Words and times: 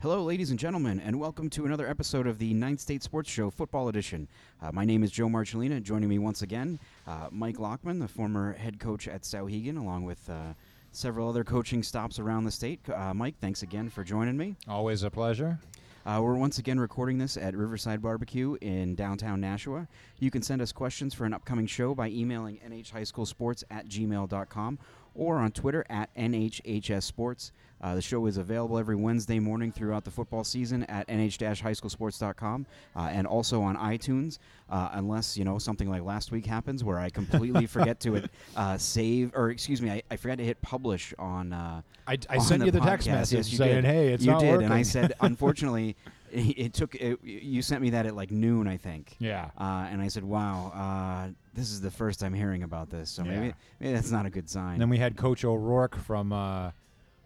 Hello, 0.00 0.22
ladies 0.22 0.50
and 0.50 0.60
gentlemen, 0.60 1.00
and 1.00 1.18
welcome 1.18 1.50
to 1.50 1.66
another 1.66 1.88
episode 1.88 2.28
of 2.28 2.38
the 2.38 2.54
Ninth 2.54 2.78
State 2.78 3.02
Sports 3.02 3.28
Show 3.28 3.50
Football 3.50 3.88
Edition. 3.88 4.28
Uh, 4.62 4.70
my 4.70 4.84
name 4.84 5.02
is 5.02 5.10
Joe 5.10 5.26
Marcellina. 5.26 5.82
Joining 5.82 6.08
me 6.08 6.20
once 6.20 6.42
again, 6.42 6.78
uh, 7.08 7.26
Mike 7.32 7.56
Lockman, 7.56 7.98
the 7.98 8.06
former 8.06 8.52
head 8.52 8.78
coach 8.78 9.08
at 9.08 9.22
Souhegan, 9.22 9.76
along 9.76 10.04
with 10.04 10.30
uh, 10.30 10.54
several 10.92 11.28
other 11.28 11.42
coaching 11.42 11.82
stops 11.82 12.20
around 12.20 12.44
the 12.44 12.50
state. 12.52 12.78
Uh, 12.88 13.12
Mike, 13.12 13.34
thanks 13.40 13.62
again 13.64 13.88
for 13.88 14.04
joining 14.04 14.36
me. 14.36 14.54
Always 14.68 15.02
a 15.02 15.10
pleasure. 15.10 15.58
Uh, 16.06 16.20
we're 16.22 16.36
once 16.36 16.58
again 16.58 16.78
recording 16.78 17.18
this 17.18 17.36
at 17.36 17.56
Riverside 17.56 18.00
Barbecue 18.00 18.56
in 18.60 18.94
downtown 18.94 19.40
Nashua. 19.40 19.88
You 20.20 20.30
can 20.30 20.42
send 20.42 20.62
us 20.62 20.70
questions 20.70 21.12
for 21.12 21.24
an 21.24 21.34
upcoming 21.34 21.66
show 21.66 21.92
by 21.94 22.08
emailing 22.08 22.60
nhhighschoolsports 22.66 23.64
at 23.68 23.88
gmail.com 23.88 24.78
or 25.18 25.36
on 25.38 25.50
Twitter 25.50 25.84
at 25.90 26.14
NHHS 26.14 27.02
Sports. 27.02 27.52
Uh, 27.80 27.94
the 27.94 28.02
show 28.02 28.26
is 28.26 28.38
available 28.38 28.76
every 28.76 28.96
Wednesday 28.96 29.38
morning 29.38 29.70
throughout 29.70 30.02
the 30.04 30.10
football 30.10 30.42
season 30.42 30.82
at 30.84 31.06
nh-highschoolsports.com 31.08 32.66
uh, 32.96 33.00
and 33.12 33.26
also 33.26 33.62
on 33.62 33.76
iTunes, 33.76 34.38
uh, 34.68 34.88
unless 34.92 35.36
you 35.36 35.44
know 35.44 35.58
something 35.58 35.88
like 35.88 36.02
last 36.02 36.32
week 36.32 36.44
happens 36.44 36.82
where 36.82 36.98
I 36.98 37.08
completely 37.08 37.66
forget 37.76 38.00
to 38.00 38.28
uh, 38.56 38.78
save 38.78 39.30
or 39.34 39.50
excuse 39.50 39.80
me, 39.80 39.90
I, 39.90 40.02
I 40.10 40.16
forgot 40.16 40.38
to 40.38 40.44
hit 40.44 40.60
publish 40.60 41.14
on. 41.18 41.52
Uh, 41.52 41.82
I, 42.06 42.18
I 42.28 42.36
on 42.36 42.40
sent 42.40 42.64
you 42.64 42.70
the 42.72 42.80
text 42.80 43.06
message 43.06 43.36
Yes, 43.36 43.52
you 43.52 43.58
saying, 43.58 43.74
did. 43.76 43.84
"Hey, 43.84 44.08
it's 44.12 44.24
you 44.24 44.32
not 44.32 44.40
did," 44.40 44.50
working. 44.50 44.64
and 44.64 44.74
I 44.74 44.82
said, 44.82 45.12
unfortunately, 45.20 45.94
it, 46.32 46.58
it 46.58 46.72
took. 46.74 46.94
It, 46.94 47.18
you 47.22 47.62
sent 47.62 47.82
me 47.82 47.90
that 47.90 48.06
at 48.06 48.14
like 48.16 48.30
noon, 48.30 48.66
I 48.66 48.76
think. 48.76 49.16
Yeah. 49.18 49.50
Uh, 49.58 49.86
and 49.90 50.00
I 50.02 50.08
said, 50.08 50.24
"Wow, 50.24 50.72
uh, 50.74 51.32
this 51.54 51.70
is 51.70 51.80
the 51.80 51.90
first 51.90 52.22
I'm 52.22 52.34
hearing 52.34 52.62
about 52.62 52.90
this, 52.90 53.10
so 53.10 53.24
maybe 53.24 53.46
Yeah. 53.46 53.52
maybe 53.80 53.92
that's 53.94 54.10
not 54.10 54.26
a 54.26 54.30
good 54.30 54.48
sign." 54.48 54.72
And 54.74 54.80
then 54.82 54.88
we 54.90 54.98
had 54.98 55.16
Coach 55.16 55.44
O'Rourke 55.44 55.96
from 55.96 56.32
uh, 56.32 56.70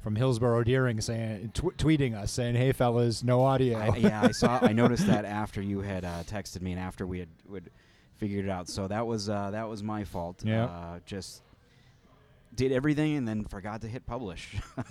from 0.01 0.17
Hillsboro 0.17 0.65
Deering 0.65 1.01
saying, 1.01 1.51
tw- 1.55 1.77
tweeting 1.77 2.15
us 2.15 2.33
saying, 2.33 2.55
"Hey 2.57 2.73
fellas, 2.73 3.23
no 3.23 3.43
audio." 3.45 3.79
I, 3.79 3.97
yeah, 3.97 4.23
I 4.23 4.31
saw. 4.33 4.59
I 4.63 4.73
noticed 4.83 5.07
that 5.07 5.25
after 5.25 5.61
you 5.63 5.81
had 5.81 6.05
uh, 6.05 6.23
texted 6.25 6.61
me 6.63 6.73
and 6.73 6.81
after 6.81 7.07
we 7.07 7.19
had 7.21 7.29
would 7.49 7.71
figured 8.17 8.45
it 8.45 8.51
out. 8.51 8.69
So 8.69 8.87
that 8.89 9.07
was 9.07 9.29
uh, 9.29 9.51
that 9.53 9.69
was 9.69 9.83
my 9.83 10.05
fault. 10.05 10.43
Yeah. 10.45 10.65
Uh, 10.65 10.99
just 11.07 11.43
did 12.55 12.71
everything 12.71 13.17
and 13.17 13.27
then 13.27 13.45
forgot 13.45 13.81
to 13.81 13.89
hit 13.89 14.07
publish. 14.07 14.57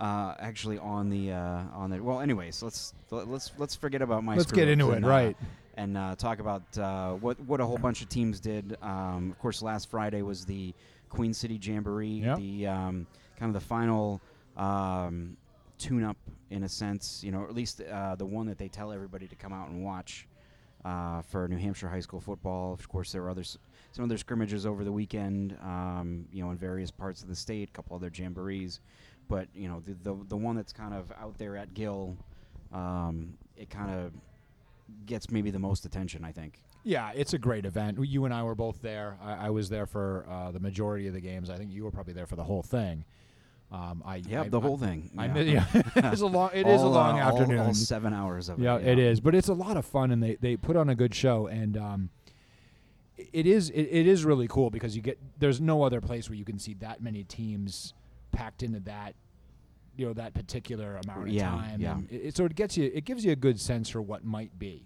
uh, 0.00 0.34
actually, 0.38 0.78
on 0.78 1.08
the 1.10 1.32
uh, 1.32 1.62
on 1.74 1.90
the 1.90 2.02
well, 2.02 2.20
anyways, 2.20 2.62
let's 2.62 2.94
let's 3.10 3.52
let's 3.58 3.74
forget 3.74 4.02
about 4.02 4.24
my. 4.24 4.36
Let's 4.36 4.52
get 4.52 4.68
into 4.68 4.92
it, 4.92 4.96
and, 4.96 5.04
uh, 5.04 5.08
right? 5.08 5.36
and 5.74 5.96
uh, 5.96 6.14
talk 6.16 6.38
about 6.38 6.62
uh, 6.78 7.12
what 7.12 7.38
what 7.40 7.60
a 7.60 7.64
whole 7.66 7.78
bunch 7.78 8.02
of 8.02 8.08
teams 8.08 8.40
did. 8.40 8.76
Um, 8.82 9.30
of 9.30 9.38
course, 9.38 9.62
last 9.62 9.90
Friday 9.90 10.22
was 10.22 10.44
the 10.44 10.74
Queen 11.08 11.32
City 11.34 11.58
Jamboree, 11.60 12.08
Yep. 12.08 12.38
the 12.38 12.66
um, 12.66 13.06
kind 13.38 13.54
of 13.54 13.60
the 13.60 13.66
final 13.66 14.20
um, 14.56 15.36
tune-up 15.78 16.16
in 16.50 16.64
a 16.64 16.68
sense. 16.68 17.22
You 17.24 17.32
know, 17.32 17.40
or 17.40 17.48
at 17.48 17.54
least 17.54 17.80
uh, 17.80 18.14
the 18.16 18.26
one 18.26 18.46
that 18.46 18.58
they 18.58 18.68
tell 18.68 18.92
everybody 18.92 19.26
to 19.28 19.36
come 19.36 19.52
out 19.52 19.68
and 19.68 19.84
watch 19.84 20.26
uh, 20.84 21.22
for 21.22 21.48
New 21.48 21.58
Hampshire 21.58 21.88
high 21.88 22.00
school 22.00 22.20
football. 22.20 22.72
Of 22.72 22.88
course, 22.88 23.12
there 23.12 23.22
were 23.22 23.30
others, 23.30 23.58
some 23.92 24.04
other 24.04 24.18
scrimmages 24.18 24.66
over 24.66 24.84
the 24.84 24.92
weekend. 24.92 25.56
Um, 25.62 26.26
you 26.32 26.44
know, 26.44 26.50
in 26.50 26.56
various 26.56 26.90
parts 26.90 27.22
of 27.22 27.28
the 27.28 27.36
state, 27.36 27.68
a 27.68 27.72
couple 27.72 27.96
other 27.96 28.10
jamborees, 28.10 28.80
but 29.32 29.48
you 29.54 29.66
know, 29.66 29.80
the 29.80 29.94
the, 30.02 30.14
the 30.28 30.36
one 30.36 30.56
that's 30.56 30.74
kind 30.74 30.92
of 30.92 31.10
out 31.20 31.38
there 31.38 31.56
at 31.56 31.72
Gill. 31.72 32.16
Um, 32.72 33.34
it 33.56 33.70
kind 33.70 33.90
of 33.90 34.12
gets 35.06 35.30
maybe 35.30 35.50
the 35.50 35.58
most 35.58 35.84
attention, 35.86 36.22
I 36.24 36.32
think. 36.32 36.60
Yeah, 36.84 37.12
it's 37.14 37.32
a 37.32 37.38
great 37.38 37.64
event. 37.64 37.98
You 38.04 38.24
and 38.26 38.34
I 38.34 38.42
were 38.42 38.54
both 38.54 38.82
there. 38.82 39.16
I, 39.22 39.46
I 39.46 39.50
was 39.50 39.68
there 39.70 39.86
for 39.86 40.26
uh, 40.28 40.50
the 40.50 40.58
majority 40.60 41.06
of 41.06 41.14
the 41.14 41.20
games. 41.20 41.48
I 41.48 41.56
think 41.56 41.70
you 41.72 41.84
were 41.84 41.90
probably 41.90 42.12
there 42.12 42.26
for 42.26 42.36
the 42.36 42.44
whole 42.44 42.62
thing. 42.62 43.04
Um, 43.70 44.02
I 44.04 44.16
Yep, 44.16 44.46
I- 44.46 44.48
the 44.50 44.60
I- 44.60 44.62
whole 44.62 44.76
thing. 44.76 45.10
I 45.16 45.26
yeah. 45.40 45.64
yeah, 45.96 46.12
it's 46.12 46.20
a 46.20 46.26
long. 46.26 46.50
It 46.52 46.66
is 46.66 46.82
a 46.82 46.86
long 46.86 47.18
uh, 47.20 47.24
afternoon. 47.28 47.58
All, 47.60 47.74
seven 47.74 48.12
hours 48.12 48.48
of 48.50 48.58
yeah, 48.58 48.76
it. 48.76 48.86
it 48.86 48.98
is, 48.98 49.20
but 49.20 49.34
it's 49.34 49.48
a 49.48 49.54
lot 49.54 49.76
of 49.78 49.86
fun, 49.86 50.10
and 50.10 50.22
they, 50.22 50.34
they 50.36 50.56
put 50.56 50.76
on 50.76 50.88
a 50.90 50.94
good 50.94 51.14
show, 51.14 51.46
and 51.46 51.76
um, 51.78 52.10
it 53.16 53.46
is 53.46 53.70
it, 53.70 53.82
it 53.90 54.06
is 54.06 54.24
really 54.24 54.48
cool 54.48 54.68
because 54.70 54.96
you 54.96 55.02
get 55.02 55.18
there's 55.38 55.60
no 55.60 55.82
other 55.84 56.00
place 56.00 56.28
where 56.28 56.36
you 56.36 56.44
can 56.44 56.58
see 56.58 56.74
that 56.74 57.02
many 57.02 57.22
teams 57.24 57.94
packed 58.32 58.62
into 58.62 58.80
that 58.80 59.14
you 59.96 60.06
know 60.06 60.12
that 60.14 60.34
particular 60.34 60.98
amount 61.04 61.22
of 61.28 61.28
Yeah, 61.28 61.50
time. 61.50 61.80
yeah. 61.80 61.98
It, 62.10 62.16
it- 62.28 62.36
so 62.36 62.44
it 62.44 62.54
gets 62.54 62.76
you 62.76 62.90
it 62.94 63.04
gives 63.04 63.24
you 63.24 63.32
a 63.32 63.36
good 63.36 63.60
sense 63.60 63.88
for 63.88 64.00
what 64.02 64.24
might 64.24 64.56
be. 64.58 64.82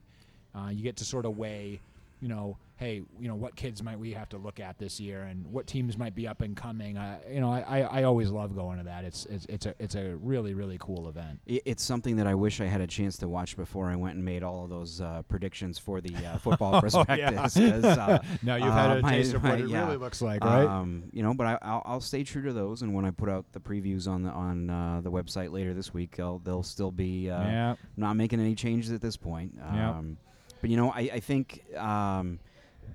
Uh, 0.54 0.68
you 0.70 0.82
get 0.82 0.96
to 0.96 1.04
sort 1.04 1.26
of 1.26 1.36
weigh, 1.36 1.80
you 2.20 2.28
know, 2.28 2.56
hey, 2.78 3.02
you 3.18 3.26
know, 3.26 3.34
what 3.34 3.56
kids 3.56 3.82
might 3.82 3.98
we 3.98 4.12
have 4.12 4.28
to 4.28 4.36
look 4.36 4.60
at 4.60 4.78
this 4.78 5.00
year, 5.00 5.22
and 5.22 5.46
what 5.46 5.66
teams 5.66 5.96
might 5.96 6.14
be 6.14 6.28
up 6.28 6.42
and 6.42 6.54
coming. 6.56 6.98
Uh, 6.98 7.18
you 7.30 7.40
know, 7.40 7.50
I, 7.50 7.60
I, 7.60 7.80
I 8.00 8.02
always 8.04 8.30
love 8.30 8.54
going 8.54 8.78
to 8.78 8.84
that. 8.84 9.04
It's 9.04 9.24
it's 9.26 9.46
it's 9.46 9.66
a 9.66 9.74
it's 9.78 9.94
a 9.94 10.14
really 10.16 10.52
really 10.54 10.76
cool 10.78 11.08
event. 11.08 11.40
It's 11.46 11.82
something 11.82 12.16
that 12.16 12.26
I 12.26 12.34
wish 12.34 12.60
I 12.60 12.66
had 12.66 12.80
a 12.82 12.86
chance 12.86 13.16
to 13.18 13.28
watch 13.28 13.56
before 13.56 13.86
I 13.90 13.96
went 13.96 14.16
and 14.16 14.24
made 14.24 14.42
all 14.42 14.64
of 14.64 14.70
those 14.70 15.00
uh, 15.00 15.22
predictions 15.28 15.78
for 15.78 16.00
the 16.00 16.14
uh, 16.26 16.38
football 16.38 16.80
prospectus. 16.82 17.54
'cause, 17.54 17.84
uh, 17.84 18.18
Now 18.42 18.56
you've 18.56 18.72
had 18.72 18.90
uh, 18.90 18.98
a 18.98 19.00
my- 19.00 19.10
taste 19.12 19.32
of 19.34 19.42
what 19.42 19.58
my- 19.58 19.64
it 19.64 19.68
yeah. 19.70 19.84
really 19.86 19.96
looks 19.96 20.20
like, 20.20 20.44
right? 20.44 20.66
Um, 20.66 21.04
you 21.12 21.22
know, 21.22 21.32
but 21.34 21.46
I, 21.46 21.58
I'll, 21.62 21.82
I'll 21.86 22.00
stay 22.00 22.24
true 22.24 22.42
to 22.42 22.52
those, 22.52 22.82
and 22.82 22.92
when 22.94 23.04
I 23.04 23.10
put 23.10 23.28
out 23.30 23.46
the 23.52 23.60
previews 23.60 24.06
on 24.06 24.22
the 24.22 24.30
on 24.30 24.68
uh, 24.68 25.00
the 25.02 25.10
website 25.10 25.50
later 25.50 25.72
this 25.72 25.94
week, 25.94 26.16
they'll 26.16 26.40
they'll 26.40 26.62
still 26.62 26.90
be 26.90 27.30
uh, 27.30 27.40
yeah. 27.42 27.74
not 27.96 28.16
making 28.16 28.38
any 28.40 28.54
changes 28.54 28.92
at 28.92 29.00
this 29.00 29.16
point. 29.16 29.54
Yeah. 29.56 29.90
Um, 29.90 30.18
But 30.60 30.70
you 30.70 30.76
know, 30.76 30.90
I, 30.90 31.00
I 31.14 31.20
think 31.20 31.62
um, 31.76 32.38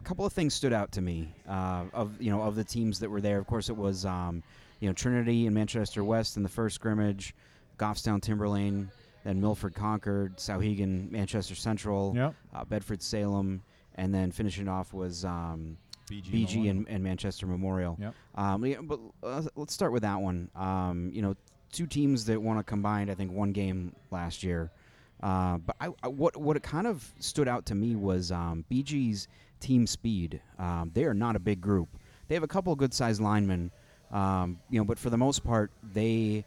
couple 0.04 0.26
of 0.26 0.34
things 0.34 0.54
stood 0.54 0.74
out 0.74 0.92
to 0.94 1.02
me 1.02 1.34
uh, 1.48 1.86
of 1.94 2.22
you 2.22 2.32
know 2.32 2.42
of 2.42 2.56
the 2.56 2.64
teams 2.64 3.00
that 3.00 3.10
were 3.10 3.22
there. 3.22 3.38
Of 3.40 3.48
course, 3.48 3.70
it 3.70 3.78
was 3.78 4.06
um, 4.06 4.44
you 4.80 4.88
know 4.88 4.94
Trinity 4.94 5.46
and 5.46 5.56
Manchester 5.56 6.04
West 6.04 6.38
in 6.38 6.44
the 6.44 6.50
first 6.50 6.76
scrimmage, 6.76 7.36
Goffstown 7.78 8.20
Timberlane, 8.22 8.90
then 9.24 9.40
Milford 9.42 9.76
Concord, 9.76 10.38
Souhegan, 10.38 11.10
Manchester 11.12 11.56
Central, 11.56 12.14
Yep. 12.16 12.36
uh, 12.54 12.66
Bedford 12.66 13.02
Salem, 13.02 13.62
and 13.96 14.14
then 14.14 14.32
finishing 14.32 14.68
off 14.68 14.94
was 14.94 15.24
um, 15.26 15.78
BG, 16.10 16.26
BG 16.48 16.70
and, 16.70 16.88
and 16.90 17.04
Manchester 17.04 17.46
Memorial. 17.48 17.98
Yep. 18.00 18.14
Um, 18.36 18.66
yeah, 18.66 18.78
but 18.82 19.00
uh, 19.24 19.44
let's 19.56 19.74
start 19.74 19.92
with 19.92 20.04
that 20.04 20.20
one. 20.20 20.50
Um, 20.56 21.12
you 21.14 21.22
know, 21.22 21.36
two 21.72 21.86
teams 21.88 22.26
that 22.26 22.42
want 22.42 22.60
to 22.60 22.64
combine, 22.64 23.10
I 23.10 23.16
think, 23.16 23.32
one 23.32 23.52
game 23.52 23.96
last 24.12 24.44
year. 24.44 24.72
Uh, 25.22 25.58
but 25.60 25.76
I, 25.80 25.90
I, 26.04 26.08
what 26.08 26.36
what 26.38 26.58
it 26.58 26.64
kind 26.64 26.88
of 26.88 27.14
stood 27.20 27.48
out 27.48 27.66
to 27.68 27.76
me 27.76 27.96
was 27.96 28.32
um, 28.32 28.66
BG's 28.72 29.28
team 29.60 29.86
speed. 29.86 30.42
Um, 30.58 30.92
they 30.94 31.06
are 31.06 31.14
not 31.14 31.36
a 31.36 31.40
big 31.40 31.62
group. 31.62 31.90
They 32.28 32.36
have 32.36 32.44
a 32.44 32.48
couple 32.48 32.74
of 32.74 32.80
good 32.80 32.94
sized 32.94 33.22
linemen, 33.22 33.72
um, 34.12 34.60
you 34.70 34.80
know, 34.80 34.86
but 34.86 34.98
for 34.98 35.10
the 35.10 35.18
most 35.18 35.44
part, 35.44 35.72
they 35.94 36.44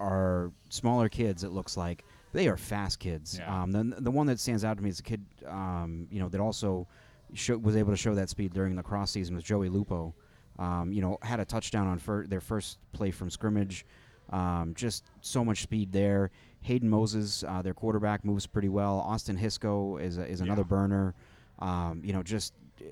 are 0.00 0.50
smaller 0.70 1.08
kids. 1.08 1.44
It 1.44 1.50
looks 1.50 1.76
like 1.76 2.04
they 2.32 2.48
are 2.48 2.56
fast 2.56 3.00
kids. 3.00 3.38
Yeah. 3.38 3.62
Um, 3.62 3.72
the 3.72 4.00
the 4.00 4.10
one 4.10 4.26
that 4.28 4.40
stands 4.40 4.64
out 4.64 4.76
to 4.78 4.82
me 4.82 4.90
is 4.90 5.00
a 5.00 5.02
kid, 5.02 5.24
um, 5.46 6.08
you 6.10 6.20
know, 6.20 6.28
that 6.28 6.40
also 6.40 6.86
show, 7.34 7.56
was 7.58 7.76
able 7.76 7.92
to 7.92 7.96
show 7.96 8.14
that 8.14 8.28
speed 8.28 8.52
during 8.52 8.76
the 8.76 8.82
cross 8.82 9.10
season 9.10 9.34
was 9.34 9.44
Joey 9.44 9.68
Lupo. 9.68 10.14
Um, 10.58 10.90
you 10.90 11.02
know, 11.02 11.18
had 11.20 11.38
a 11.38 11.44
touchdown 11.44 11.86
on 11.86 11.98
fir- 11.98 12.26
their 12.26 12.40
first 12.40 12.78
play 12.92 13.10
from 13.10 13.30
scrimmage. 13.30 13.84
Um, 14.30 14.72
just 14.74 15.04
so 15.20 15.44
much 15.44 15.62
speed 15.62 15.92
there. 15.92 16.30
Hayden 16.66 16.88
Moses, 16.90 17.44
uh, 17.46 17.62
their 17.62 17.74
quarterback, 17.74 18.24
moves 18.24 18.46
pretty 18.46 18.68
well. 18.68 18.98
Austin 18.98 19.36
Hisco 19.38 20.00
is 20.02 20.18
a, 20.18 20.26
is 20.26 20.40
another 20.40 20.62
Yeah. 20.62 20.66
burner. 20.68 21.14
Um, 21.60 22.02
you 22.04 22.12
know, 22.12 22.22
just 22.22 22.52
uh, 22.80 22.84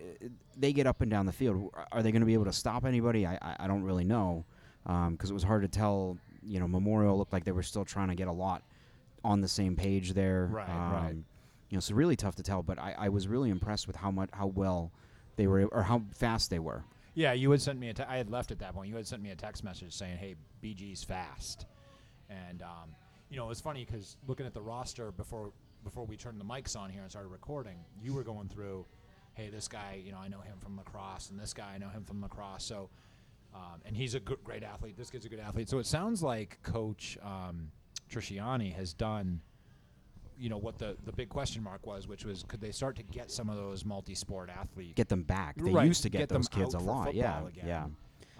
they 0.57 0.73
get 0.73 0.87
up 0.87 1.01
and 1.01 1.11
down 1.11 1.27
the 1.27 1.33
field. 1.33 1.71
Are 1.93 2.03
they 2.03 2.13
going 2.13 2.21
to 2.21 2.27
be 2.27 2.35
able 2.35 2.45
to 2.47 2.53
stop 2.53 2.85
anybody? 2.85 3.27
I, 3.27 3.35
I, 3.43 3.57
I 3.61 3.67
don't 3.67 3.83
really 3.83 4.05
know 4.05 4.45
because 4.85 5.31
it 5.31 5.35
was 5.35 5.43
hard 5.43 5.63
to 5.63 5.69
tell. 5.69 6.17
You 6.43 6.61
know, 6.61 6.69
Memorial 6.69 7.19
looked 7.19 7.33
like 7.33 7.45
they 7.45 7.53
were 7.53 7.63
still 7.63 7.85
trying 7.85 8.09
to 8.09 8.15
get 8.15 8.29
a 8.29 8.33
lot 8.33 8.63
on 9.25 9.41
the 9.41 9.49
same 9.49 9.75
page 9.77 10.13
there. 10.13 10.49
Right, 10.53 10.69
right. 10.69 11.11
Um, 11.11 11.25
You 11.71 11.77
know, 11.77 11.81
so 11.81 11.95
really 11.95 12.17
tough 12.17 12.37
to 12.37 12.43
tell. 12.43 12.63
But 12.63 12.79
I, 12.79 12.95
I 12.97 13.09
was 13.09 13.27
really 13.27 13.51
impressed 13.51 13.87
with 13.87 13.97
how 13.97 14.11
much 14.13 14.29
how 14.33 14.47
well 14.47 14.93
they 15.37 15.47
were 15.49 15.65
or 15.67 15.83
how 15.83 16.03
fast 16.15 16.51
they 16.51 16.59
were. 16.61 16.85
Yeah, 17.15 17.33
you 17.33 17.51
had 17.51 17.61
sent 17.61 17.79
me 17.79 17.89
a. 17.89 17.95
Te- 17.95 18.03
I 18.05 18.17
had 18.19 18.31
left 18.31 18.51
at 18.53 18.59
that 18.61 18.75
point. 18.75 18.89
You 18.89 18.97
had 18.97 19.07
sent 19.07 19.21
me 19.23 19.31
a 19.31 19.37
text 19.37 19.65
message 19.65 19.93
saying, 19.95 20.17
"Hey, 20.19 20.35
BG's 20.63 21.03
fast," 21.05 21.67
and 22.29 22.63
um, 22.63 22.95
you 23.31 23.37
know 23.37 23.45
it 23.47 23.49
was 23.49 23.61
funny 23.61 23.85
because 23.85 24.17
looking 24.27 24.47
at 24.47 24.55
the 24.55 24.61
roster 24.63 25.11
before 25.13 25.53
before 25.83 26.05
we 26.07 26.17
turned 26.17 26.41
the 26.41 26.45
mics 26.45 26.77
on 26.77 26.91
here 26.91 27.03
and 27.03 27.11
started 27.11 27.29
recording, 27.29 27.77
you 28.01 28.15
were 28.15 28.23
going 28.25 28.49
through, 28.49 28.87
"Hey, 29.35 29.51
this 29.51 29.69
guy, 29.69 30.01
you 30.03 30.13
know, 30.13 30.19
I 30.19 30.29
know 30.29 30.41
him 30.41 30.59
from 30.59 30.77
lacrosse, 30.77 31.31
and 31.31 31.39
this 31.39 31.53
guy, 31.53 31.73
I 31.75 31.79
know 31.79 31.89
him 31.89 32.05
from 32.05 32.23
lacrosse." 32.23 32.65
So, 32.65 32.89
um, 33.55 33.83
and 33.85 33.97
he's 33.97 34.15
a 34.15 34.21
good, 34.21 34.43
great 34.45 34.63
athlete. 34.63 34.97
This 34.97 35.11
kid's 35.11 35.27
a 35.27 35.29
good 35.29 35.41
athlete. 35.41 35.69
So 35.69 35.79
it 35.79 35.87
sounds 35.87 36.23
like 36.23 36.59
Coach 36.63 37.19
um, 37.23 37.71
Trisciani 38.11 38.75
has 38.75 38.93
done 38.95 39.41
you 40.39 40.49
know 40.49 40.59
what 40.59 40.79
the 40.79 40.97
the 41.05 41.13
big 41.13 41.29
question 41.29 41.63
mark 41.63 41.87
was, 41.87 42.09
which 42.09 42.25
was 42.25 42.43
could 42.49 42.61
they 42.61 42.73
start 42.73 42.97
to 42.97 43.03
get 43.03 43.31
some 43.31 43.49
of 43.49 43.57
those 43.57 43.85
multi-sport 43.85 44.51
athletes 44.51 44.95
Get 44.95 45.09
them 45.09 45.23
back. 45.23 45.57
They 45.57 45.71
Right, 45.71 45.87
used 45.87 46.03
to 46.03 46.11
get, 46.11 46.29
them 46.29 46.39
those 46.39 46.49
kids 46.49 46.75
a 46.75 46.79
lot. 46.79 47.15
Yeah, 47.15 47.47
again, 47.47 47.67
yeah. 47.67 47.87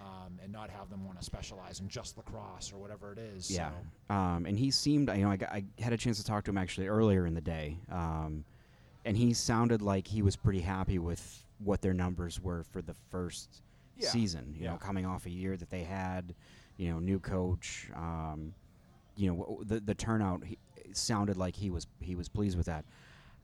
Um, 0.05 0.39
and 0.43 0.51
not 0.51 0.69
have 0.69 0.89
them 0.89 1.03
want 1.05 1.19
to 1.19 1.25
specialize 1.25 1.79
in 1.79 1.87
just 1.89 2.15
lacrosse 2.17 2.71
or 2.71 2.77
whatever 2.77 3.11
it 3.11 3.17
is. 3.19 3.49
Yeah, 3.49 3.71
so. 4.07 4.13
um, 4.15 4.45
and 4.45 4.57
he 4.57 4.69
seemed. 4.71 5.09
You 5.09 5.23
know, 5.23 5.31
I, 5.31 5.37
got- 5.37 5.49
I 5.51 5.63
had 5.79 5.93
a 5.93 5.97
chance 5.97 6.17
to 6.17 6.23
talk 6.23 6.43
to 6.45 6.51
him 6.51 6.57
actually 6.57 6.87
earlier 6.87 7.25
in 7.25 7.33
the 7.33 7.41
day, 7.41 7.79
um, 7.91 8.45
and 9.03 9.17
he 9.17 9.33
sounded 9.33 9.81
like 9.81 10.07
he 10.07 10.21
was 10.21 10.35
pretty 10.35 10.61
happy 10.61 10.99
with 10.99 11.43
what 11.59 11.81
their 11.81 11.93
numbers 11.93 12.39
were 12.41 12.63
for 12.63 12.81
the 12.81 12.93
first 13.09 13.61
Yeah, 13.97 14.09
season. 14.09 14.55
You 14.57 14.65
know, 14.67 14.77
coming 14.77 15.05
off 15.05 15.25
a 15.25 15.31
year 15.31 15.57
that 15.57 15.69
they 15.69 15.83
had, 15.83 16.35
you 16.77 16.89
know, 16.91 16.99
new 16.99 17.19
coach. 17.19 17.89
Um, 17.95 18.53
you 19.15 19.31
know, 19.31 19.61
the 19.65 19.79
the 19.79 19.95
turnout. 19.95 20.43
He, 20.43 20.57
sounded 20.93 21.35
like 21.35 21.55
he 21.57 21.69
was 21.69 21.87
he 21.99 22.15
was 22.15 22.29
pleased 22.29 22.55
with 22.55 22.67
that. 22.67 22.85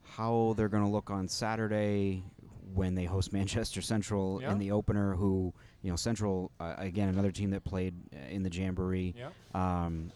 How 0.04 0.54
they're 0.56 0.70
going 0.70 0.84
to 0.84 0.90
look 0.90 1.10
on 1.10 1.28
Saturday 1.28 2.24
when 2.74 2.96
they 2.96 3.04
host 3.06 3.34
Manchester 3.40 3.82
Central 3.82 4.40
Yeah. 4.42 4.52
in 4.54 4.58
the 4.60 4.72
opener, 4.72 5.16
who 5.16 5.54
you 5.82 5.90
know 5.90 5.96
Central 5.96 6.52
uh, 6.60 6.76
again 6.78 7.10
another 7.10 7.32
team 7.32 7.50
that 7.52 7.64
played 7.64 7.94
uh, 8.14 8.30
in 8.30 8.44
the 8.44 8.50
Jamboree. 8.50 9.16
Yeah. 9.18 9.30
Um, 9.54 10.12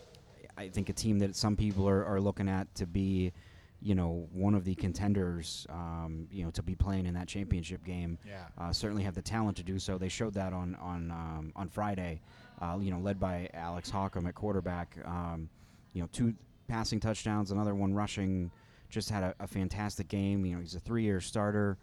I 0.57 0.69
think 0.69 0.89
a 0.89 0.93
team 0.93 1.19
that 1.19 1.35
some 1.35 1.55
people 1.55 1.87
are, 1.87 2.05
are 2.05 2.21
looking 2.21 2.47
at 2.47 2.73
to 2.75 2.85
be, 2.85 3.33
you 3.81 3.93
know, 3.93 4.27
one 4.31 4.55
of 4.55 4.63
the 4.63 4.73
contenders, 4.75 5.67
um, 5.69 6.27
you 6.31 6.45
know, 6.45 6.51
to 6.51 6.63
be 6.63 6.75
playing 6.75 7.05
in 7.05 7.13
that 7.15 7.27
championship 7.27 7.83
game. 7.83 8.17
Yeah. 8.25 8.45
Uh, 8.57 8.71
certainly 8.71 9.03
have 9.03 9.15
the 9.15 9.21
talent 9.21 9.57
to 9.57 9.63
do 9.63 9.79
so. 9.79 9.97
They 9.97 10.07
showed 10.07 10.33
that 10.35 10.53
on 10.53 10.75
on 10.75 11.11
um, 11.11 11.51
on 11.55 11.69
Friday. 11.69 12.21
Uh, 12.61 12.77
you 12.79 12.89
know, 12.89 12.99
led 12.99 13.19
by 13.19 13.49
Alex 13.53 13.91
Hawcom 13.91 14.27
at 14.27 14.35
quarterback. 14.35 14.97
Um, 15.03 15.49
you 15.93 16.01
know, 16.01 16.09
two 16.11 16.33
passing 16.67 16.99
touchdowns, 16.99 17.51
another 17.51 17.75
one 17.75 17.93
rushing. 17.93 18.49
Just 18.89 19.09
had 19.09 19.23
a, 19.23 19.35
a 19.41 19.47
fantastic 19.47 20.07
game. 20.07 20.45
You 20.45 20.55
know, 20.55 20.61
he's 20.61 20.75
a 20.75 20.79
three-year 20.79 21.19
starter. 21.19 21.77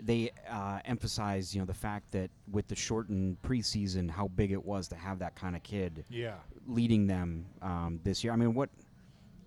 They 0.00 0.30
uh, 0.50 0.80
emphasized, 0.84 1.54
you 1.54 1.60
know, 1.60 1.66
the 1.66 1.74
fact 1.74 2.12
that 2.12 2.30
with 2.50 2.66
the 2.68 2.76
shortened 2.76 3.36
preseason, 3.42 4.10
how 4.10 4.28
big 4.28 4.52
it 4.52 4.64
was 4.64 4.88
to 4.88 4.96
have 4.96 5.18
that 5.18 5.34
kind 5.34 5.54
of 5.56 5.62
kid 5.62 6.04
Yeah. 6.08 6.36
leading 6.66 7.06
them 7.06 7.46
um, 7.60 8.00
this 8.04 8.22
year. 8.24 8.32
I 8.32 8.36
mean, 8.36 8.54
what? 8.54 8.70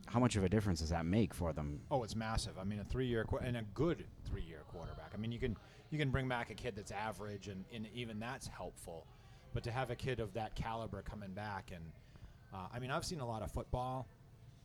How 0.07 0.19
much 0.19 0.35
of 0.35 0.43
a 0.43 0.49
difference 0.49 0.81
does 0.81 0.89
that 0.91 1.05
make 1.05 1.33
for 1.33 1.51
them? 1.51 1.81
Oh, 1.89 2.03
it's 2.03 2.15
massive. 2.15 2.59
I 2.59 2.63
mean, 2.63 2.79
a 2.79 2.83
three-year 2.83 3.23
qu- 3.25 3.37
and 3.39 3.57
a 3.57 3.63
good 3.73 4.05
three-year 4.23 4.59
quarterback. 4.71 5.11
I 5.13 5.17
mean, 5.17 5.31
you 5.31 5.39
can 5.39 5.57
you 5.89 5.97
can 5.97 6.11
bring 6.11 6.27
back 6.29 6.51
a 6.51 6.53
kid 6.53 6.75
that's 6.75 6.91
average, 6.91 7.47
and, 7.47 7.65
and 7.73 7.87
even 7.93 8.19
that's 8.19 8.47
helpful. 8.47 9.07
But 9.53 9.63
to 9.63 9.71
have 9.71 9.89
a 9.89 9.95
kid 9.95 10.19
of 10.19 10.33
that 10.33 10.53
caliber 10.55 11.01
coming 11.01 11.31
back, 11.31 11.71
and 11.73 11.83
uh, 12.53 12.67
I 12.73 12.79
mean, 12.79 12.91
I've 12.91 13.03
seen 13.05 13.19
a 13.19 13.25
lot 13.27 13.41
of 13.41 13.51
football 13.51 14.07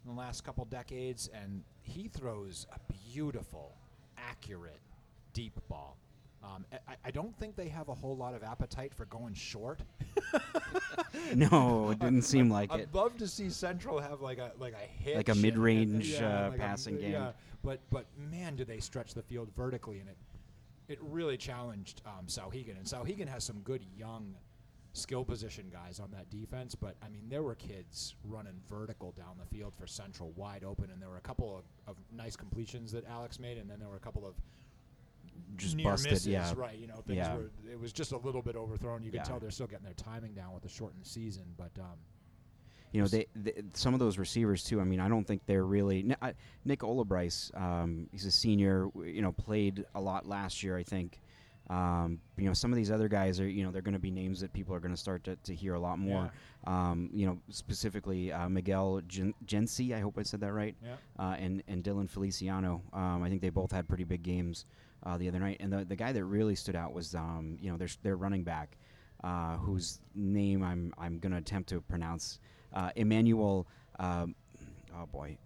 in 0.05 0.15
the 0.15 0.19
last 0.19 0.45
couple 0.45 0.65
decades, 0.67 1.29
and 1.33 1.63
he 1.83 2.09
throws 2.09 2.67
a 2.75 2.93
beautiful, 3.13 3.75
accurate, 4.19 4.81
deep 5.33 5.59
ball. 5.69 5.97
Um, 6.43 6.65
I, 6.89 6.95
I 7.05 7.11
don't 7.11 7.37
think 7.39 7.55
they 7.55 7.69
have 7.69 7.89
a 7.89 7.95
whole 7.95 8.17
lot 8.17 8.35
of 8.35 8.43
appetite 8.43 8.95
for 8.95 9.05
going 9.07 9.35
short. 9.35 9.81
no, 11.35 11.91
it 11.91 11.99
didn't 11.99 12.23
seem 12.23 12.49
like 12.49 12.73
it. 12.73 12.81
I'd 12.81 12.95
love 12.95 13.17
to 13.19 13.29
see 13.29 13.51
Central 13.51 14.01
have 14.01 14.23
like 14.23 14.39
a 14.39 14.53
like 14.59 14.73
a 14.73 15.03
hitch 15.03 15.17
Like 15.17 15.29
a 15.29 15.35
mid-range, 15.35 16.09
yeah, 16.09 16.47
uh, 16.47 16.49
like 16.51 16.59
a- 16.59 16.63
passing 16.63 16.99
game. 16.99 17.13
Yeah, 17.13 17.33
but 17.63 17.81
but 17.91 18.07
man, 18.17 18.57
do 18.57 18.65
they 18.65 18.81
stretch 18.81 19.13
the 19.13 19.23
field 19.23 19.51
vertically, 19.55 20.01
and 20.01 20.09
it 20.09 20.17
it 20.89 20.99
really 21.03 21.37
challenged 21.37 22.03
um, 22.07 22.27
Souhegan. 22.27 22.77
And 22.77 22.85
Souhegan 22.85 23.29
has 23.29 23.45
some 23.45 23.61
good 23.61 23.85
young 23.97 24.35
skill 24.93 25.25
position 25.25 25.71
guys 25.71 26.01
on 26.01 26.11
that 26.11 26.31
defense, 26.31 26.75
but 26.75 26.97
I 27.03 27.09
mean 27.11 27.23
there 27.29 27.43
were 27.43 27.55
kids 27.55 28.15
running 28.25 28.61
vertical 28.69 29.13
down 29.13 29.37
the 29.39 29.47
field 29.55 29.75
for 29.79 29.87
Central 29.87 30.33
wide 30.37 30.65
open, 30.65 30.91
and 30.91 31.01
there 31.01 31.11
were 31.11 31.19
a 31.19 31.23
couple 31.23 31.57
of, 31.59 31.65
of 31.87 31.97
nice 32.17 32.35
completions 32.35 32.91
that 32.93 33.07
Alex 33.07 33.39
made, 33.39 33.59
and 33.59 33.71
then 33.71 33.79
there 33.79 33.89
were 33.89 33.97
a 33.97 34.01
couple 34.01 34.27
of 34.27 34.35
Just 35.57 35.77
near 35.77 35.85
busted, 35.91 36.13
misses, 36.13 36.27
yeah. 36.29 36.53
right? 36.57 36.79
You 36.79 36.87
know, 36.87 36.97
things 37.07 37.17
Yeah. 37.19 37.37
were 37.37 37.51
it 37.71 37.79
was 37.79 37.93
just 37.93 38.13
a 38.13 38.17
little 38.17 38.41
bit 38.43 38.57
overthrown. 38.57 39.03
You 39.03 39.11
Yeah. 39.13 39.21
can 39.23 39.29
tell 39.29 39.41
they're 39.41 39.51
still 39.51 39.67
getting 39.67 39.85
their 39.85 39.95
timing 39.95 40.33
down 40.35 40.55
with 40.55 40.63
the 40.63 40.69
shortened 40.69 41.07
season, 41.07 41.45
but 41.59 41.71
um, 41.79 41.99
You 42.93 43.01
know, 43.03 43.07
they, 43.09 43.27
they 43.37 43.63
some 43.75 43.93
of 43.95 44.01
those 44.01 44.19
receivers 44.19 44.65
too. 44.65 44.81
I 44.81 44.85
mean, 44.85 44.99
I 45.01 45.09
don't 45.09 45.25
think 45.25 45.43
they're 45.47 45.65
really 45.65 46.13
I- 46.23 46.35
Nick 46.65 46.81
Olabryce. 46.81 47.55
Um, 47.61 48.09
he's 48.11 48.25
a 48.27 48.31
senior. 48.31 48.89
You 48.97 49.23
know, 49.23 49.33
played 49.33 49.85
a 49.95 50.01
lot 50.01 50.27
last 50.27 50.63
year. 50.63 50.77
I 50.77 50.83
think. 50.83 51.21
Um, 51.69 52.21
you 52.37 52.47
know, 52.47 52.53
some 52.53 52.73
of 52.73 52.77
these 52.77 52.91
other 52.91 53.07
guys 53.09 53.39
are. 53.39 53.49
You 53.49 53.63
know, 53.65 53.71
they're 53.71 53.81
going 53.83 53.93
to 53.95 54.01
be 54.01 54.11
names 54.11 54.41
that 54.41 54.53
people 54.53 54.75
are 54.75 54.81
going 54.81 54.93
to 54.93 54.97
start 55.01 55.29
to, 55.45 55.55
hear 55.55 55.75
a 55.75 55.79
lot 55.79 56.01
more. 56.01 56.33
Um, 56.65 57.11
you 57.13 57.27
know, 57.27 57.39
specifically 57.51 58.33
uh, 58.33 58.49
Miguel 58.49 59.03
Gen- 59.07 59.35
Gensi. 59.47 59.93
I 59.95 60.01
hope 60.01 60.19
I 60.19 60.25
said 60.25 60.41
that 60.41 60.53
right. 60.53 60.75
yeah. 60.85 60.97
uh, 61.17 61.37
and 61.39 61.63
and 61.69 61.85
Dylan 61.85 62.11
Feliciano. 62.11 62.83
Um, 62.93 63.23
I 63.23 63.29
think 63.29 63.41
they 63.41 63.51
both 63.51 63.71
had 63.71 63.87
pretty 63.87 64.03
big 64.05 64.25
games 64.25 64.65
uh, 65.05 65.17
the 65.19 65.29
other 65.29 65.39
night. 65.39 65.59
And 65.61 65.73
the 65.73 65.85
the 65.85 65.97
guy 65.97 66.13
that 66.13 66.25
really 66.25 66.55
stood 66.55 66.77
out 66.77 66.93
was 66.93 67.15
um, 67.15 67.57
you 67.61 67.71
know 67.71 67.77
their 67.77 67.89
their 68.03 68.17
running 68.17 68.43
back, 68.45 68.77
uh, 69.25 69.57
whose 69.57 70.01
name 70.15 70.63
I'm 70.63 70.93
I'm 70.99 71.19
going 71.19 71.33
to 71.33 71.39
attempt 71.39 71.69
to 71.71 71.81
pronounce, 71.81 72.39
uh, 72.73 72.91
Emmanuel. 72.97 73.67
Um, 73.99 74.35
oh 74.97 75.07
boy. 75.07 75.37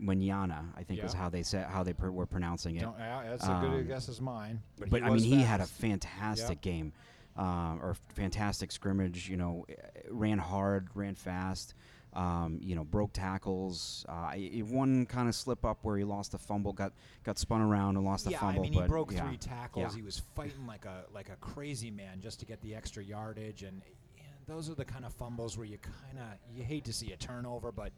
Munyana, 0.00 0.64
I 0.76 0.84
think 0.84 1.02
is 1.02 1.12
Yeah. 1.12 1.18
how 1.20 1.28
they 1.28 1.42
said 1.42 1.66
how 1.66 1.82
they 1.82 1.92
pr- 1.92 2.10
were 2.10 2.24
pronouncing 2.26 2.76
it. 2.76 2.82
Don't, 2.82 2.96
that's 2.96 3.42
a 3.44 3.58
good 3.60 3.80
Um, 3.80 3.86
guess 3.88 4.08
as 4.08 4.20
mine. 4.20 4.62
But, 4.78 4.90
But, 4.90 5.02
I 5.02 5.06
mean, 5.06 5.14
was 5.14 5.24
he 5.24 5.42
had 5.42 5.58
a 5.60 5.64
fast. 5.66 5.72
fantastic 5.80 6.60
game, 6.60 6.92
uh, 7.36 7.76
or 7.82 7.96
fantastic 8.14 8.70
scrimmage. 8.70 9.28
You 9.28 9.36
know, 9.38 9.66
eh, 9.68 9.74
ran 10.08 10.38
hard, 10.38 10.88
ran 10.94 11.16
fast. 11.16 11.74
Um, 12.14 12.58
you 12.62 12.74
know, 12.74 12.84
broke 12.84 13.12
tackles. 13.12 14.04
Uh, 14.08 14.32
one 14.64 15.04
kind 15.06 15.28
of 15.28 15.34
slip 15.34 15.64
up 15.64 15.78
where 15.82 15.98
he 15.98 16.04
lost 16.04 16.32
a 16.34 16.38
fumble, 16.38 16.72
got 16.72 16.92
got 17.22 17.38
spun 17.38 17.60
around 17.60 17.96
and 17.96 18.04
lost 18.04 18.26
a 18.26 18.30
yeah, 18.30 18.38
fumble. 18.38 18.62
I 18.62 18.70
mean, 18.70 18.72
he 18.72 18.88
broke 18.88 19.12
yeah. 19.12 19.26
three 19.26 19.36
tackles. 19.36 19.92
Yeah. 19.92 19.96
He 19.96 20.02
was 20.02 20.22
fighting 20.34 20.66
like 20.66 20.86
a 20.86 21.04
like 21.12 21.28
a 21.28 21.36
crazy 21.36 21.90
man 21.90 22.20
just 22.20 22.40
to 22.40 22.46
get 22.46 22.60
the 22.62 22.74
extra 22.74 23.04
yardage, 23.04 23.62
and 23.62 23.82
yeah, 24.16 24.24
those 24.46 24.70
are 24.70 24.74
the 24.74 24.86
kind 24.86 25.04
of 25.04 25.12
fumbles 25.12 25.58
where 25.58 25.66
you 25.66 25.76
kind 25.78 26.18
of 26.18 26.56
you 26.56 26.64
hate 26.64 26.84
to 26.86 26.92
see 26.92 27.12
a 27.12 27.16
turnover, 27.16 27.70
but 27.70 27.92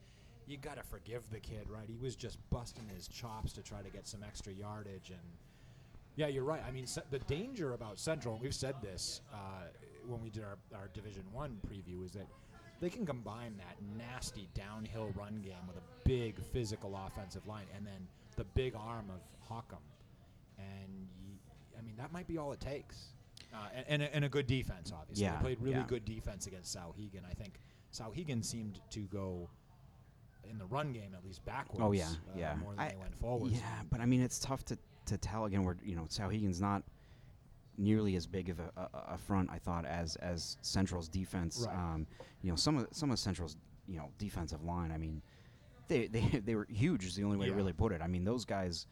you 0.50 0.56
got 0.56 0.76
to 0.76 0.82
forgive 0.82 1.30
the 1.30 1.38
kid, 1.38 1.68
right? 1.68 1.88
He 1.88 1.96
was 1.96 2.16
just 2.16 2.38
busting 2.50 2.88
his 2.88 3.06
chops 3.06 3.52
to 3.52 3.62
try 3.62 3.82
to 3.82 3.90
get 3.90 4.08
some 4.08 4.24
extra 4.24 4.52
yardage, 4.52 5.10
and 5.10 5.20
yeah, 6.16 6.26
you're 6.26 6.44
right. 6.44 6.60
I 6.66 6.72
mean, 6.72 6.86
ce- 6.86 6.98
the 7.10 7.20
danger 7.20 7.74
about 7.74 7.98
Central, 8.00 8.38
we've 8.42 8.54
said 8.54 8.74
this 8.82 9.20
uh, 9.32 9.68
when 10.06 10.20
we 10.20 10.30
did 10.30 10.42
our, 10.42 10.58
our 10.74 10.88
Division 10.92 11.22
One 11.32 11.58
preview, 11.68 12.04
is 12.04 12.12
that 12.12 12.26
they 12.80 12.90
can 12.90 13.04
combine 13.06 13.54
that 13.58 13.76
nasty 13.96 14.48
downhill 14.54 15.12
run 15.16 15.40
game 15.42 15.66
with 15.66 15.76
a 15.76 15.82
big 16.04 16.36
physical 16.52 16.98
offensive 17.06 17.46
line, 17.46 17.66
and 17.76 17.86
then 17.86 18.06
the 18.36 18.44
big 18.44 18.74
arm 18.74 19.10
of 19.10 19.20
Hawcom, 19.48 19.78
and 20.58 21.08
I 21.78 21.82
mean 21.82 21.96
that 21.98 22.12
might 22.12 22.26
be 22.26 22.38
all 22.38 22.52
it 22.52 22.60
takes, 22.60 23.08
uh, 23.52 23.68
and, 23.74 23.84
and, 23.88 24.02
a, 24.02 24.14
and 24.16 24.24
a 24.24 24.28
good 24.28 24.46
defense. 24.46 24.92
Obviously, 24.94 25.24
Yeah, 25.24 25.36
they 25.36 25.42
played 25.42 25.60
really 25.60 25.76
yeah. 25.76 25.84
good 25.86 26.04
defense 26.04 26.46
against 26.46 26.74
Souhegan. 26.76 27.22
I 27.28 27.34
think 27.34 27.60
Souhegan 27.92 28.44
seemed 28.44 28.80
to 28.90 29.00
go 29.00 29.48
in 30.48 30.58
the 30.58 30.66
run 30.66 30.92
game 30.92 31.14
at 31.16 31.24
least 31.24 31.44
backwards. 31.44 31.82
Oh 31.84 31.92
yeah, 31.92 32.04
uh, 32.04 32.38
yeah. 32.38 32.54
more 32.62 32.72
than 32.72 32.80
I- 32.80 32.88
they 32.90 32.96
went 32.96 33.14
forwards. 33.16 33.54
Yeah, 33.54 33.82
but 33.90 34.00
I 34.00 34.06
mean, 34.06 34.20
it's 34.22 34.38
tough 34.38 34.64
to, 34.66 34.78
to 35.06 35.18
tell. 35.18 35.44
Again, 35.44 35.64
we're 35.64 35.76
you 35.84 35.96
know, 35.96 36.04
Souhegan's 36.08 36.60
not 36.60 36.82
nearly 37.78 38.16
as 38.16 38.26
big 38.26 38.48
of 38.48 38.58
a, 38.60 38.70
a, 38.76 39.14
a 39.14 39.18
front 39.18 39.50
I 39.50 39.58
thought 39.58 39.84
as 39.86 40.16
as 40.16 40.56
Central's 40.62 41.08
defense. 41.08 41.64
Right. 41.66 41.76
Um, 41.76 42.06
you 42.42 42.50
know, 42.50 42.56
some 42.56 42.76
of 42.78 42.88
some 42.92 43.10
of 43.10 43.18
Central's 43.18 43.56
you 43.86 43.96
know 43.98 44.10
defensive 44.18 44.62
line. 44.64 44.92
I 44.92 44.96
mean, 44.98 45.22
they 45.88 46.06
they 46.12 46.20
they 46.44 46.54
were 46.54 46.66
huge. 46.70 47.04
Is 47.04 47.14
the 47.16 47.24
only 47.24 47.36
way 47.36 47.46
to 47.46 47.54
really 47.54 47.72
put 47.72 47.92
it. 47.92 48.00
I 48.02 48.06
mean, 48.06 48.24
those 48.24 48.44
guys. 48.44 48.86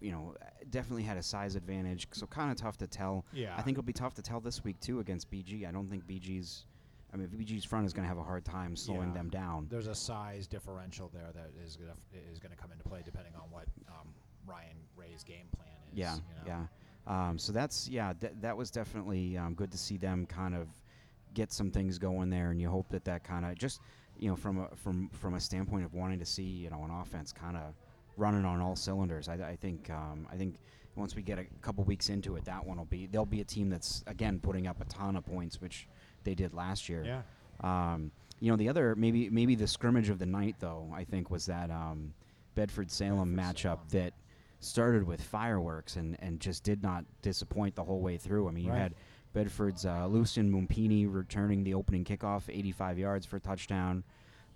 You 0.00 0.12
know, 0.12 0.36
definitely 0.70 1.02
had 1.02 1.16
a 1.16 1.22
size 1.22 1.56
advantage, 1.56 2.06
so 2.12 2.24
kind 2.24 2.52
of 2.52 2.56
tough 2.56 2.76
to 2.78 2.86
tell. 2.86 3.24
Yeah. 3.32 3.56
I 3.58 3.62
think 3.62 3.74
it'll 3.74 3.82
be 3.84 3.92
tough 3.92 4.14
to 4.14 4.22
tell 4.22 4.38
this 4.38 4.62
week 4.62 4.78
too 4.78 5.00
against 5.00 5.28
BG. 5.32 5.66
I 5.66 5.72
don't 5.72 5.90
think 5.90 6.06
BG's, 6.06 6.64
I 7.12 7.16
mean, 7.16 7.26
BG's 7.26 7.64
front 7.64 7.86
is 7.86 7.92
going 7.92 8.04
to 8.04 8.08
have 8.08 8.16
a 8.16 8.22
hard 8.22 8.44
time 8.44 8.76
slowing 8.76 9.08
Yeah. 9.08 9.14
them 9.14 9.30
down. 9.30 9.66
There's 9.68 9.88
a 9.88 9.94
size 9.96 10.46
differential 10.46 11.10
there 11.12 11.32
that 11.34 11.50
is 11.66 11.74
gonna 11.76 11.94
is 12.30 12.38
going 12.38 12.52
to 12.52 12.56
come 12.56 12.70
into 12.70 12.84
play 12.84 13.02
depending 13.04 13.34
on 13.34 13.50
what 13.50 13.64
um, 13.88 14.14
Ryan 14.46 14.76
Ray's 14.94 15.24
game 15.24 15.46
plan 15.56 15.66
is. 15.92 15.98
Yeah, 15.98 16.14
you 16.14 16.20
know? 16.36 16.42
yeah. 16.46 16.66
Um, 17.10 17.38
so 17.38 17.52
that's 17.52 17.88
yeah, 17.88 18.12
th- 18.12 18.34
that 18.40 18.56
was 18.56 18.70
definitely 18.70 19.36
um, 19.36 19.54
good 19.54 19.72
to 19.72 19.78
see 19.78 19.96
them 19.96 20.26
kind 20.26 20.54
of 20.54 20.68
get 21.34 21.52
some 21.52 21.70
things 21.72 21.98
going 21.98 22.30
there, 22.30 22.52
and 22.52 22.60
you 22.60 22.68
hope 22.68 22.88
that 22.90 23.04
that 23.04 23.24
kind 23.24 23.44
of 23.44 23.58
just 23.58 23.80
you 24.16 24.28
know 24.28 24.36
from 24.36 24.60
a 24.60 24.68
from 24.76 25.08
from 25.08 25.34
a 25.34 25.40
standpoint 25.40 25.84
of 25.84 25.92
wanting 25.92 26.20
to 26.20 26.24
see 26.24 26.44
you 26.44 26.70
know 26.70 26.84
an 26.84 26.90
offense 26.90 27.32
kind 27.32 27.56
of 27.56 27.74
running 28.16 28.44
on 28.44 28.60
all 28.60 28.76
cylinders. 28.76 29.28
I, 29.28 29.34
I 29.34 29.56
think 29.56 29.90
um, 29.90 30.28
I 30.32 30.36
think 30.36 30.54
once 30.94 31.16
we 31.16 31.22
get 31.22 31.40
a 31.40 31.44
couple 31.62 31.82
weeks 31.82 32.10
into 32.10 32.36
it, 32.36 32.44
that 32.44 32.64
one 32.64 32.76
will 32.78 32.84
be 32.84 33.06
they'll 33.06 33.26
be 33.26 33.40
a 33.40 33.44
team 33.44 33.70
that's 33.70 34.04
again 34.06 34.38
putting 34.38 34.68
up 34.68 34.80
a 34.80 34.84
ton 34.84 35.16
of 35.16 35.26
points, 35.26 35.60
which 35.60 35.88
they 36.22 36.36
did 36.36 36.54
last 36.54 36.88
year. 36.88 37.04
Yeah. 37.04 37.22
Um, 37.62 38.12
you 38.38 38.52
know, 38.52 38.56
the 38.56 38.68
other 38.68 38.94
maybe 38.94 39.28
maybe 39.30 39.56
the 39.56 39.66
scrimmage 39.66 40.10
of 40.10 40.20
the 40.20 40.26
night 40.26 40.54
though 40.60 40.88
I 40.94 41.02
think 41.02 41.28
was 41.28 41.46
that 41.46 41.72
um, 41.72 42.14
Bedford 42.54 42.88
Salem 42.88 43.34
matchup 43.36 43.78
that 43.90 44.12
started 44.60 45.02
with 45.04 45.20
fireworks 45.22 45.96
and, 45.96 46.16
and 46.20 46.38
just 46.40 46.62
did 46.62 46.82
not 46.82 47.04
disappoint 47.22 47.74
the 47.74 47.84
whole 47.84 48.00
way 48.00 48.16
through. 48.18 48.48
I 48.48 48.52
mean, 48.52 48.64
you 48.64 48.70
Right. 48.70 48.78
had 48.78 48.94
Bedford's 49.32 49.86
uh, 49.86 50.06
Lucian 50.06 50.50
Mumpini 50.52 51.06
returning 51.12 51.64
the 51.64 51.74
opening 51.74 52.04
kickoff, 52.04 52.44
85 52.48 52.98
yards 52.98 53.24
for 53.26 53.36
a 53.36 53.40
touchdown, 53.40 54.04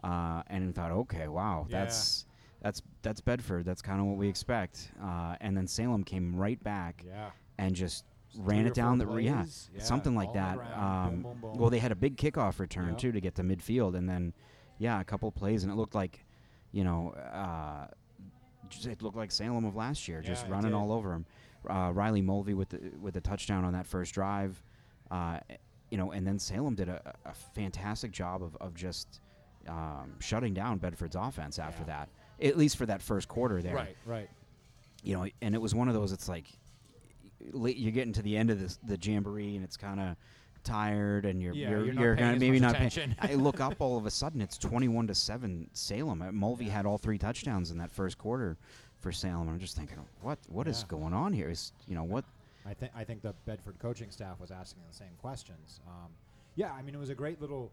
uh, 0.02 0.42
and 0.48 0.74
thought, 0.74 0.90
okay, 0.90 1.28
wow, 1.28 1.66
Yeah. 1.68 1.84
that's 1.84 2.26
that's 2.60 2.80
that's 3.02 3.20
Bedford. 3.20 3.64
That's 3.66 3.82
kind 3.82 4.00
of 4.00 4.06
what 4.06 4.16
we 4.16 4.26
expect. 4.28 4.90
Uh, 5.02 5.36
and 5.40 5.56
then 5.56 5.66
Salem 5.66 6.02
came 6.02 6.34
right 6.34 6.62
back 6.62 7.04
Yeah. 7.06 7.30
and 7.58 7.74
just 7.74 8.04
ran 8.38 8.66
it 8.66 8.74
down 8.74 8.98
the 8.98 9.06
yeah, 9.18 9.42
plays. 9.42 9.70
Yeah, 9.74 9.82
something 9.82 10.14
like 10.16 10.32
that. 10.32 10.58
Um, 10.76 11.10
Boom, 11.10 11.22
boom, 11.22 11.38
boom. 11.40 11.58
Well, 11.58 11.70
they 11.70 11.78
had 11.78 11.92
a 11.92 11.96
big 11.96 12.16
kickoff 12.16 12.58
return 12.58 12.90
Yeah. 12.90 12.96
too 12.96 13.12
to 13.12 13.20
get 13.20 13.34
to 13.36 13.42
midfield, 13.42 13.94
and 13.96 14.08
then 14.08 14.32
yeah, 14.78 15.00
a 15.00 15.04
couple 15.04 15.30
plays, 15.30 15.62
and 15.62 15.70
it 15.72 15.76
looked 15.76 15.94
like, 15.94 16.24
you 16.72 16.82
know, 16.84 17.10
uh, 17.10 17.86
it 18.84 19.02
looked 19.02 19.16
like 19.16 19.30
Salem 19.30 19.64
of 19.64 19.74
last 19.76 20.08
year, 20.08 20.20
just 20.22 20.46
Yeah, 20.46 20.52
running 20.52 20.74
all 20.74 20.92
over 20.92 21.12
him. 21.12 21.26
Uh, 21.68 21.90
Riley 21.94 22.20
Mulvey 22.22 22.54
with 22.54 22.68
the 22.70 22.80
with 23.00 23.14
the 23.14 23.20
touchdown 23.20 23.64
on 23.64 23.72
that 23.72 23.86
first 23.86 24.12
drive, 24.14 24.62
uh, 25.10 25.38
you 25.90 25.96
know, 25.98 26.12
and 26.12 26.26
then 26.26 26.38
Salem 26.38 26.74
did 26.74 26.88
a, 26.88 27.14
a 27.24 27.34
fantastic 27.54 28.10
job 28.12 28.42
of 28.42 28.56
of 28.60 28.74
just 28.74 29.20
um, 29.68 30.14
shutting 30.20 30.52
down 30.52 30.78
Bedford's 30.78 31.16
offense 31.16 31.58
after 31.58 31.82
Yeah. 31.82 31.86
that. 31.86 32.08
at 32.48 32.58
least 32.58 32.76
for 32.76 32.84
that 32.86 33.00
first 33.00 33.28
quarter 33.28 33.62
there. 33.62 33.74
Right, 33.74 33.96
right. 34.04 34.28
You 35.02 35.16
know, 35.16 35.26
and 35.40 35.54
it 35.54 35.60
was 35.60 35.74
one 35.74 35.88
of 35.88 35.94
those. 35.94 36.12
It's 36.12 36.28
like 36.28 36.46
you're 37.52 37.92
getting 37.92 38.12
to 38.14 38.22
the 38.22 38.36
end 38.36 38.50
of 38.50 38.60
this, 38.60 38.78
the 38.84 38.98
jamboree, 39.00 39.54
and 39.56 39.64
it's 39.64 39.76
kind 39.76 40.00
of 40.00 40.16
tired, 40.64 41.24
and 41.26 41.40
you're 41.42 41.54
Yeah, 41.54 41.70
you're, 41.70 41.84
you're 41.86 41.94
you're 41.94 42.16
paying 42.16 42.30
kinda 42.32 42.40
maybe 42.46 42.58
not. 42.60 42.74
paying- 42.74 42.86
attention. 42.88 43.16
I 43.20 43.34
look 43.34 43.60
up 43.66 43.76
all 43.80 43.96
of 43.96 44.06
a 44.06 44.10
sudden, 44.10 44.40
it's 44.40 44.58
21 44.58 45.06
to 45.08 45.14
seven 45.14 45.68
Salem. 45.72 46.22
Uh, 46.22 46.32
Mulvey 46.32 46.68
had 46.68 46.86
all 46.86 46.98
three 46.98 47.18
touchdowns 47.18 47.70
in 47.70 47.78
that 47.78 47.92
first 47.92 48.18
quarter 48.18 48.56
for 48.98 49.12
Salem. 49.12 49.48
I'm 49.48 49.58
just 49.60 49.76
thinking, 49.76 49.98
what 50.22 50.38
what 50.48 50.66
is 50.66 50.80
Yeah. 50.80 50.86
going 50.88 51.12
on 51.14 51.32
here? 51.32 51.48
Is 51.50 51.72
you 51.86 51.94
know 51.94 52.04
what? 52.04 52.24
I 52.66 52.74
think 52.74 52.92
I 52.96 53.04
think 53.04 53.22
the 53.22 53.34
Bedford 53.46 53.78
coaching 53.78 54.10
staff 54.10 54.40
was 54.40 54.50
asking 54.50 54.82
the 54.90 54.94
same 54.96 55.14
questions. 55.20 55.80
Um, 55.86 56.10
yeah, 56.56 56.72
I 56.72 56.82
mean 56.82 56.94
it 56.94 56.98
was 56.98 57.10
a 57.10 57.14
great 57.14 57.40
little 57.40 57.70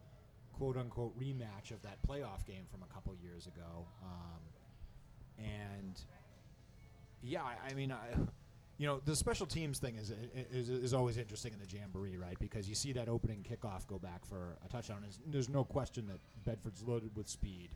quote 0.53 0.75
unquote 0.77 1.17
rematch 1.19 1.71
of 1.71 1.81
that 1.83 1.97
playoff 2.07 2.45
game 2.45 2.65
from 2.69 2.83
a 2.83 2.93
couple 2.93 3.15
years 3.23 3.47
ago, 3.47 3.85
um, 4.03 4.41
and 5.37 5.99
yeah, 7.23 7.41
I, 7.43 7.69
I 7.69 7.73
mean, 7.73 7.91
I, 7.91 7.99
you 8.81 8.87
know, 8.87 8.99
the 9.05 9.15
special 9.15 9.45
teams 9.45 9.77
thing 9.77 9.95
is, 9.97 10.11
is 10.51 10.69
is 10.69 10.91
always 10.91 11.15
interesting 11.15 11.53
in 11.53 11.59
the 11.59 11.67
jamboree, 11.67 12.17
right? 12.17 12.35
Because 12.39 12.67
you 12.67 12.73
see 12.73 12.91
that 12.93 13.07
opening 13.07 13.45
kickoff 13.47 13.85
go 13.85 13.99
back 13.99 14.25
for 14.25 14.57
a 14.65 14.69
touchdown. 14.69 15.05
There's, 15.27 15.49
no 15.49 15.63
question 15.63 16.07
that 16.07 16.17
Bedford's 16.45 16.81
loaded 16.81 17.15
with 17.15 17.29
speed, 17.29 17.69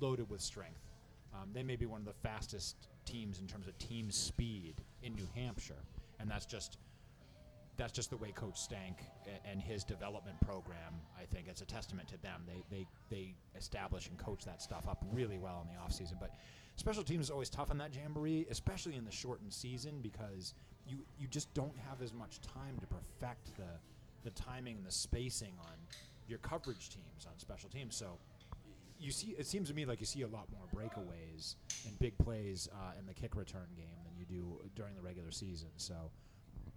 loaded 0.00 0.28
with 0.28 0.40
strength. 0.40 0.80
Um, 1.32 1.50
they 1.52 1.62
may 1.62 1.76
be 1.76 1.86
one 1.86 2.00
of 2.00 2.06
the 2.06 2.28
fastest 2.28 2.88
teams 3.04 3.38
in 3.38 3.46
terms 3.46 3.68
of 3.68 3.78
team 3.78 4.10
speed 4.10 4.74
in 5.04 5.14
New 5.14 5.28
Hampshire, 5.36 5.84
and 6.18 6.28
that's 6.28 6.46
just 6.46 6.78
that's 7.76 7.92
just 7.92 8.10
the 8.10 8.16
way 8.16 8.32
Coach 8.32 8.58
Stank 8.58 8.96
and 9.48 9.62
his 9.62 9.84
development 9.84 10.40
program. 10.40 10.94
I 11.16 11.26
think 11.32 11.46
it's 11.48 11.62
a 11.62 11.64
testament 11.64 12.08
to 12.08 12.20
them. 12.22 12.42
They 12.48 12.64
they 12.76 12.86
they 13.08 13.34
establish 13.56 14.08
and 14.08 14.18
coach 14.18 14.44
that 14.46 14.60
stuff 14.62 14.88
up 14.88 15.04
really 15.12 15.38
well 15.38 15.64
in 15.64 15.72
the 15.72 15.80
offseason. 15.80 16.18
But 16.18 16.32
special 16.80 17.04
teams 17.04 17.26
is 17.26 17.30
always 17.30 17.50
tough 17.50 17.70
in 17.70 17.78
that 17.78 17.94
jamboree, 17.94 18.46
especially 18.50 18.96
in 18.96 19.04
the 19.04 19.10
shortened 19.12 19.52
season, 19.52 20.00
because 20.02 20.54
you 20.88 20.98
you 21.18 21.28
just 21.28 21.52
don't 21.54 21.76
have 21.88 22.02
as 22.02 22.12
much 22.12 22.40
time 22.40 22.76
to 22.80 22.86
perfect 22.86 23.56
the 23.56 23.68
the 24.24 24.30
timing 24.30 24.76
and 24.78 24.84
the 24.86 24.90
spacing 24.90 25.52
on 25.60 25.74
your 26.26 26.38
coverage 26.38 26.88
teams 26.90 27.26
on 27.26 27.38
special 27.38 27.68
teams. 27.70 27.94
So 27.94 28.18
you 28.98 29.10
see, 29.10 29.34
it 29.38 29.46
seems 29.46 29.68
to 29.68 29.74
me 29.74 29.84
like 29.86 30.00
you 30.00 30.06
see 30.06 30.22
a 30.22 30.26
lot 30.28 30.46
more 30.52 30.66
breakaways 30.74 31.54
and 31.86 31.98
big 31.98 32.16
plays 32.18 32.68
uh, 32.72 32.98
in 32.98 33.06
the 33.06 33.14
kick 33.14 33.34
return 33.36 33.66
game 33.76 33.86
than 34.04 34.12
you 34.18 34.24
do 34.26 34.60
during 34.74 34.94
the 34.94 35.00
regular 35.00 35.30
season. 35.30 35.68
So, 35.78 35.94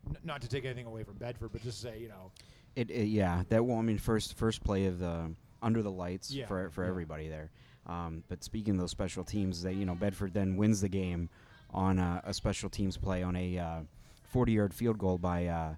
n- 0.09 0.17
not 0.23 0.41
to 0.41 0.47
take 0.47 0.63
anything 0.63 0.85
away 0.85 1.03
from 1.03 1.15
Bedford, 1.15 1.49
but 1.51 1.61
just 1.63 1.81
say, 1.81 1.99
you 1.99 2.07
know, 2.07 2.31
It, 2.77 2.89
it 2.89 3.05
yeah, 3.07 3.43
that 3.49 3.65
well, 3.65 3.77
I 3.77 3.81
mean, 3.81 3.97
first 3.97 4.35
first 4.37 4.63
play 4.63 4.85
of 4.85 4.99
the 4.99 5.33
under 5.61 5.81
the 5.81 5.91
lights 5.91 6.31
Yeah, 6.31 6.45
for 6.45 6.69
for 6.69 6.83
yeah. 6.83 6.89
everybody 6.89 7.27
there. 7.29 7.51
Um, 7.85 8.23
but 8.29 8.43
speaking 8.43 8.75
of 8.75 8.79
those 8.79 8.91
special 8.91 9.23
teams, 9.23 9.61
they 9.63 9.73
you 9.73 9.85
know 9.85 9.95
Bedford 9.95 10.33
then 10.33 10.55
wins 10.55 10.81
the 10.81 10.89
game 10.89 11.29
on 11.71 11.99
a, 11.99 12.21
a 12.25 12.33
special 12.33 12.69
teams 12.69 12.97
play 12.97 13.23
on 13.23 13.35
a 13.35 13.57
uh, 13.57 13.79
40 14.23 14.51
yard 14.51 14.73
field 14.73 14.97
goal 14.97 15.17
by 15.17 15.47
uh, 15.47 15.75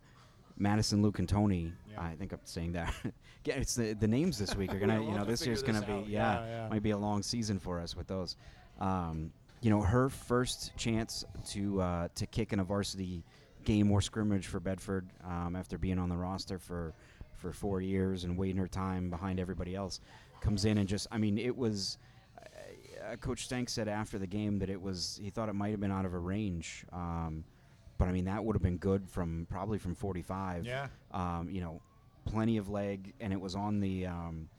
Madison 0.57 1.01
Luke 1.01 1.19
and 1.19 1.27
Tony. 1.27 1.73
Yeah. 1.91 2.01
I 2.01 2.15
think 2.15 2.31
I'm 2.31 2.39
saying 2.43 2.73
that. 2.73 2.93
yeah, 3.45 3.55
it's 3.55 3.75
the 3.75 3.93
the 3.93 4.07
names 4.07 4.37
this 4.37 4.55
week 4.55 4.73
are 4.73 4.79
gonna 4.79 5.01
you 5.03 5.11
know 5.11 5.23
to 5.23 5.31
this 5.31 5.45
year's 5.45 5.61
figure 5.61 5.81
gonna 5.81 5.85
this 5.99 6.05
be 6.07 6.11
yeah, 6.11 6.39
Yeah, 6.39 6.47
yeah. 6.47 6.69
might 6.69 6.83
be 6.83 6.91
a 6.91 6.97
long 6.97 7.23
season 7.23 7.59
for 7.59 7.79
us 7.79 7.95
with 7.95 8.07
those. 8.07 8.35
Um, 8.79 9.31
you 9.61 9.69
know 9.69 9.81
her 9.81 10.09
first 10.09 10.75
chance 10.77 11.25
to 11.49 11.81
uh, 11.81 12.07
to 12.15 12.25
kick 12.27 12.53
in 12.53 12.59
a 12.59 12.63
varsity 12.63 13.23
game 13.63 13.91
or 13.91 13.99
scrimmage 14.01 14.45
for 14.45 14.59
Bedford 14.59 15.09
um, 15.23 15.55
after 15.55 15.77
being 15.77 15.97
on 15.97 16.09
the 16.09 16.17
roster 16.17 16.59
for 16.59 16.93
for 17.33 17.51
four 17.51 17.81
years 17.81 18.23
and 18.23 18.37
waiting 18.37 18.57
her 18.57 18.67
time 18.67 19.09
behind 19.09 19.39
everybody 19.39 19.75
else 19.75 19.99
comes 20.41 20.65
in 20.65 20.77
and 20.77 20.87
just 20.87 21.07
I 21.11 21.17
mean 21.17 21.37
it 21.37 21.55
was 21.55 21.97
uh, 22.39 23.15
Coach 23.17 23.45
Stank 23.45 23.69
said 23.69 23.87
after 23.87 24.17
the 24.17 24.27
game 24.27 24.59
that 24.59 24.69
it 24.69 24.81
was 24.81 25.19
he 25.21 25.29
thought 25.29 25.49
it 25.49 25.55
might 25.55 25.71
have 25.71 25.79
been 25.79 25.91
out 25.91 26.05
of 26.05 26.13
a 26.13 26.19
range 26.19 26.85
um, 26.91 27.43
but 27.97 28.07
I 28.07 28.11
mean 28.11 28.25
that 28.25 28.43
would 28.43 28.55
have 28.55 28.63
been 28.63 28.77
good 28.77 29.09
from 29.09 29.47
probably 29.49 29.77
from 29.77 29.95
45 29.95 30.65
yeah, 30.65 30.87
um, 31.11 31.49
you 31.49 31.61
know 31.61 31.81
plenty 32.25 32.57
of 32.57 32.69
leg 32.69 33.13
and 33.19 33.31
it 33.31 33.39
was 33.39 33.55
on 33.55 33.79
the 33.79 34.07
um, 34.07 34.49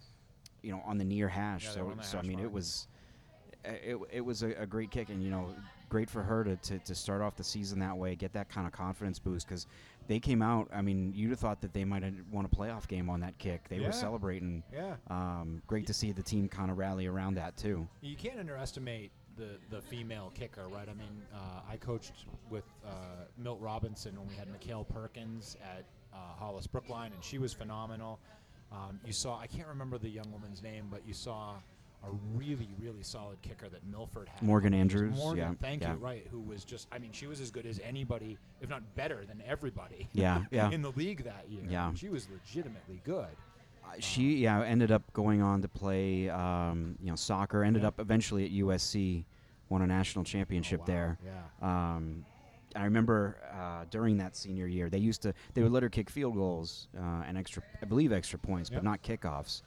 you 0.63 0.73
know 0.73 0.83
on 0.85 0.99
the 0.99 1.05
near 1.05 1.29
hash. 1.29 1.65
Yeah, 1.65 1.71
so 1.71 1.85
were 1.85 1.91
on 1.93 1.99
the 1.99 2.03
so 2.05 2.19
I 2.19 2.21
hash 2.21 2.29
mean 2.29 2.41
it 2.41 2.51
was 2.51 2.89
uh, 3.65 3.71
it, 3.71 3.97
it 4.13 4.21
was 4.21 4.43
a, 4.43 4.51
a 4.51 4.67
great 4.67 4.91
kick 4.91 5.09
and 5.09 5.23
you 5.23 5.31
know 5.31 5.55
great 5.89 6.11
for 6.11 6.23
her 6.23 6.43
to, 6.43 6.57
to, 6.57 6.79
to 6.81 6.95
start 6.95 7.23
off 7.23 7.37
the 7.37 7.45
season 7.45 7.79
that 7.79 7.97
way 7.97 8.17
get 8.17 8.33
that 8.33 8.49
kind 8.49 8.67
of 8.67 8.73
confidence 8.73 9.19
boost 9.19 9.47
because 9.47 9.67
they 10.09 10.19
came 10.21 10.43
out 10.43 10.69
I 10.73 10.83
mean 10.83 11.13
you'd 11.15 11.31
have 11.31 11.41
thought 11.41 11.61
that 11.63 11.73
they 11.73 11.85
might 11.85 12.03
have 12.03 12.15
won 12.31 12.45
a 12.45 12.49
playoff 12.49 12.87
game 12.89 13.09
on 13.11 13.21
that 13.21 13.37
kick 13.39 13.69
they 13.69 13.77
Yeah. 13.79 13.87
were 13.87 13.93
celebrating 13.93 14.63
yeah. 14.73 14.97
um, 15.09 15.63
great 15.67 15.87
to 15.89 15.95
see 15.95 16.13
the 16.13 16.23
team 16.23 16.49
kind 16.49 16.71
of 16.71 16.79
rally 16.79 17.07
around 17.07 17.35
that 17.35 17.57
too 17.57 17.87
You 18.01 18.17
can't 18.17 18.39
underestimate 18.39 19.11
the 19.37 19.59
the 19.69 19.83
female 19.83 20.33
kicker, 20.35 20.67
right? 20.69 20.89
I 20.89 20.95
mean, 20.95 21.21
uh, 21.35 21.61
I 21.71 21.77
coached 21.77 22.25
with 22.49 22.65
uh, 22.87 23.27
Milt 23.37 23.61
Robinson 23.61 24.17
when 24.19 24.27
we 24.29 24.35
had 24.35 24.49
Mikhail 24.51 24.83
Perkins 24.83 25.59
at 25.63 25.85
uh, 26.15 26.17
Hollis 26.39 26.67
Brookline, 26.67 27.13
and 27.13 27.23
she 27.23 27.37
was 27.37 27.53
phenomenal. 27.53 28.19
Um, 28.73 28.99
you 29.05 29.13
saw, 29.13 29.39
I 29.39 29.47
can't 29.47 29.69
remember 29.69 29.99
the 29.99 30.09
young 30.09 30.33
woman's 30.33 30.63
name, 30.63 30.87
but 30.91 31.07
you 31.07 31.13
saw 31.13 31.57
a 32.07 32.39
really, 32.39 32.69
really 32.81 33.03
solid 33.03 33.41
kicker 33.43 33.69
that 33.69 33.85
Milford 33.91 34.29
had. 34.29 34.43
Morgan 34.43 34.73
Andrews, 34.75 35.17
Morgan, 35.17 35.39
yeah, 35.61 35.67
thank 35.67 35.83
yeah. 35.83 35.93
you, 35.93 35.99
right? 35.99 36.27
Who 36.31 36.41
was 36.41 36.65
just, 36.65 36.87
I 36.93 36.99
mean, 36.99 37.13
she 37.13 37.27
was 37.27 37.41
as 37.41 37.51
good 37.51 37.67
as 37.67 37.81
anybody, 37.85 38.39
if 38.61 38.69
not 38.71 38.83
better 38.95 39.25
than 39.25 39.43
everybody. 39.47 40.09
Yeah, 40.13 40.45
yeah. 40.51 40.71
in 40.71 40.83
the 40.83 40.93
league 40.93 41.25
that 41.25 41.47
year. 41.51 41.63
Yeah. 41.69 41.93
she 41.95 42.09
was 42.09 42.29
legitimately 42.31 43.01
good. 43.05 43.27
Uh, 43.85 43.91
she 44.01 44.37
yeah 44.39 44.63
ended 44.63 44.91
up 44.91 45.03
going 45.13 45.41
on 45.43 45.63
to 45.63 45.69
play 45.69 46.29
um, 46.29 46.97
you 47.01 47.09
know 47.09 47.15
soccer 47.15 47.63
ended 47.63 47.83
Yeah. 47.83 47.89
up 47.89 48.01
eventually 48.01 48.45
at 48.45 48.51
USC 48.51 49.25
won 49.69 49.81
a 49.83 49.87
national 49.87 50.25
championship 50.25 50.81
Oh, 50.81 50.83
wow. 50.83 50.87
there 50.87 51.19
Yeah. 51.25 51.95
Um, 51.97 52.25
I 52.75 52.85
remember 52.85 53.37
uh, 53.55 53.85
during 53.91 54.19
that 54.19 54.37
senior 54.37 54.67
year, 54.67 54.91
they 54.91 54.99
used 54.99 55.23
to 55.23 55.33
they 55.55 55.63
would 55.63 55.73
let 55.73 55.83
her 55.83 55.89
kick 55.89 56.11
field 56.11 56.35
goals 56.35 56.89
uh, 56.99 57.23
and 57.27 57.39
extra, 57.39 57.63
I 57.81 57.87
believe, 57.87 58.13
extra 58.13 58.39
points, 58.39 58.71
Yep. 58.71 58.83
but 58.83 58.85
not 58.85 59.03
kickoffs. 59.03 59.63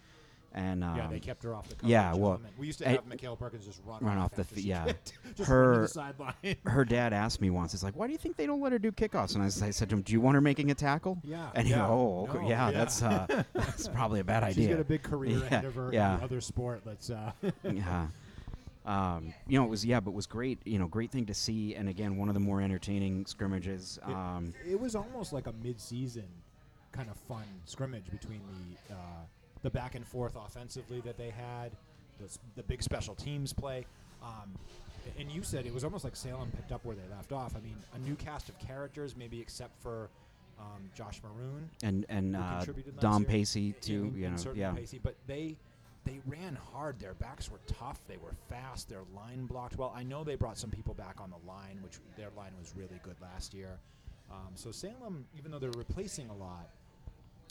And 0.54 0.84
um, 0.84 0.98
yeah, 0.98 1.08
they 1.08 1.20
kept 1.20 1.44
her 1.44 1.54
off 1.54 1.70
the 1.70 1.76
coverage. 1.76 1.92
yeah, 1.92 2.14
well, 2.16 2.32
element. 2.32 2.54
we 2.58 2.66
used 2.66 2.80
to 2.80 2.90
have 2.90 3.06
Mikhail 3.06 3.36
Perkins 3.36 3.66
just 3.68 3.82
run, 3.86 4.00
run 4.02 4.18
off 4.18 4.32
the 4.32 4.46
she 4.56 4.62
yeah. 4.62 4.94
just 5.36 5.48
Her- 5.48 5.70
run 5.70 5.76
to 5.76 5.82
the 5.82 5.88
sideline. 5.88 6.34
her 6.66 6.84
dad 6.86 7.14
asked 7.14 7.40
me 7.40 7.52
once, 7.52 7.76
"It's 7.76 7.84
like, 7.84 7.96
why 7.96 8.08
do 8.08 8.14
you 8.14 8.18
think 8.18 8.36
they 8.36 8.48
don't 8.48 8.60
let 8.60 8.72
her 8.72 8.80
do 8.80 8.92
kickoffs?" 8.92 9.36
And 9.36 9.44
I 9.44 9.50
said 9.50 9.90
to 9.90 9.96
him, 9.96 10.02
"Do 10.02 10.12
you 10.12 10.20
want 10.22 10.34
her 10.36 10.42
making 10.42 10.72
a 10.72 10.76
tackle?" 10.76 11.20
yeah, 11.24 11.50
And 11.54 11.68
he 11.68 11.74
yeah. 11.74 11.88
"Oh, 11.88 12.28
okay, 12.30 12.42
No, 12.42 12.50
yeah, 12.50 12.72
that's 12.72 13.04
uh, 13.04 13.28
that's 13.54 13.88
probably 13.90 14.22
a 14.22 14.24
bad 14.24 14.44
She's 14.48 14.54
idea." 14.58 14.68
She's 14.70 14.76
got 14.76 14.82
a 14.82 14.86
big 14.86 15.04
career 15.04 15.38
Yeah, 15.38 15.46
ahead 15.46 15.66
of 15.66 15.76
her 15.76 15.94
yeah. 15.94 16.14
in 16.14 16.18
the 16.20 16.24
other 16.26 16.42
sport. 16.42 16.82
Let's. 16.84 17.12
Uh, 17.12 17.32
yeah. 17.64 18.08
Um, 18.86 19.34
you 19.48 19.60
know, 19.60 19.66
it 19.66 19.70
was 19.70 19.86
yeah, 19.86 20.00
but 20.00 20.12
it 20.12 20.16
was 20.16 20.26
great. 20.26 20.60
You 20.66 20.80
know, 20.80 20.88
great 20.88 21.12
thing 21.12 21.28
to 21.28 21.34
see, 21.36 21.76
and 21.76 21.88
again, 21.90 22.18
one 22.18 22.28
of 22.28 22.34
the 22.34 22.40
more 22.40 22.60
entertaining 22.62 23.26
scrimmages. 23.28 24.00
It- 24.08 24.12
Um, 24.16 24.54
it 24.68 24.80
was 24.80 24.96
almost 24.96 25.32
like 25.32 25.46
a 25.46 25.54
mid-season 25.64 26.26
kind 26.92 27.08
of 27.08 27.16
fun 27.28 27.44
scrimmage 27.66 28.10
between 28.10 28.42
the 28.88 28.96
uh, 28.96 28.98
the 29.62 29.70
back 29.70 29.96
and 29.96 30.06
forth 30.06 30.36
offensively 30.36 31.02
that 31.02 31.18
they 31.18 31.30
had, 31.30 31.72
the, 32.20 32.38
the 32.56 32.64
big 32.64 32.82
special 32.84 33.16
teams 33.16 33.54
play. 33.54 33.86
Um, 34.24 34.56
and 35.18 35.32
you 35.32 35.44
said 35.44 35.66
it 35.66 35.74
was 35.74 35.84
almost 35.84 36.04
like 36.04 36.16
Salem 36.16 36.52
picked 36.56 36.72
up 36.72 36.84
where 36.86 36.96
they 36.96 37.16
left 37.16 37.32
off. 37.32 37.56
I 37.56 37.60
mean, 37.60 37.76
a 37.96 38.00
new 38.00 38.16
cast 38.16 38.50
of 38.50 38.60
characters, 38.60 39.16
maybe 39.16 39.40
except 39.40 39.82
for 39.82 40.10
um, 40.60 40.90
Josh 40.94 41.22
Maroon, 41.24 41.70
and 41.84 42.06
and 42.10 42.36
uh, 42.36 42.66
Dom. 43.00 43.26
Pacey 43.26 43.74
too. 43.82 44.14
you 44.16 44.30
know, 44.30 44.36
yeah, 44.54 44.72
Pacey, 44.72 45.00
but 45.02 45.16
they 45.26 45.56
they 46.06 46.20
ran 46.28 46.58
hard. 46.74 47.00
Their 47.00 47.14
backs 47.14 47.50
were 47.50 47.60
tough. 47.68 48.00
They 48.08 48.18
were 48.18 48.34
fast. 48.50 48.90
Their 48.90 49.04
line 49.16 49.46
blocked 49.46 49.78
well. 49.78 49.94
I 49.96 50.04
know 50.04 50.24
they 50.24 50.36
brought 50.36 50.58
some 50.58 50.70
people 50.70 50.94
back 50.94 51.22
on 51.22 51.30
the 51.30 51.48
line, 51.50 51.80
which 51.82 52.00
their 52.18 52.30
line 52.36 52.52
was 52.60 52.74
really 52.76 53.00
good 53.04 53.16
last 53.22 53.54
year. 53.54 53.80
Um, 54.32 54.52
so 54.56 54.72
Salem, 54.72 55.26
even 55.38 55.52
though 55.52 55.60
they're 55.60 55.72
replacing 55.72 56.30
a 56.30 56.36
lot, 56.36 56.70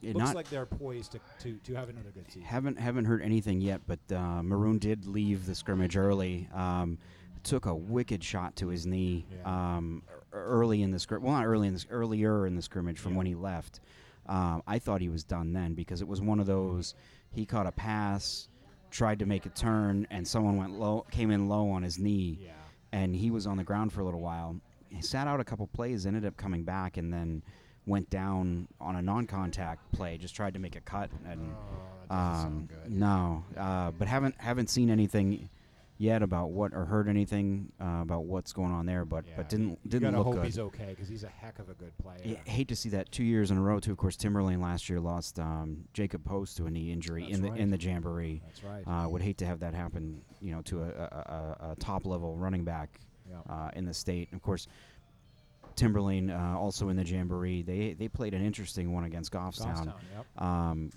It 0.02 0.14
looks 0.16 0.34
like 0.34 0.48
they're 0.48 0.66
poised 0.66 1.12
to, 1.12 1.20
to, 1.40 1.54
to 1.64 1.74
have 1.74 1.88
another 1.88 2.10
good 2.10 2.26
season. 2.28 2.42
haven't 2.42 2.78
haven't 2.78 3.06
heard 3.06 3.22
anything 3.22 3.60
yet. 3.60 3.80
But 3.86 3.98
uh, 4.14 4.42
Maroon 4.42 4.78
did 4.78 5.06
leave 5.06 5.44
the 5.46 5.54
scrimmage 5.54 5.96
early. 5.96 6.48
Um, 6.54 6.98
took 7.42 7.66
a 7.66 7.74
wicked 7.74 8.22
shot 8.22 8.54
to 8.56 8.68
his 8.68 8.86
knee 8.86 9.26
Yeah. 9.32 9.76
um, 9.76 10.02
early 10.32 10.82
in 10.82 10.90
the 10.90 10.98
scrimmage. 10.98 11.24
Well, 11.24 11.34
not 11.34 11.46
early 11.46 11.66
in 11.68 11.72
this 11.72 11.86
earlier 11.90 12.46
in 12.46 12.54
the 12.56 12.62
scrimmage 12.62 12.98
from 12.98 13.12
Yeah. 13.12 13.18
when 13.18 13.26
he 13.26 13.34
left. 13.34 13.80
Um, 14.26 14.62
I 14.66 14.78
thought 14.78 15.00
he 15.00 15.08
was 15.08 15.24
done 15.24 15.52
then 15.52 15.74
because 15.74 16.00
it 16.02 16.08
was 16.08 16.20
one 16.20 16.38
of 16.40 16.46
those. 16.46 16.94
He 17.32 17.46
caught 17.46 17.66
a 17.66 17.72
pass, 17.72 18.48
tried 18.90 19.18
to 19.20 19.26
make 19.26 19.46
a 19.46 19.50
turn, 19.50 20.06
and 20.10 20.26
someone 20.26 20.56
went 20.56 20.78
low, 20.78 21.06
came 21.10 21.30
in 21.30 21.48
low 21.48 21.70
on 21.70 21.82
his 21.82 21.98
knee. 21.98 22.38
yeah. 22.42 22.50
and 22.92 23.14
he 23.16 23.30
was 23.30 23.46
on 23.46 23.56
the 23.56 23.64
ground 23.64 23.92
for 23.92 24.00
a 24.00 24.04
little 24.04 24.20
while. 24.20 24.60
He 24.90 25.02
sat 25.02 25.26
out 25.26 25.40
a 25.40 25.44
couple 25.44 25.66
plays, 25.66 26.06
ended 26.06 26.24
up 26.24 26.36
coming 26.36 26.62
back, 26.64 26.96
and 26.96 27.12
then 27.12 27.42
went 27.88 28.10
down 28.10 28.68
on 28.80 28.96
a 28.96 29.02
non-contact 29.02 29.90
play. 29.92 30.18
Just 30.18 30.36
tried 30.36 30.54
to 30.54 30.60
make 30.60 30.76
a 30.76 30.80
cut, 30.80 31.10
and 31.26 31.54
Oh, 32.10 32.14
um, 32.16 32.68
no, 32.88 33.44
uh, 33.56 33.90
but 33.90 34.08
haven't 34.08 34.34
haven't 34.38 34.70
seen 34.70 34.88
anything 34.88 35.50
yet 35.98 36.22
about 36.22 36.50
what 36.50 36.72
or 36.72 36.84
heard 36.84 37.08
anything 37.08 37.72
uh, 37.80 37.98
about 38.00 38.24
what's 38.24 38.52
going 38.52 38.72
on 38.72 38.86
there, 38.86 39.04
but 39.04 39.26
Yeah, 39.26 39.34
but 39.36 39.48
didn't 39.48 39.86
didn't 39.88 40.12
gotta 40.12 40.18
look 40.18 40.26
hope 40.26 40.34
good. 40.36 40.44
he's 40.44 40.58
okay 40.58 40.86
because 40.90 41.08
he's 41.08 41.24
a 41.24 41.28
heck 41.28 41.58
of 41.58 41.68
a 41.68 41.74
good 41.74 41.96
player. 41.98 42.20
Yeah, 42.24 42.36
hate 42.44 42.68
to 42.68 42.76
see 42.76 42.88
that 42.90 43.12
two 43.12 43.24
years 43.24 43.50
in 43.50 43.58
a 43.58 43.60
row 43.60 43.78
too. 43.78 43.92
Of 43.92 43.98
course, 43.98 44.16
Timberlane 44.16 44.62
last 44.62 44.88
year 44.88 45.00
lost 45.00 45.38
um, 45.38 45.84
Jacob 45.92 46.24
Post 46.24 46.56
to 46.58 46.66
a 46.66 46.70
knee 46.70 46.92
injury 46.92 47.24
That's 47.24 47.34
in 47.34 47.42
the 47.42 47.54
in 47.54 47.70
the 47.70 47.78
jamboree. 47.78 48.40
That's 48.46 48.64
right. 48.64 48.84
Uh, 48.86 49.08
would 49.08 49.22
hate 49.22 49.38
to 49.38 49.46
have 49.46 49.60
that 49.60 49.74
happen, 49.74 50.22
you 50.40 50.52
know, 50.52 50.62
to 50.62 50.82
a, 50.84 50.88
a, 50.88 51.56
a, 51.62 51.70
a 51.72 51.76
top 51.76 52.06
level 52.06 52.36
running 52.36 52.64
back 52.64 53.00
yeah. 53.28 53.36
uh, 53.52 53.70
in 53.74 53.84
the 53.84 53.94
state. 53.94 54.28
And 54.30 54.38
of 54.38 54.42
course, 54.42 54.66
Timberlane 55.78 56.30
uh, 56.30 56.58
also 56.58 56.88
in 56.88 56.96
the 56.96 57.04
jamboree. 57.04 57.62
They 57.62 57.92
they 57.94 58.08
played 58.08 58.34
an 58.34 58.44
interesting 58.44 58.92
one 58.92 59.04
against 59.04 59.32
Goffstown. 59.32 59.86
Goffstown, 59.86 59.94
yep. 60.14 60.42
Um, 60.42 60.90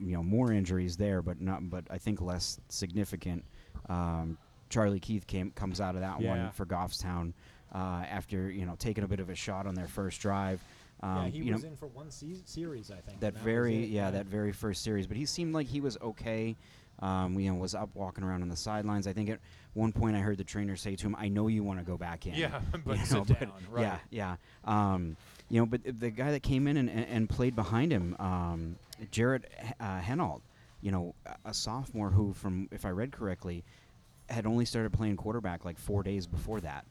you 0.00 0.12
know 0.16 0.22
more 0.22 0.52
injuries 0.52 0.96
there, 0.96 1.22
but 1.22 1.40
not 1.40 1.68
but 1.70 1.84
I 1.90 1.98
think 1.98 2.20
less 2.20 2.60
significant. 2.68 3.44
Um, 3.88 4.36
Charlie 4.68 5.00
Keith 5.00 5.26
came 5.26 5.50
comes 5.52 5.80
out 5.80 5.94
of 5.94 6.02
that 6.02 6.20
Yeah. 6.20 6.28
one 6.28 6.50
for 6.52 6.66
Goffstown 6.66 7.32
uh, 7.74 8.04
after 8.08 8.50
you 8.50 8.66
know 8.66 8.76
taking 8.78 9.04
a 9.04 9.08
bit 9.08 9.20
of 9.20 9.30
a 9.30 9.34
shot 9.34 9.66
on 9.66 9.74
their 9.74 9.88
first 9.88 10.20
drive. 10.20 10.62
Um, 11.00 11.24
yeah, 11.26 11.28
he 11.30 11.52
was 11.52 11.62
know, 11.62 11.68
in 11.70 11.76
for 11.76 11.86
one 11.86 12.10
se- 12.10 12.42
series, 12.44 12.90
I 12.90 12.96
think. 12.96 13.20
that 13.20 13.34
was 13.34 13.42
very 13.42 13.84
it, 13.84 13.90
yeah 13.90 14.10
that 14.10 14.26
very 14.26 14.50
first 14.50 14.82
series 14.82 15.06
but 15.06 15.16
he 15.16 15.26
seemed 15.26 15.54
like 15.54 15.68
he 15.68 15.80
was 15.80 15.96
okay 16.02 16.56
um, 16.98 17.38
you 17.38 17.48
know 17.48 17.56
was 17.56 17.72
up 17.76 17.88
walking 17.94 18.24
around 18.24 18.42
on 18.42 18.48
the 18.48 18.56
sidelines 18.56 19.06
i 19.06 19.12
think 19.12 19.30
at 19.30 19.38
one 19.78 19.92
point 19.92 20.16
i 20.16 20.18
heard 20.18 20.36
the 20.36 20.44
trainer 20.44 20.76
say 20.76 20.96
to 20.96 21.06
him 21.06 21.16
i 21.18 21.28
know 21.28 21.46
you 21.48 21.62
want 21.62 21.78
to 21.78 21.84
go 21.84 21.96
back 21.96 22.26
in 22.26 22.34
Yeah, 22.34 22.60
but 22.84 22.98
You 22.98 23.04
sit 23.06 23.26
but- 23.28 23.40
down, 23.40 23.52
right. 23.70 23.82
yeah 23.82 23.98
yeah 24.10 24.36
um, 24.94 25.16
you 25.48 25.60
know 25.60 25.66
but 25.66 25.80
the 26.00 26.10
guy 26.10 26.32
that 26.32 26.42
came 26.42 26.66
in 26.66 26.76
and, 26.76 26.90
and, 26.90 27.28
played 27.28 27.54
behind 27.56 27.92
him 27.92 28.16
um, 28.18 28.76
jared 29.10 29.46
uh, 29.80 30.00
Henault, 30.00 30.42
you 30.80 30.90
know 30.90 31.14
a- 31.44 31.54
sophomore 31.54 32.10
who 32.10 32.32
from 32.34 32.68
if 32.72 32.84
i 32.84 32.90
read 32.90 33.12
correctly 33.12 33.64
had 34.30 34.44
only 34.46 34.66
started 34.66 34.92
playing 34.92 35.16
quarterback 35.16 35.64
like 35.64 35.78
four 35.78 36.02
days 36.02 36.26
before 36.26 36.60
that. 36.60 36.84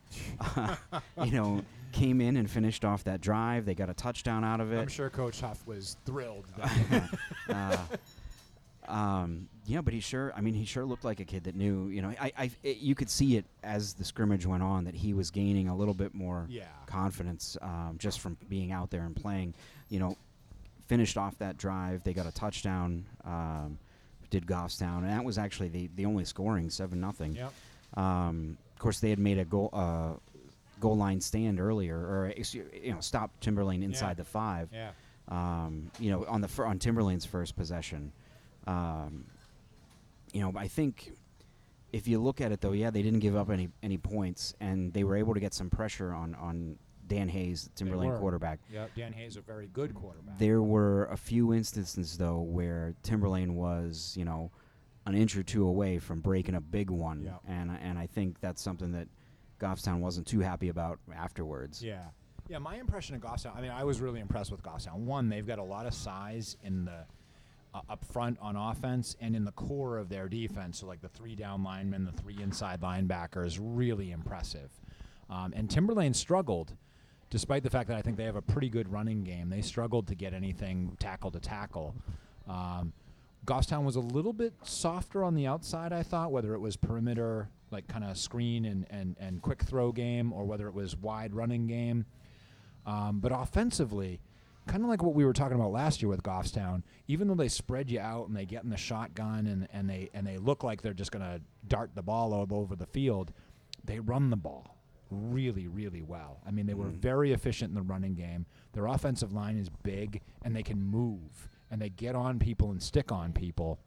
you 1.24 1.32
know, 1.32 1.62
came 1.92 2.20
in 2.20 2.36
and 2.36 2.50
finished 2.50 2.84
off 2.84 3.04
that 3.04 3.22
drive. 3.22 3.64
They 3.64 3.76
got 3.76 3.92
a 3.92 3.94
touchdown 3.94 4.44
out 4.44 4.60
of 4.60 4.74
it. 4.74 4.80
I'm 4.80 4.88
sure 4.88 5.12
Coach 5.12 5.42
Huff 5.42 5.62
was 5.68 5.98
thrilled. 6.04 6.46
that- 6.58 7.10
uh, 7.48 7.78
um, 8.88 9.50
yeah, 9.66 9.82
but 9.82 9.94
he 9.94 10.00
sure. 10.00 10.32
I 10.36 10.42
mean, 10.42 10.54
he 10.54 10.66
sure 10.66 10.86
looked 10.86 11.04
like 11.04 11.20
a 11.20 11.26
kid 11.26 11.44
that 11.46 11.56
knew. 11.56 11.88
You 11.90 12.02
know, 12.02 12.14
I, 12.20 12.32
I, 12.38 12.52
it, 12.64 12.78
you 12.78 12.96
could 12.96 13.10
see 13.10 13.38
it 13.38 13.46
as 13.64 13.94
the 13.94 14.04
scrimmage 14.04 14.46
went 14.46 14.64
on 14.64 14.86
that 14.86 14.96
he 14.96 15.14
was 15.14 15.30
gaining 15.30 15.68
a 15.68 15.76
little 15.76 15.94
bit 15.94 16.14
more 16.14 16.46
yeah. 16.50 16.64
confidence 16.86 17.58
um, 17.62 17.96
just 18.00 18.20
from 18.20 18.38
being 18.50 18.72
out 18.72 18.90
there 18.90 19.02
and 19.02 19.16
playing. 19.16 19.54
You 19.90 20.00
know, 20.00 20.18
finished 20.88 21.18
off 21.18 21.38
that 21.40 21.58
drive. 21.58 22.04
They 22.04 22.14
got 22.14 22.26
a 22.28 22.32
touchdown. 22.32 23.06
Um, 23.26 23.78
did 24.30 24.46
Goffstown, 24.46 25.00
and 25.00 25.10
that 25.10 25.24
was 25.24 25.38
actually 25.38 25.70
the 25.70 25.90
the 25.96 26.06
only 26.06 26.26
scoring 26.26 26.70
seven 26.70 27.00
nothing. 27.00 27.34
Yep. 27.36 27.54
Um, 27.96 28.58
of 28.74 28.80
course, 28.80 29.00
they 29.00 29.10
had 29.10 29.20
made 29.20 29.38
a 29.38 29.46
goal 29.46 29.70
uh, 29.74 30.14
goal 30.80 30.98
line 30.98 31.22
stand 31.22 31.60
earlier, 31.60 31.98
or 31.98 32.28
excuse- 32.36 32.68
you 32.84 32.94
know, 32.94 33.00
stopped 33.00 33.44
Timberlane 33.46 33.84
inside 33.84 34.10
Yeah. 34.10 34.14
the 34.16 34.24
five 34.26 34.70
Yeah. 34.74 34.92
um, 35.30 35.92
you 36.00 36.12
know, 36.12 36.26
on 36.28 36.42
the 36.42 36.48
fir- 36.48 36.66
on 36.66 36.78
Timberlane's 36.80 37.26
first 37.26 37.56
possession. 37.56 38.12
Um, 38.68 39.26
you 40.34 40.42
know, 40.42 40.52
I 40.56 40.68
think 40.68 41.14
if 41.94 42.08
you 42.08 42.20
look 42.20 42.42
at 42.42 42.52
it 42.52 42.62
though, 42.62 42.74
yeah, 42.74 42.90
they 42.92 43.02
didn't 43.02 43.20
give 43.20 43.36
up 43.36 43.50
any 43.50 43.70
any 43.82 43.98
points, 43.98 44.54
and 44.60 44.94
they 44.94 45.04
were 45.04 45.16
able 45.16 45.34
to 45.34 45.40
get 45.40 45.54
some 45.54 45.70
pressure 45.70 46.14
on 46.14 46.36
on 46.36 46.78
Dan 47.08 47.30
Hayes, 47.30 47.70
Timberlane 47.76 48.20
quarterback. 48.20 48.60
Yep. 48.72 48.92
Dan 48.96 49.14
Hayes, 49.14 49.38
a 49.38 49.42
very 49.42 49.68
good 49.68 49.94
quarterback. 49.96 50.38
There 50.40 50.62
were 50.62 51.06
a 51.06 51.16
few 51.18 51.54
instances 51.54 52.18
though 52.18 52.40
where 52.42 52.94
Timberlane 53.04 53.52
was, 53.54 54.14
you 54.18 54.26
know, 54.26 54.52
an 55.06 55.16
inch 55.16 55.38
or 55.38 55.44
two 55.44 55.66
away 55.66 56.00
from 56.00 56.20
breaking 56.20 56.56
a 56.56 56.62
big 56.62 56.90
one, 56.90 57.24
Yeah. 57.24 57.38
and 57.48 57.72
and 57.82 57.98
I 57.98 58.08
think 58.08 58.42
that's 58.42 58.62
something 58.62 58.92
that 58.92 59.08
Goffstown 59.60 60.02
wasn't 60.02 60.28
too 60.28 60.42
happy 60.42 60.68
about 60.70 61.00
afterwards. 61.16 61.82
Yeah. 61.82 62.04
Yeah, 62.50 62.60
my 62.60 62.76
impression 62.78 63.14
of 63.16 63.22
Goffstown, 63.22 63.58
I 63.58 63.62
mean, 63.62 63.72
I 63.72 63.84
was 63.84 64.00
really 64.00 64.20
impressed 64.22 64.52
with 64.52 64.62
Goffstown. 64.64 65.00
One, 65.00 65.28
they've 65.28 65.46
got 65.48 65.60
a 65.60 65.64
lot 65.64 65.86
of 65.86 65.94
size 65.94 66.56
in 66.64 66.86
the 66.86 67.06
up 67.90 68.06
front 68.06 68.38
on 68.42 68.56
offense 68.56 69.16
and 69.20 69.36
in 69.36 69.46
the 69.46 69.52
core 69.52 69.98
of 69.98 70.10
their 70.10 70.28
defense. 70.28 70.80
So, 70.80 70.88
like 70.88 71.02
the 71.02 71.10
three 71.10 71.36
down 71.36 71.64
linemen, 71.64 72.06
the 72.06 72.12
three 72.12 72.38
inside 72.42 72.82
linebackers, 72.82 73.60
really 73.62 74.12
impressive. 74.12 74.70
Um, 75.30 75.54
and 75.56 75.70
Timberlane 75.70 76.16
struggled, 76.16 76.74
despite 77.30 77.64
the 77.64 77.70
fact 77.70 77.90
that 77.90 77.98
I 77.98 78.02
think 78.02 78.18
they 78.18 78.24
have 78.24 78.36
a 78.36 78.42
pretty 78.42 78.70
good 78.70 78.92
running 78.92 79.24
game. 79.24 79.50
They 79.50 79.62
struggled 79.62 80.08
to 80.08 80.16
get 80.16 80.34
anything 80.34 80.96
tackle 81.00 81.32
to 81.32 81.40
tackle. 81.40 81.96
Um, 82.48 82.94
Goffstown 83.46 83.84
was 83.84 83.96
a 83.96 84.02
little 84.02 84.34
bit 84.34 84.54
softer 84.64 85.24
on 85.24 85.36
the 85.36 85.48
outside, 85.48 85.94
I 85.94 86.04
thought, 86.04 86.32
whether 86.32 86.54
it 86.54 86.60
was 86.60 86.76
perimeter, 86.76 87.50
like 87.72 87.88
kind 87.88 88.04
of 88.04 88.18
screen 88.18 88.66
and, 88.66 88.86
and, 88.90 89.16
and 89.20 89.42
quick 89.42 89.64
throw 89.64 89.92
game, 89.92 90.34
or 90.34 90.46
whether 90.46 90.68
it 90.68 90.74
was 90.74 90.96
wide 90.96 91.34
running 91.34 91.68
game. 91.68 92.06
Um, 92.86 93.20
but 93.20 93.32
offensively, 93.34 94.22
kind 94.68 94.84
of 94.84 94.90
like 94.90 95.02
what 95.02 95.16
we 95.16 95.26
were 95.26 95.34
talking 95.34 95.56
about 95.56 95.72
last 95.72 96.02
year 96.02 96.10
with 96.10 96.24
Goffstown, 96.24 96.84
even 97.08 97.28
though 97.28 97.36
they 97.36 97.48
spread 97.48 97.90
you 97.90 98.00
out 98.00 98.28
and 98.28 98.36
they 98.38 98.46
get 98.46 98.64
in 98.64 98.70
the 98.70 98.78
shotgun 98.78 99.48
and, 99.48 99.68
and 99.72 99.90
they 99.90 100.10
and 100.14 100.26
they 100.28 100.38
look 100.38 100.64
like 100.64 100.82
they're 100.82 100.94
just 100.94 101.12
going 101.12 101.24
to 101.26 101.42
dart 101.68 101.92
the 101.96 102.04
ball 102.04 102.34
all 102.34 102.48
over 102.52 102.76
the 102.76 102.86
field, 102.86 103.32
they 103.84 104.00
run 104.00 104.30
the 104.30 104.36
ball 104.38 104.76
really, 105.10 105.68
really 105.68 106.02
well. 106.02 106.42
I 106.46 106.52
mean, 106.52 106.66
they 106.66 106.74
were 106.74 106.88
Mhm. 106.90 106.98
very 107.00 107.32
efficient 107.32 107.70
in 107.70 107.76
the 107.76 107.82
running 107.82 108.14
game. 108.14 108.46
Their 108.74 108.88
offensive 108.88 109.32
line 109.32 109.58
is 109.58 109.70
big 109.70 110.22
and 110.44 110.54
they 110.56 110.64
can 110.64 110.82
move 110.84 111.50
and 111.72 111.82
they 111.82 111.90
get 111.90 112.14
on 112.16 112.40
people 112.40 112.72
and 112.72 112.84
stick 112.84 113.12
on 113.12 113.32
people. 113.32 113.80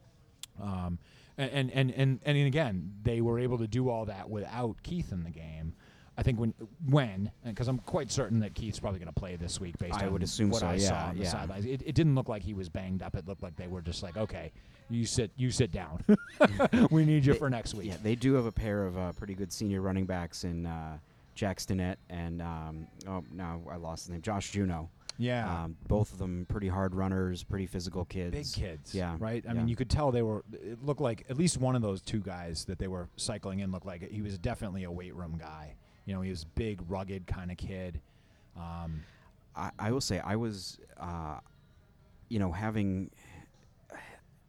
Um, 0.61 0.99
and, 1.37 1.51
and, 1.53 1.71
and, 1.73 1.91
and, 1.93 2.21
and 2.25 2.47
again, 2.47 2.95
they 3.03 3.21
were 3.21 3.39
able 3.39 3.59
to 3.59 3.69
do 3.69 3.89
all 3.91 4.07
that 4.07 4.29
without 4.31 4.83
Keith 4.83 5.13
in 5.13 5.25
the 5.25 5.31
game. 5.31 5.75
I 6.21 6.23
think 6.23 6.39
when 6.39 6.53
when 6.87 7.31
because 7.47 7.67
I'm 7.67 7.79
quite 7.79 8.13
certain 8.13 8.41
that 8.41 8.55
Keith's 8.55 8.79
probably 8.79 8.99
going 9.01 9.11
to 9.13 9.19
play 9.19 9.37
this 9.37 9.59
week 9.59 9.79
based 9.79 9.95
I 9.95 10.05
on 10.05 10.13
would 10.13 10.23
assume 10.23 10.51
what 10.51 10.61
so, 10.61 10.67
I 10.67 10.75
yeah, 10.75 10.89
saw 10.89 11.09
on 11.09 11.17
the 11.17 11.25
yeah. 11.25 11.31
sidelines. 11.31 11.65
It, 11.65 11.81
it 11.87 11.95
didn't 11.95 12.15
look 12.15 12.29
like 12.29 12.43
he 12.43 12.53
was 12.53 12.69
banged 12.69 13.01
up. 13.03 13.17
It 13.17 13.27
looked 13.27 13.43
like 13.43 13.57
they 13.57 13.69
were 13.69 13.81
just 13.81 14.03
like, 14.03 14.19
okay, 14.19 14.53
you 14.91 15.07
sit 15.07 15.31
you 15.39 15.51
sit 15.51 15.73
down. 15.73 16.05
we 16.91 17.07
need 17.07 17.25
you 17.25 17.33
They- 17.33 17.39
for 17.39 17.49
next 17.49 17.73
week. 17.73 17.87
Yeah, 17.87 17.97
they 18.03 18.17
do 18.17 18.35
have 18.35 18.45
a 18.45 18.53
pair 18.53 18.85
of 18.85 18.99
uh, 18.99 19.13
pretty 19.13 19.35
good 19.35 19.51
senior 19.51 19.81
running 19.81 20.05
backs 20.05 20.45
in 20.45 20.67
uh, 20.67 20.99
Jack 21.35 21.57
Stinnett 21.59 21.97
and 22.11 22.43
um, 22.43 22.87
oh 23.09 23.25
no, 23.33 23.63
I 23.73 23.77
lost 23.77 24.03
his 24.05 24.11
name, 24.11 24.21
Josh 24.21 24.51
Juno. 24.51 24.91
Yeah. 25.17 25.65
Um, 25.65 25.77
both 25.89 26.13
of 26.13 26.19
them 26.19 26.47
pretty 26.49 26.69
hard 26.69 26.95
runners, 26.95 27.45
pretty 27.45 27.67
physical 27.67 28.05
kids. 28.07 28.33
Big 28.55 28.63
kids, 28.63 28.95
Yeah, 28.95 29.17
right. 29.19 29.45
I 29.47 29.53
yeah. 29.53 29.59
mean, 29.59 29.69
you 29.69 29.77
could 29.77 29.91
tell 29.91 30.11
they 30.11 30.23
were. 30.23 30.45
It 30.53 30.83
looked 30.83 31.01
like 31.03 31.25
at 31.29 31.37
least 31.37 31.59
one 31.59 31.77
of 31.77 31.83
those 31.83 32.01
two 32.01 32.21
guys 32.21 32.65
that 32.67 32.79
they 32.79 32.89
were 32.89 33.09
cycling 33.17 33.61
in 33.61 33.71
looked 33.71 33.85
like 33.87 34.11
he 34.11 34.23
was 34.23 34.39
definitely 34.39 34.85
a 34.85 34.91
weight 34.91 35.15
room 35.15 35.37
guy. 35.39 35.75
You 36.11 36.17
know, 36.17 36.23
he 36.23 36.31
was 36.31 36.43
big, 36.43 36.81
rugged 36.89 37.25
kind 37.29 37.53
of 37.53 37.57
kid. 37.57 38.01
Um, 38.57 39.05
I, 39.55 39.71
I 39.79 39.93
will 39.93 40.01
say 40.01 40.19
I 40.19 40.35
was, 40.35 40.81
uh, 40.99 41.39
you 42.29 42.41
know, 42.41 42.51
having 42.51 43.13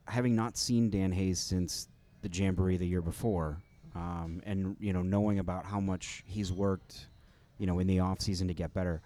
having 0.08 0.36
not 0.36 0.58
seen 0.58 0.90
Dan 0.90 1.12
Hayes 1.12 1.38
since 1.40 1.88
the 2.24 2.30
Jamboree 2.30 2.78
the 2.78 2.88
year 2.88 3.04
before, 3.04 3.58
um, 3.94 4.42
and 4.44 4.76
you 4.80 4.92
know, 4.92 5.04
knowing 5.04 5.38
about 5.38 5.64
how 5.64 5.80
much 5.80 6.24
he's 6.26 6.52
worked, 6.52 7.06
you 7.60 7.68
know, 7.68 7.78
in 7.78 7.86
the 7.86 8.00
off 8.00 8.22
season 8.22 8.48
to 8.48 8.56
get 8.56 8.74
better. 8.74 9.00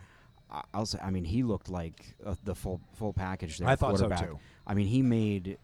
I- 0.49 0.63
I'll 0.73 0.85
say, 0.85 0.99
I 1.03 1.09
mean, 1.09 1.25
he 1.25 1.43
looked 1.43 1.69
like 1.69 2.15
uh, 2.25 2.35
the 2.45 2.55
full 2.55 2.79
full 2.93 3.11
package 3.11 3.57
there. 3.57 3.67
I 3.67 3.75
thought 3.75 3.91
so 3.99 4.07
too. 4.27 4.39
I 4.65 4.73
mean, 4.75 4.87
he 4.87 5.01
made. 5.01 5.57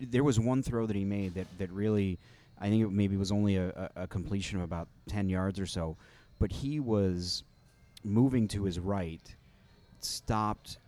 There 0.00 0.24
was 0.24 0.40
one 0.40 0.62
throw 0.62 0.86
that 0.86 0.96
he 0.96 1.04
made 1.04 1.34
that 1.34 1.48
that 1.58 1.70
really, 1.70 2.18
I 2.58 2.70
think 2.70 2.82
it 2.82 2.90
maybe 2.90 3.18
was 3.18 3.30
only 3.30 3.56
a, 3.56 3.90
a, 3.96 4.04
a 4.04 4.06
completion 4.06 4.56
of 4.56 4.64
about 4.64 4.88
ten 5.06 5.28
yards 5.28 5.60
or 5.60 5.66
so, 5.66 5.98
but 6.40 6.50
he 6.50 6.80
was 6.80 7.44
moving 8.02 8.48
to 8.48 8.64
his 8.64 8.80
right, 8.80 9.36
stopped, 10.00 10.78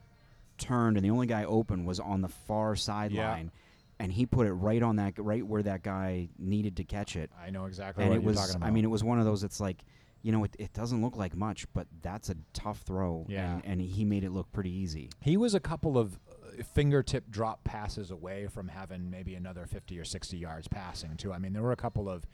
turned, 0.59 0.97
and 0.97 1.05
the 1.05 1.11
only 1.11 1.27
guy 1.27 1.45
open 1.45 1.85
was 1.85 2.01
on 2.01 2.23
the 2.23 2.29
far 2.29 2.75
sideline, 2.75 3.53
and 3.99 4.11
he 4.13 4.27
put 4.27 4.47
it 4.47 4.53
right 4.53 4.83
on 4.83 4.97
that 4.97 5.15
right 5.19 5.47
where 5.47 5.63
that 5.63 5.83
guy 5.83 6.29
needed 6.39 6.77
to 6.79 6.85
catch 6.85 7.15
it. 7.17 7.31
I 7.41 7.51
know 7.51 7.67
exactly 7.67 8.03
And 8.05 8.11
what 8.11 8.17
it 8.19 8.23
you're 8.23 8.31
was, 8.31 8.39
talking 8.41 8.57
about. 8.57 8.67
I 8.67 8.71
mean, 8.71 8.85
it 8.85 8.89
was 8.91 9.05
one 9.05 9.19
of 9.19 9.25
those. 9.25 9.45
It's 9.45 9.61
like, 9.61 9.85
you 10.23 10.33
know, 10.33 10.45
it, 10.45 10.57
it 10.59 10.73
doesn't 10.73 11.03
look 11.03 11.17
like 11.17 11.37
much, 11.37 11.67
but 11.75 11.87
that's 12.01 12.31
a 12.31 12.37
tough 12.53 12.81
throw. 12.81 13.27
Yeah. 13.29 13.55
and, 13.55 13.65
and 13.65 13.81
he 13.81 14.05
made 14.05 14.25
it 14.25 14.31
look 14.31 14.51
pretty 14.53 14.71
easy. 14.71 15.11
He 15.21 15.37
was 15.37 15.55
a 15.55 15.61
couple 15.61 15.99
of 15.99 16.19
uh, 16.31 16.63
fingertip 16.75 17.31
drop 17.31 17.63
passes 17.65 18.11
away 18.11 18.47
from 18.47 18.69
having 18.69 19.11
maybe 19.11 19.35
another 19.35 19.67
50 19.67 19.99
or 19.99 20.05
60 20.05 20.37
yards 20.37 20.69
passing 20.69 21.17
too. 21.17 21.33
I 21.33 21.39
mean, 21.39 21.53
there 21.53 21.63
were 21.63 21.73
a 21.73 21.77
couple 21.77 22.09
of 22.09 22.25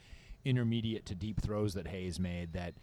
intermediate 0.45 1.05
to 1.07 1.15
deep 1.15 1.41
throws 1.41 1.73
that 1.73 1.87
Hayes 1.87 2.19
made 2.19 2.53
that 2.53 2.75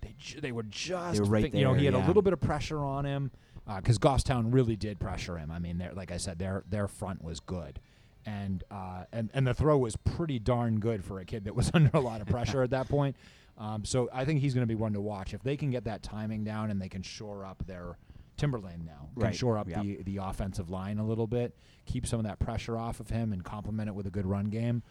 they 0.00 0.14
ju- 0.18 0.40
they 0.40 0.52
were 0.52 0.62
just 0.62 1.20
were 1.20 1.26
right 1.26 1.44
fin- 1.50 1.56
you 1.56 1.64
know 1.64 1.74
he 1.74 1.84
had 1.86 1.94
a 1.94 1.98
yeah. 1.98 2.06
little 2.06 2.22
bit 2.22 2.32
of 2.32 2.40
pressure 2.40 2.84
on 2.84 3.04
him 3.04 3.30
because 3.76 3.98
Goffstown 3.98 4.52
really 4.52 4.76
did 4.76 5.00
pressure 5.00 5.36
him. 5.38 5.50
I 5.50 5.58
mean, 5.58 5.84
like 5.94 6.12
I 6.12 6.16
said, 6.18 6.38
their 6.38 6.62
their 6.68 6.86
front 6.88 7.22
was 7.24 7.40
good. 7.40 7.80
And, 8.28 8.64
uh, 8.72 9.04
and 9.12 9.30
and 9.34 9.46
the 9.46 9.54
throw 9.54 9.78
was 9.78 9.94
pretty 9.96 10.40
darn 10.40 10.80
good 10.80 11.04
for 11.04 11.20
a 11.20 11.24
kid 11.24 11.44
that 11.44 11.54
was 11.54 11.70
under 11.74 11.90
a 11.94 12.00
lot 12.00 12.20
of 12.20 12.26
pressure 12.26 12.62
at 12.62 12.70
that 12.70 12.88
point. 12.88 13.16
Um, 13.58 13.84
so 13.84 14.08
I 14.12 14.24
think 14.24 14.40
he's 14.40 14.52
going 14.52 14.62
to 14.62 14.68
be 14.68 14.74
one 14.74 14.92
to 14.94 15.00
watch 15.00 15.32
if 15.32 15.42
they 15.42 15.56
can 15.56 15.70
get 15.70 15.84
that 15.84 16.02
timing 16.02 16.44
down 16.44 16.70
and 16.70 16.80
they 16.82 16.88
can 16.88 17.02
shore 17.02 17.44
up 17.44 17.64
their 17.66 17.96
Timberlane 18.36 18.84
now, 18.84 19.08
can 19.14 19.22
Right, 19.22 19.34
shore 19.34 19.56
up 19.56 19.68
yeah. 19.68 19.80
the 19.80 20.02
the 20.02 20.16
offensive 20.18 20.68
line 20.70 20.98
a 20.98 21.06
little 21.06 21.26
bit, 21.26 21.56
keep 21.86 22.06
some 22.06 22.18
of 22.18 22.26
that 22.26 22.38
pressure 22.38 22.76
off 22.76 23.00
of 23.00 23.08
him, 23.10 23.32
and 23.32 23.42
complement 23.44 23.88
it 23.88 23.94
with 23.94 24.06
a 24.06 24.10
good 24.10 24.26
run 24.26 24.46
game. 24.50 24.82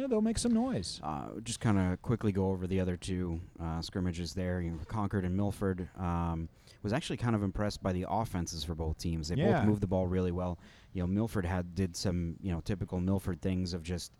Yeah, 0.00 0.06
they'll 0.06 0.22
make 0.22 0.38
some 0.38 0.54
noise. 0.54 0.98
Uh, 1.02 1.28
just 1.42 1.60
kind 1.60 1.78
of 1.78 2.00
quickly 2.00 2.32
go 2.32 2.48
over 2.48 2.66
the 2.66 2.80
other 2.80 2.96
two 2.96 3.38
uh, 3.62 3.82
scrimmages 3.82 4.32
there. 4.32 4.62
You 4.62 4.70
know, 4.70 4.78
Concord 4.88 5.24
and 5.26 5.36
Milford. 5.36 5.88
Um, 5.98 6.48
was 6.82 6.94
actually 6.94 7.18
kind 7.18 7.36
of 7.36 7.42
impressed 7.42 7.82
by 7.82 7.92
the 7.92 8.06
offenses 8.08 8.64
for 8.64 8.74
both 8.74 8.96
teams. 8.96 9.28
They 9.28 9.34
Yeah. 9.36 9.58
both 9.58 9.66
moved 9.66 9.82
the 9.82 9.86
ball 9.86 10.06
really 10.06 10.32
well. 10.32 10.58
You 10.94 11.02
know, 11.02 11.06
Milford 11.06 11.44
had 11.44 11.74
did 11.74 11.94
some 11.94 12.36
you 12.40 12.50
know 12.50 12.60
typical 12.62 12.98
Milford 12.98 13.42
things 13.42 13.74
of 13.74 13.82
just 13.82 14.12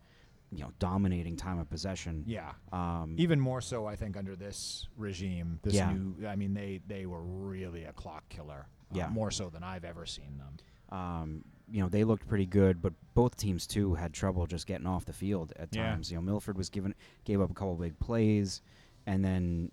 you 0.52 0.58
know 0.62 0.70
dominating 0.78 1.36
time 1.36 1.58
of 1.58 1.70
possession. 1.70 2.24
Yeah. 2.26 2.52
Um, 2.72 3.14
Even 3.16 3.40
more 3.40 3.62
so, 3.62 3.86
I 3.86 3.96
think, 3.96 4.18
under 4.18 4.36
this 4.36 4.86
regime. 4.98 5.60
This 5.62 5.74
Yeah. 5.76 5.92
new, 5.94 6.26
I 6.26 6.36
mean, 6.36 6.52
they 6.52 6.80
they 6.86 7.06
were 7.06 7.22
really 7.22 7.84
a 7.84 7.92
clock 7.94 8.28
killer. 8.28 8.66
uh, 8.92 8.96
Yeah. 8.98 9.08
more 9.08 9.30
so 9.30 9.48
than 9.48 9.62
I've 9.62 9.84
ever 9.86 10.04
seen 10.04 10.36
them. 10.36 10.56
um, 10.98 11.44
you 11.70 11.80
know, 11.82 11.88
they 11.88 12.04
looked 12.04 12.26
pretty 12.28 12.46
good, 12.46 12.82
but 12.82 12.92
both 13.14 13.36
teams 13.36 13.66
too 13.66 13.94
had 13.94 14.12
trouble 14.12 14.46
just 14.46 14.66
getting 14.66 14.86
off 14.86 15.04
the 15.04 15.12
field 15.12 15.52
at 15.56 15.74
Yeah. 15.74 15.90
times. 15.90 16.10
You 16.10 16.16
know, 16.16 16.22
Milford 16.22 16.56
was 16.56 16.68
given 16.70 16.94
gave 17.24 17.40
up 17.40 17.50
a 17.50 17.54
couple 17.54 17.74
big 17.76 17.98
plays, 17.98 18.62
and 19.06 19.24
then 19.24 19.70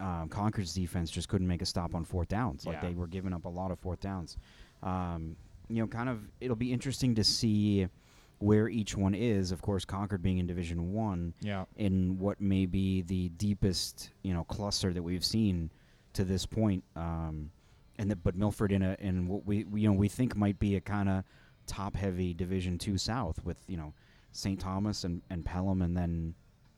um, 0.00 0.28
Concord's 0.28 0.74
defense 0.74 1.10
just 1.10 1.28
couldn't 1.28 1.46
make 1.46 1.62
a 1.62 1.66
stop 1.66 1.94
on 1.94 2.04
fourth 2.04 2.28
downs. 2.28 2.66
Like 2.66 2.82
Yeah. 2.82 2.88
they 2.88 2.94
were 2.94 3.06
giving 3.06 3.32
up 3.32 3.44
a 3.44 3.48
lot 3.48 3.70
of 3.70 3.78
fourth 3.78 4.00
downs. 4.00 4.36
Um, 4.82 5.36
you 5.68 5.76
know, 5.80 5.86
kind 5.86 6.08
of 6.08 6.28
it'll 6.40 6.56
be 6.56 6.72
interesting 6.72 7.14
to 7.14 7.22
see 7.24 7.86
where 8.38 8.68
each 8.68 8.96
one 8.96 9.14
is. 9.14 9.52
Of 9.52 9.62
course, 9.62 9.84
Concord 9.84 10.20
being 10.22 10.38
in 10.38 10.46
Division 10.48 10.92
One 10.92 11.34
Yeah. 11.40 11.66
in 11.76 12.18
what 12.18 12.40
may 12.40 12.66
be 12.66 13.02
the 13.02 13.28
deepest 13.30 14.10
you 14.22 14.34
know 14.34 14.42
cluster 14.44 14.92
that 14.92 15.02
we've 15.02 15.24
seen 15.24 15.70
to 16.14 16.24
this 16.24 16.46
point. 16.46 16.82
Um, 16.96 17.52
and 17.98 18.10
the, 18.10 18.16
but 18.16 18.34
Milford 18.34 18.72
in 18.72 18.82
a 18.82 18.96
in 18.98 19.28
what 19.28 19.46
we 19.46 19.64
we, 19.64 19.82
you 19.82 19.88
know 19.88 19.94
we 19.94 20.08
think 20.08 20.36
might 20.36 20.58
be 20.58 20.76
a 20.76 20.80
kind 20.80 21.08
of 21.08 21.24
top 21.66 21.96
heavy 21.96 22.34
Division 22.34 22.78
Two 22.78 22.98
South 22.98 23.42
with 23.44 23.58
you 23.66 23.76
know 23.76 23.92
St. 24.32 24.58
Thomas 24.58 25.04
and, 25.04 25.22
and 25.30 25.44
Pelham 25.44 25.82
and 25.82 25.96
then 25.96 26.34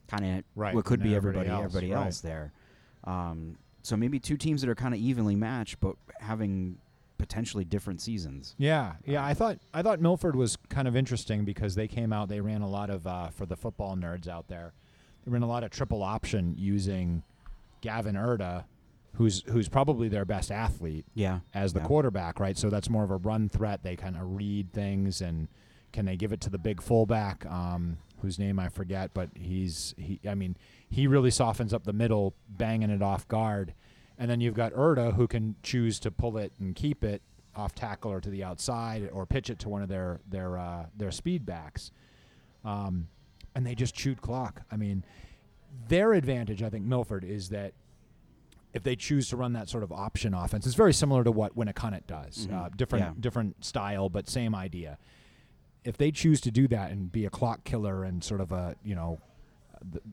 kind 0.09 0.24
of 0.24 0.44
Right, 0.55 0.74
what 0.74 0.85
could 0.85 1.03
be 1.03 1.14
everybody 1.14 1.48
everybody 1.48 1.64
else, 1.64 1.74
everybody 1.74 1.92
right. 1.92 2.07
else 2.07 2.20
there. 2.20 2.53
Um, 3.05 3.59
so 3.83 3.96
maybe 3.96 4.18
two 4.18 4.37
teams 4.37 4.61
that 4.62 4.70
are 4.70 4.74
kind 4.74 4.94
of 4.94 5.00
evenly 5.00 5.37
matched, 5.37 5.79
but 5.81 5.96
having 6.18 6.79
potentially 7.18 7.64
different 7.64 8.00
seasons. 8.00 8.55
Yeah, 8.59 8.94
yeah. 9.05 9.24
I 9.24 9.35
thought 9.35 9.59
I 9.72 9.83
thought 9.83 10.00
Milford 10.00 10.37
was 10.37 10.57
kind 10.68 10.88
of 10.88 10.96
interesting 10.96 11.44
because 11.44 11.74
they 11.74 11.88
came 11.88 12.12
out. 12.12 12.29
They 12.29 12.40
ran 12.40 12.62
a 12.62 12.68
lot 12.68 12.90
of 12.90 13.07
uh, 13.07 13.29
for 13.29 13.46
the 13.46 13.57
football 13.57 13.96
nerds 13.96 14.29
out 14.29 14.48
there. 14.48 14.72
They 15.24 15.31
ran 15.31 15.42
a 15.42 15.48
lot 15.48 15.64
of 15.64 15.70
triple 15.70 16.03
option 16.03 16.55
using 16.59 17.22
Gavin 17.81 18.16
Erda, 18.16 18.66
who's 19.14 19.42
who's 19.46 19.68
probably 19.68 20.09
their 20.09 20.24
best 20.24 20.50
athlete 20.50 21.07
Yeah, 21.14 21.40
as 21.55 21.72
the 21.72 21.81
Yeah. 21.81 21.87
quarterback, 21.87 22.40
right? 22.40 22.57
So 22.57 22.68
that's 22.70 22.90
more 22.90 23.05
of 23.05 23.11
a 23.11 23.16
run 23.16 23.48
threat. 23.48 23.83
They 23.83 23.96
kind 23.96 24.16
of 24.16 24.37
read 24.37 24.72
things 24.72 25.20
and 25.20 25.48
can 25.92 26.05
they 26.05 26.16
give 26.16 26.33
it 26.33 26.40
to 26.42 26.50
the 26.50 26.59
big 26.59 26.83
fullback, 26.83 27.46
um, 27.46 27.98
whose 28.20 28.38
name 28.38 28.59
I 28.59 28.68
forget, 28.68 29.12
but 29.14 29.31
he's 29.37 29.94
he. 29.96 30.18
I 30.29 30.35
mean, 30.35 30.57
he 30.88 31.07
really 31.07 31.31
softens 31.31 31.72
up 31.72 31.85
the 31.85 31.92
middle, 31.92 32.35
banging 32.48 32.90
it 32.90 33.03
off 33.03 33.29
guard, 33.29 33.74
and 34.18 34.29
then 34.31 34.40
you've 34.40 34.55
got 34.55 34.72
Erda 34.74 35.12
who 35.12 35.29
can 35.29 35.55
choose 35.62 36.00
to 36.00 36.11
pull 36.11 36.37
it 36.37 36.53
and 36.59 36.74
keep 36.74 37.05
it 37.05 37.22
off 37.55 37.72
tackle 37.77 38.11
or 38.11 38.20
to 38.20 38.31
the 38.31 38.42
outside 38.42 39.09
or 39.12 39.24
pitch 39.27 39.48
it 39.48 39.61
to 39.61 39.68
one 39.68 39.83
of 39.83 39.88
their 39.88 40.20
their 40.29 40.59
uh, 40.59 40.87
their 40.96 41.12
speed 41.12 41.46
backs, 41.46 41.92
um, 42.64 43.07
and 43.55 43.64
they 43.64 43.77
just 43.77 43.94
chewed 43.94 44.20
clock. 44.20 44.62
I 44.72 44.77
mean, 44.77 45.05
their 45.88 46.12
advantage, 46.14 46.62
I 46.64 46.70
think, 46.70 46.85
Milford 46.85 47.22
is 47.24 47.50
that 47.50 47.74
if 48.74 48.82
they 48.82 48.96
choose 48.96 49.28
to 49.28 49.37
run 49.37 49.52
that 49.54 49.68
sort 49.68 49.82
of 49.84 49.92
option 49.92 50.34
offense, 50.34 50.66
it's 50.66 50.74
very 50.74 50.92
similar 50.92 51.24
to 51.24 51.30
what 51.30 51.56
Winnacunnet 51.56 52.06
does. 52.06 52.46
Mhm. 52.48 52.52
Uh, 52.52 52.68
different 52.76 53.04
Yeah. 53.04 53.12
different 53.20 53.64
style, 53.64 54.08
but 54.10 54.28
same 54.28 54.54
idea. 54.54 54.98
If 55.84 55.96
they 55.96 56.10
choose 56.10 56.40
to 56.42 56.50
do 56.50 56.66
that 56.68 56.90
and 56.90 57.10
be 57.12 57.24
a 57.24 57.30
clock 57.30 57.64
killer 57.64 58.04
and 58.04 58.22
sort 58.22 58.40
of 58.40 58.50
a 58.52 58.74
you 58.84 58.94
know, 58.94 59.20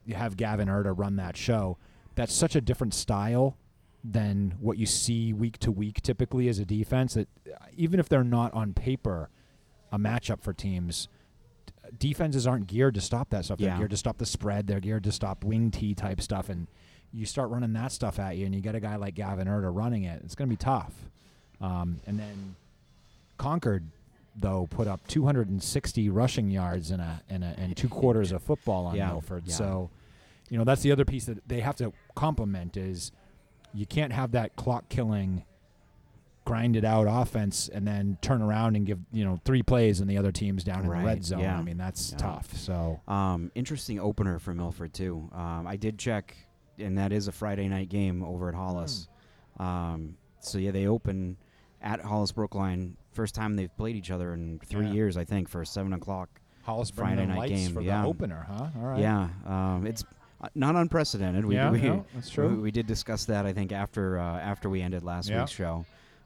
you 0.06 0.16
have 0.16 0.38
Gavin 0.38 0.70
Erda 0.70 0.94
run 0.94 1.16
that 1.16 1.36
show, 1.36 1.78
that's 2.16 2.34
such 2.34 2.56
a 2.56 2.62
different 2.62 2.94
style 2.94 3.58
than 4.04 4.56
what 4.60 4.78
you 4.78 4.86
see 4.86 5.32
week 5.34 5.58
to 5.60 5.72
week 5.72 6.02
typically 6.02 6.48
as 6.50 6.60
a 6.60 6.66
defense. 6.66 7.14
That 7.16 7.28
uh, 7.48 7.66
even 7.76 8.00
if 8.00 8.08
they're 8.10 8.24
not 8.24 8.54
on 8.54 8.74
paper 8.74 9.30
a 9.92 9.98
matchup 10.00 10.42
for 10.42 10.54
teams, 10.54 11.08
defenses 11.98 12.46
aren't 12.48 12.68
geared 12.68 12.94
to 12.96 13.02
stop 13.02 13.30
that 13.32 13.46
stuff. 13.46 13.60
They're 13.60 13.78
geared 13.78 13.92
to 13.92 13.98
stop 13.98 14.18
the 14.18 14.26
spread. 14.26 14.68
They're 14.68 14.80
geared 14.80 15.04
to 15.06 15.12
stop 15.12 15.44
wing 15.44 15.72
T 15.72 15.94
type 15.96 16.22
stuff, 16.22 16.50
and 16.50 16.68
you 17.14 17.26
start 17.26 17.50
running 17.50 17.74
that 17.74 17.92
stuff 17.92 18.20
at 18.20 18.38
you, 18.38 18.46
and 18.46 18.56
you 18.56 18.62
get 18.62 18.76
a 18.76 18.80
guy 18.80 18.96
like 18.96 19.16
Gavin 19.16 19.48
Erda 19.48 19.70
running 19.70 20.04
it. 20.04 20.22
It's 20.24 20.36
going 20.36 20.48
to 20.50 20.54
be 20.54 20.58
tough. 20.58 20.94
Um, 21.60 22.00
and 22.08 22.18
then 22.20 22.56
Concord, 23.38 23.84
though, 24.36 24.68
put 24.70 24.88
up 24.88 25.06
260 25.08 26.10
rushing 26.10 26.50
yards 26.50 26.92
in 26.92 27.00
a 27.00 27.22
in 27.30 27.44
a 27.44 27.54
in 27.58 27.74
two 27.76 27.90
quarters 27.90 28.32
of 28.32 28.42
football 28.44 28.86
on 28.88 28.96
Yeah, 28.96 29.08
Milford. 29.10 29.44
yeah. 29.46 29.56
So, 29.56 29.90
you 30.50 30.58
know, 30.58 30.64
that's 30.64 30.82
the 30.82 30.92
other 30.92 31.06
piece 31.06 31.26
that 31.26 31.48
they 31.48 31.60
have 31.60 31.76
to 31.78 31.92
complement 32.16 32.78
is 32.78 33.12
you 33.74 33.86
can't 33.86 34.12
have 34.14 34.32
that 34.32 34.56
clock 34.56 34.90
killing 34.90 35.44
grinded 36.44 36.84
out 36.84 37.04
offense 37.08 37.70
and 37.70 37.88
then 37.88 38.18
turn 38.22 38.42
around 38.42 38.76
and 38.76 38.86
give 38.86 38.98
you 39.14 39.24
know 39.24 39.40
three 39.46 39.62
plays 39.62 40.00
and 40.00 40.10
the 40.10 40.18
other 40.18 40.32
team's 40.32 40.64
down 40.64 40.80
in 40.84 40.90
the 40.90 41.06
red 41.06 41.24
zone. 41.24 41.40
yeah. 41.40 41.58
I 41.58 41.62
mean 41.62 41.78
that's 41.78 42.12
tough. 42.18 42.56
So 42.58 43.00
Um, 43.08 43.52
interesting 43.54 44.00
opener 44.00 44.40
for 44.40 44.54
Milford 44.54 44.92
too. 44.94 45.30
Um, 45.34 45.68
I 45.68 45.76
did 45.78 46.00
check, 46.00 46.36
and 46.82 46.98
that 46.98 47.12
is 47.12 47.28
a 47.28 47.32
Friday 47.32 47.68
night 47.68 47.90
game 47.90 48.24
over 48.24 48.50
at 48.50 48.56
Hollis. 48.56 49.08
Um, 49.60 50.18
so 50.40 50.58
yeah, 50.58 50.72
they 50.72 50.88
open 50.88 51.38
at 51.82 52.00
Hollis 52.02 52.32
Brookline. 52.32 52.98
First 53.14 53.36
time 53.36 53.56
they've 53.56 53.76
played 53.78 53.96
each 53.96 54.12
other 54.12 54.34
in 54.34 54.60
three 54.66 54.88
Yeah. 54.88 54.94
years, 54.94 55.18
I 55.18 55.24
think, 55.26 55.50
for 55.50 55.62
a 55.62 55.66
seven 55.66 55.94
o'clock. 55.94 56.30
Hollis 56.64 56.92
Friday 56.92 57.26
night 57.26 57.50
game, 57.50 57.74
for 57.74 57.82
yeah. 57.82 58.02
the 58.04 58.08
opener, 58.08 58.46
huh? 58.50 58.68
All 58.78 58.88
right. 58.90 59.00
Yeah, 59.00 59.30
um, 59.46 59.86
it's 59.88 60.04
uh, 60.42 60.48
not 60.56 60.76
unprecedented. 60.76 61.44
We, 61.44 61.56
yeah, 61.56 61.72
we, 61.72 61.82
no, 61.82 62.06
that's 62.14 62.30
true. 62.30 62.62
we 62.62 62.70
did 62.72 62.86
discuss 62.88 63.26
that, 63.26 63.46
I 63.48 63.54
think, 63.54 63.72
after 63.72 64.20
uh, 64.20 64.40
after 64.40 64.70
we 64.70 64.82
ended 64.82 65.04
last 65.04 65.28
Yeah. 65.30 65.40
week's 65.40 65.52
show. 65.52 65.86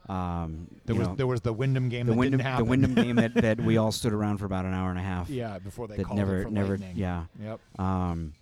Um, 0.10 0.68
there 0.86 0.96
was 0.96 1.08
know, 1.08 1.16
there 1.16 1.26
was 1.26 1.42
the 1.42 1.52
Windham 1.54 1.90
game 1.90 2.06
the 2.06 2.12
that 2.12 2.18
Windham 2.20 2.58
the. 2.58 2.64
Windham 2.64 2.94
game 2.94 3.16
that, 3.16 3.34
that 3.36 3.60
we 3.60 3.78
all 3.82 3.92
stood 3.92 4.14
around 4.14 4.38
for 4.38 4.46
about 4.46 4.66
an 4.66 4.74
hour 4.74 4.90
and 4.92 5.00
a 5.00 5.02
half. 5.02 5.30
yeah, 5.30 5.58
before 5.58 5.88
they 5.88 5.96
that 5.98 6.06
called 6.06 6.20
never 6.20 6.42
it 6.42 6.44
for 6.44 6.50
never 6.52 6.70
lightning. 6.78 6.94
yeah. 6.96 7.24
Yep. 7.42 7.60
Um, 7.80 8.34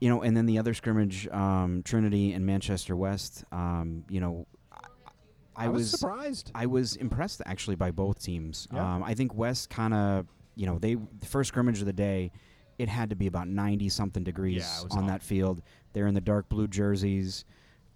you 0.00 0.08
know, 0.08 0.22
and 0.22 0.36
then 0.36 0.46
the 0.46 0.58
other 0.58 0.74
scrimmage, 0.74 1.28
um, 1.28 1.82
Trinity 1.84 2.32
and 2.32 2.44
Manchester 2.44 2.96
West. 2.96 3.44
Um, 3.52 4.04
you 4.08 4.20
know, 4.20 4.46
I, 4.72 5.66
I, 5.66 5.68
was, 5.68 5.90
surprised. 5.90 6.50
I 6.54 6.66
was 6.66 6.96
impressed 6.96 7.42
actually 7.44 7.76
by 7.76 7.90
both 7.90 8.22
teams. 8.22 8.66
Yeah. 8.72 8.94
Um, 8.94 9.02
I 9.02 9.14
think 9.14 9.34
West 9.34 9.68
kind 9.68 9.92
of, 9.92 10.26
you 10.56 10.66
know, 10.66 10.78
they 10.78 10.94
the 10.94 11.26
first 11.26 11.48
scrimmage 11.48 11.80
of 11.80 11.86
the 11.86 11.92
day, 11.92 12.32
it 12.78 12.88
had 12.88 13.10
to 13.10 13.16
be 13.16 13.26
about 13.26 13.46
ninety 13.46 13.90
something 13.90 14.24
degrees 14.24 14.62
Yeah, 14.62 14.88
on 14.96 15.02
hot. 15.02 15.08
that 15.08 15.22
field. 15.22 15.62
They're 15.92 16.06
in 16.06 16.14
the 16.14 16.20
dark 16.20 16.48
blue 16.48 16.66
jerseys. 16.66 17.44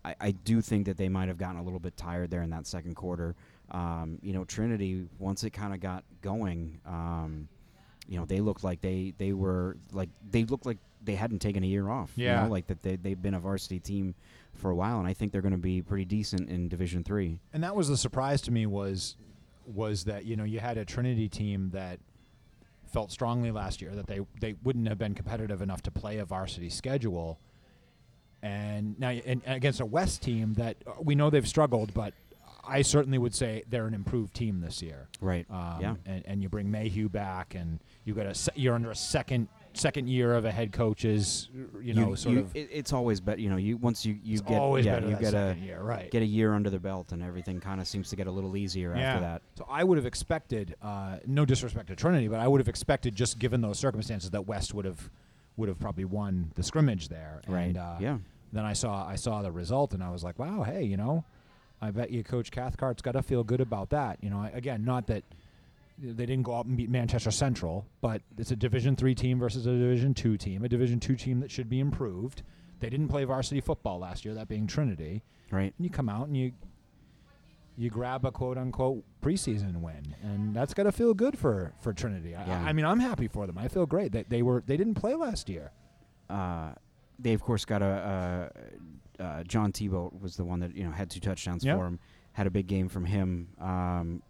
I, 0.05 0.15
I 0.21 0.31
do 0.33 0.61
think 0.61 0.85
that 0.87 0.99
they 0.99 1.09
might 1.09 1.29
have 1.29 1.39
gotten 1.39 1.57
a 1.59 1.63
little 1.63 1.79
bit 1.81 1.97
tired 1.97 2.31
there 2.31 2.43
in 2.43 2.51
that 2.51 2.67
second 2.67 2.95
quarter. 2.97 3.35
Um, 3.71 4.19
you 4.21 4.35
know, 4.35 4.45
Trinity 4.45 5.07
once 5.19 5.43
it 5.43 5.51
kind 5.51 5.73
of 5.73 5.81
got 5.81 6.05
going, 6.21 6.81
um, 6.85 7.49
you 8.07 8.19
know, 8.19 8.27
they 8.27 8.41
looked 8.41 8.63
like 8.63 8.83
they 8.83 9.15
they 9.17 9.33
were 9.33 9.79
like 9.91 10.11
they 10.31 10.45
looked 10.45 10.67
like 10.67 10.79
they 11.05 11.15
hadn't 11.15 11.41
taken 11.41 11.63
a 11.63 11.67
year 11.67 11.89
off. 11.89 12.13
you 12.17 12.25
Yeah. 12.27 12.45
know, 12.45 12.51
like 12.51 12.67
that 12.69 12.83
they 12.83 12.97
they've 12.97 13.21
been 13.21 13.35
a 13.35 13.41
varsity 13.41 13.79
team 13.81 14.15
for 14.55 14.71
a 14.71 14.75
while, 14.77 14.99
and 14.99 15.09
I 15.09 15.13
think 15.15 15.33
they're 15.33 15.43
going 15.43 15.53
to 15.53 15.59
be 15.59 15.83
pretty 15.83 16.05
decent 16.05 16.49
in 16.49 16.69
Division 16.69 17.03
Three. 17.05 17.39
and 17.53 17.63
that 17.65 17.75
was 17.77 17.89
the 17.89 17.97
surprise 17.97 18.41
to 18.43 18.51
me 18.51 18.67
was 18.67 19.17
was 19.67 20.05
that 20.05 20.25
you 20.27 20.37
know 20.37 20.45
you 20.45 20.61
had 20.61 20.77
a 20.79 20.85
Trinity 20.85 21.29
team 21.29 21.71
that 21.73 21.99
felt 22.87 23.11
strongly 23.11 23.51
last 23.51 23.83
year 23.83 23.91
that 23.95 24.07
they 24.07 24.21
they 24.41 24.55
wouldn't 24.63 24.87
have 24.89 24.99
been 24.99 25.15
competitive 25.15 25.61
enough 25.63 25.83
to 25.83 25.91
play 25.91 26.19
a 26.19 26.25
varsity 26.25 26.71
schedule, 26.71 27.39
and 28.43 28.99
now 28.99 29.09
and 29.11 29.43
against 29.47 29.81
a 29.81 29.87
West 29.87 30.23
team 30.23 30.55
that 30.55 30.77
we 31.03 31.15
know 31.15 31.31
they've 31.31 31.49
struggled, 31.49 31.93
but 31.95 32.15
I 32.67 32.83
certainly 32.83 33.19
would 33.19 33.35
say 33.35 33.63
they're 33.69 33.87
an 33.87 33.95
improved 33.95 34.33
team 34.35 34.61
this 34.61 34.81
year. 34.83 35.09
Right. 35.21 35.47
Um, 35.51 35.79
yeah. 35.81 35.95
and, 36.07 36.23
and 36.27 36.43
you 36.43 36.49
bring 36.49 36.71
Mayhew 36.71 37.09
back, 37.11 37.55
and 37.55 37.79
you 38.05 38.15
got 38.15 38.27
a 38.27 38.35
se- 38.35 38.53
you're 38.55 38.75
under 38.75 38.91
a 38.91 38.97
second 38.97 39.49
second 39.75 40.09
year 40.09 40.35
of 40.35 40.45
a 40.45 40.51
head 40.51 40.73
coach's 40.73 41.49
you 41.83 41.95
know 41.95 42.15
sort 42.15 42.39
of 42.39 42.55
it, 42.57 42.69
it's 42.73 42.93
always 42.93 43.21
better. 43.21 43.41
You 43.41 43.51
know, 43.51 43.57
you 43.57 43.77
once 43.77 44.07
you 44.07 44.19
you 44.23 44.39
get 44.41 44.59
always 44.61 44.87
yeah, 44.87 44.95
better 45.01 45.09
you 45.11 45.17
get 45.17 45.35
a 45.35 45.57
year, 45.61 45.81
right? 45.83 46.11
get 46.11 46.23
a 46.23 46.27
year 46.27 46.55
under 46.55 46.71
the 46.71 46.79
belt, 46.79 47.13
and 47.13 47.23
everything 47.23 47.61
kind 47.61 47.81
of 47.81 47.87
seems 47.89 48.09
to 48.11 48.17
get 48.17 48.27
a 48.27 48.31
little 48.31 48.57
easier 48.57 48.95
Yeah. 48.97 49.03
after 49.15 49.21
that. 49.23 49.43
So 49.57 49.67
I 49.69 49.85
would 49.85 49.99
have 49.99 50.07
expected, 50.07 50.77
uh, 50.83 51.19
no 51.27 51.45
disrespect 51.45 51.89
to 51.89 51.97
Trinity, 51.97 52.29
but 52.29 52.41
I 52.41 52.49
would 52.49 52.61
have 52.61 52.69
expected, 52.69 53.15
just 53.15 53.39
given 53.39 53.61
those 53.61 53.79
circumstances, 53.79 54.31
that 54.31 54.47
West 54.47 54.73
would 54.75 54.85
have 54.85 55.11
would 55.57 55.69
have 55.69 55.79
probably 55.79 56.05
won 56.05 56.51
the 56.57 56.63
scrimmage 56.63 57.09
there. 57.09 57.41
Right. 57.47 57.65
And, 57.67 57.77
uh, 57.77 57.97
yeah. 58.01 58.19
Then 58.53 58.65
I 58.65 58.73
saw 58.73 59.07
I 59.07 59.17
saw 59.17 59.43
the 59.43 59.51
result, 59.53 59.93
and 59.95 60.03
I 60.03 60.11
was 60.11 60.23
like, 60.25 60.39
wow, 60.39 60.63
hey, 60.63 60.85
you 60.85 60.97
know, 60.97 61.25
I 61.83 61.91
bet 61.91 62.11
you 62.11 62.23
Coach 62.23 62.51
Cathcart's 62.53 63.03
got 63.03 63.13
to 63.13 63.23
feel 63.23 63.43
good 63.45 63.61
about 63.61 63.91
that. 63.91 64.19
You 64.23 64.31
know, 64.31 64.39
I- 64.39 64.51
again, 64.55 64.85
not 64.85 65.07
that 65.09 65.25
they 65.99 66.27
didn't 66.27 66.43
go 66.43 66.55
out 66.55 66.67
and 66.67 66.77
beat 66.77 66.91
Manchester 66.91 67.31
Central, 67.31 67.87
but 68.01 68.23
it's 68.39 68.51
a 68.51 68.57
Division 68.57 68.97
three 68.97 69.15
team 69.15 69.39
versus 69.39 69.67
a 69.67 69.73
Division 69.73 70.15
two 70.15 70.37
team, 70.37 70.65
a 70.65 70.69
Division 70.69 70.99
two 71.01 71.17
team 71.17 71.41
that 71.41 71.51
should 71.51 71.69
be 71.69 71.81
improved. 71.81 72.43
They 72.81 72.91
didn't 72.91 73.09
play 73.09 73.25
varsity 73.25 73.61
football 73.61 73.99
last 74.01 74.25
year, 74.25 74.35
that 74.35 74.49
being 74.49 74.67
Trinity. 74.67 75.23
Right. 75.51 75.73
And 75.77 75.85
you 75.85 75.91
come 75.91 76.09
out 76.09 76.27
and 76.27 76.37
you 76.37 76.53
you 77.77 77.91
grab 77.91 78.25
a 78.25 78.31
quote 78.31 78.57
unquote 78.57 79.03
preseason 79.23 79.81
win, 79.81 80.15
and 80.23 80.55
that's 80.55 80.75
got 80.75 80.85
to 80.85 80.93
feel 80.93 81.15
good 81.15 81.39
for 81.39 81.73
for 81.81 81.93
Trinity. 81.93 82.35
I, 82.35 82.47
Yeah. 82.47 82.63
I 82.65 82.73
mean, 82.73 82.85
I'm 82.85 83.01
happy 83.01 83.27
for 83.29 83.47
them. 83.47 83.59
I 83.59 83.69
feel 83.69 83.87
great. 83.87 84.13
They 84.13 84.25
they 84.29 84.43
were 84.43 84.63
they 84.67 84.77
didn't 84.77 84.95
play 84.95 85.15
last 85.15 85.49
year. 85.49 85.73
uh, 86.31 86.73
they 87.19 87.33
of 87.33 87.43
course 87.43 87.65
got 87.65 87.81
a, 87.81 88.51
uh 89.21 89.23
uh, 89.23 89.43
John 89.45 89.71
Tebow 89.71 90.21
was 90.21 90.37
the 90.37 90.45
one 90.45 90.59
that 90.61 90.75
you 90.77 90.83
know 90.85 90.91
had 90.91 91.09
two 91.11 91.21
touchdowns 91.21 91.65
Yep. 91.65 91.77
for 91.79 91.87
him. 91.87 92.01
Had 92.33 92.49
a 92.49 92.51
big 92.51 92.67
game 92.67 92.89
from 92.89 93.05
him. 93.05 93.49
Um, 93.61 94.23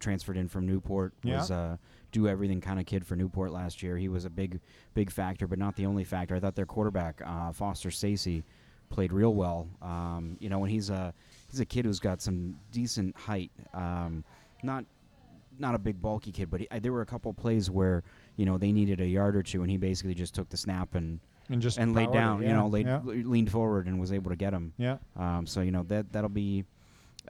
transferred 0.00 0.36
in 0.36 0.48
from 0.48 0.66
Newport. 0.66 1.12
Yeah. 1.22 1.38
Was 1.38 1.50
uh, 1.50 1.76
do 2.12 2.26
everything 2.26 2.60
kind 2.60 2.80
of 2.80 2.86
kid 2.86 3.06
for 3.06 3.14
Newport 3.14 3.52
last 3.52 3.82
year. 3.82 3.96
He 3.96 4.08
was 4.08 4.24
a 4.24 4.30
big 4.30 4.58
big 4.94 5.10
factor, 5.10 5.46
but 5.46 5.58
not 5.58 5.76
the 5.76 5.86
only 5.86 6.04
factor. 6.04 6.34
I 6.34 6.40
thought 6.40 6.56
their 6.56 6.66
quarterback 6.66 7.20
uh, 7.24 7.52
Foster 7.52 7.90
Stacy 7.90 8.42
played 8.88 9.12
real 9.12 9.34
well. 9.34 9.68
Um, 9.82 10.36
you 10.40 10.48
know, 10.48 10.62
and 10.64 10.70
he's 10.72 10.90
a 10.90 11.14
he's 11.50 11.60
a 11.60 11.64
kid 11.64 11.84
who's 11.84 12.00
got 12.00 12.20
some 12.20 12.56
decent 12.72 13.16
height. 13.16 13.52
Um, 13.74 14.24
not 14.62 14.84
not 15.58 15.74
a 15.74 15.78
big 15.78 16.00
bulky 16.00 16.32
kid, 16.32 16.50
but 16.50 16.60
he, 16.60 16.68
I, 16.70 16.78
there 16.78 16.92
were 16.92 17.02
a 17.02 17.06
couple 17.06 17.32
plays 17.34 17.70
where 17.70 18.02
you 18.36 18.46
know 18.46 18.58
they 18.58 18.72
needed 18.72 19.00
a 19.00 19.06
yard 19.06 19.36
or 19.36 19.42
two, 19.42 19.62
and 19.62 19.70
he 19.70 19.76
basically 19.76 20.14
just 20.14 20.34
took 20.34 20.48
the 20.48 20.56
snap 20.56 20.94
and 20.94 21.20
And 21.48 21.60
just 21.62 21.78
and 21.78 21.94
laid 21.94 22.06
powered 22.06 22.14
it, 22.14 22.18
down. 22.18 22.42
You 22.42 22.48
know, 22.54 22.66
laid, 22.66 22.86
yeah. 22.86 23.00
leaned 23.04 23.50
forward 23.52 23.86
and 23.86 24.00
was 24.00 24.12
able 24.12 24.30
to 24.30 24.36
get 24.36 24.52
him. 24.52 24.72
yeah. 24.78 24.96
Um, 25.16 25.46
so 25.46 25.60
you 25.60 25.70
know 25.70 25.84
that 25.84 26.12
that'll 26.12 26.28
be. 26.30 26.64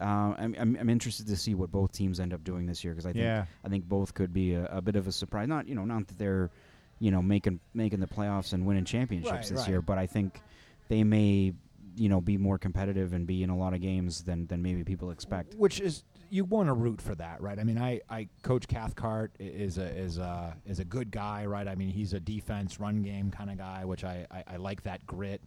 Uh, 0.00 0.34
I'm, 0.38 0.54
I'm 0.58 0.76
I'm 0.80 0.88
interested 0.90 1.26
to 1.28 1.36
see 1.36 1.54
what 1.54 1.70
both 1.72 1.92
teams 1.92 2.20
end 2.20 2.32
up 2.34 2.44
doing 2.44 2.66
this 2.66 2.84
year 2.84 2.92
because 2.92 3.06
I 3.06 3.12
think 3.12 3.24
Yeah. 3.24 3.44
I 3.64 3.68
think 3.68 3.84
both 3.88 4.14
could 4.14 4.32
be 4.32 4.54
a, 4.54 4.64
a 4.66 4.80
bit 4.80 4.96
of 4.96 5.06
a 5.06 5.12
surprise. 5.12 5.48
Not 5.48 5.66
you 5.68 5.74
know 5.74 5.84
not 5.84 6.06
that 6.08 6.18
they're 6.18 6.50
you 6.98 7.10
know 7.10 7.22
making 7.22 7.60
making 7.74 8.00
the 8.00 8.06
playoffs 8.06 8.52
and 8.52 8.66
winning 8.66 8.84
championships 8.84 9.32
Right, 9.32 9.42
this 9.48 9.60
right. 9.60 9.68
year, 9.68 9.82
but 9.82 9.98
I 9.98 10.06
think 10.06 10.40
they 10.88 11.02
may 11.04 11.54
you 11.96 12.08
know 12.08 12.20
be 12.20 12.36
more 12.38 12.56
competitive 12.58 13.12
and 13.14 13.26
be 13.26 13.42
in 13.42 13.50
a 13.50 13.56
lot 13.56 13.74
of 13.74 13.80
games 13.80 14.22
than 14.22 14.46
than 14.46 14.62
maybe 14.62 14.84
people 14.84 15.10
expect. 15.10 15.54
Which 15.54 15.80
is 15.80 16.04
you 16.32 16.44
want 16.44 16.68
to 16.68 16.72
root 16.74 17.02
for 17.02 17.16
that, 17.16 17.40
right? 17.42 17.58
I 17.58 17.64
mean, 17.64 17.76
I, 17.76 18.00
I 18.08 18.28
Coach 18.42 18.68
Cathcart 18.68 19.32
is 19.40 19.78
a 19.78 19.86
is 19.98 20.18
a 20.18 20.56
is 20.64 20.78
a 20.78 20.84
good 20.84 21.10
guy, 21.10 21.46
right? 21.46 21.66
I 21.66 21.74
mean, 21.74 21.88
he's 21.88 22.12
a 22.12 22.20
defense 22.20 22.78
run 22.78 23.02
game 23.02 23.32
kind 23.32 23.50
of 23.50 23.58
guy, 23.58 23.84
which 23.84 24.04
I, 24.04 24.26
I, 24.30 24.44
I 24.54 24.56
like 24.56 24.84
that 24.84 25.04
grit. 25.04 25.40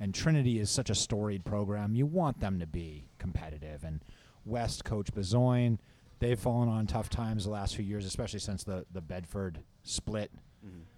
And 0.00 0.14
Trinity 0.14 0.58
is 0.58 0.70
such 0.70 0.88
a 0.90 0.94
storied 0.94 1.44
program. 1.44 1.94
You 1.94 2.06
want 2.06 2.40
them 2.40 2.58
to 2.60 2.66
be 2.66 3.04
competitive. 3.18 3.84
And 3.84 4.00
West 4.46 4.82
Coach 4.84 5.12
Bezoin, 5.14 5.78
they've 6.20 6.38
fallen 6.38 6.68
on 6.70 6.86
tough 6.86 7.10
times 7.10 7.44
the 7.44 7.50
last 7.50 7.76
few 7.76 7.84
years, 7.84 8.06
especially 8.06 8.40
since 8.40 8.64
the 8.64 8.86
the 8.92 9.00
Bedford 9.02 9.60
split. 9.82 10.30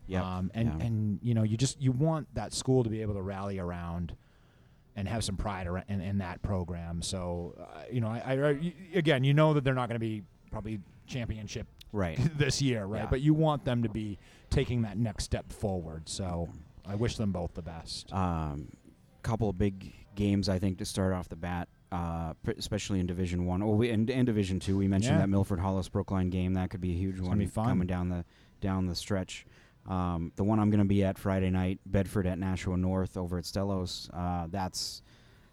Yeah, 0.09 0.23
Um, 0.39 0.51
and 0.55 0.69
yeah. 0.81 0.87
and 0.87 1.19
you 1.23 1.35
know 1.35 1.43
you 1.45 1.57
just 1.57 1.81
you 1.81 1.93
want 1.93 2.27
that 2.35 2.53
school 2.53 2.83
to 2.85 2.91
be 2.91 3.03
able 3.03 3.15
to 3.15 3.23
rally 3.23 3.59
around 3.59 4.15
and 4.97 5.09
have 5.09 5.25
some 5.25 5.37
pride 5.37 5.67
in, 5.89 6.01
in 6.01 6.19
that 6.19 6.43
program. 6.43 7.01
So 7.03 7.55
uh, 7.59 7.83
you 7.91 8.01
know, 8.01 8.09
I, 8.09 8.23
I 8.27 8.49
I- 8.51 8.75
again, 8.95 9.25
you 9.25 9.33
know 9.35 9.55
that 9.55 9.63
they're 9.65 9.75
not 9.75 9.89
going 9.89 9.97
to 9.97 10.01
be 10.01 10.23
probably 10.51 10.81
championship 11.07 11.67
right. 11.93 12.19
this 12.39 12.61
year, 12.61 12.85
right? 12.85 13.03
Yeah. 13.03 13.07
But 13.11 13.21
you 13.21 13.35
want 13.35 13.65
them 13.65 13.83
to 13.85 13.89
be 13.89 14.19
taking 14.51 14.83
that 14.83 14.99
next 14.99 15.25
step 15.25 15.53
forward. 15.53 16.09
So 16.09 16.49
I 16.85 16.95
wish 16.97 17.17
them 17.17 17.31
both 17.33 17.55
the 17.55 17.63
best. 17.63 18.13
um, 18.13 18.69
couple 19.23 19.49
of 19.49 19.59
big 19.59 19.93
games 20.15 20.49
I 20.49 20.59
think 20.59 20.79
to 20.79 20.85
start 20.85 21.13
off 21.13 21.29
the 21.29 21.37
bat, 21.37 21.69
uh, 21.91 22.35
especially 22.59 23.01
in 23.01 23.07
Division 23.07 23.47
One. 23.47 23.63
Oh, 23.63 23.71
we, 23.71 23.91
and, 23.91 24.09
and 24.11 24.27
Division 24.27 24.61
Two. 24.61 24.77
We 24.79 24.89
mentioned 24.89 25.15
Yeah. 25.17 25.21
that 25.23 25.29
Milford 25.29 25.61
Hollis 25.61 25.89
Brookline 25.89 26.31
game. 26.31 26.55
That 26.55 26.71
could 26.71 26.81
be 26.81 26.93
a 26.93 26.97
huge 26.97 27.17
gonna 27.17 27.29
one 27.29 27.51
coming 27.51 27.87
down 27.87 28.09
the 28.09 28.25
down 28.61 28.87
the 28.87 28.95
stretch. 28.95 29.47
Um, 29.89 30.31
the 30.37 30.45
one 30.45 30.61
I'm 30.61 30.71
going 30.71 30.79
to 30.79 30.85
be 30.87 31.03
at 31.03 31.19
Friday 31.19 31.51
night, 31.51 31.81
Bedford 31.87 32.27
at 32.27 32.39
Nashua 32.39 32.77
North 32.77 33.17
over 33.17 33.37
at 33.39 33.45
Stellos. 33.45 34.09
Uh, 34.13 34.47
that's 34.51 35.03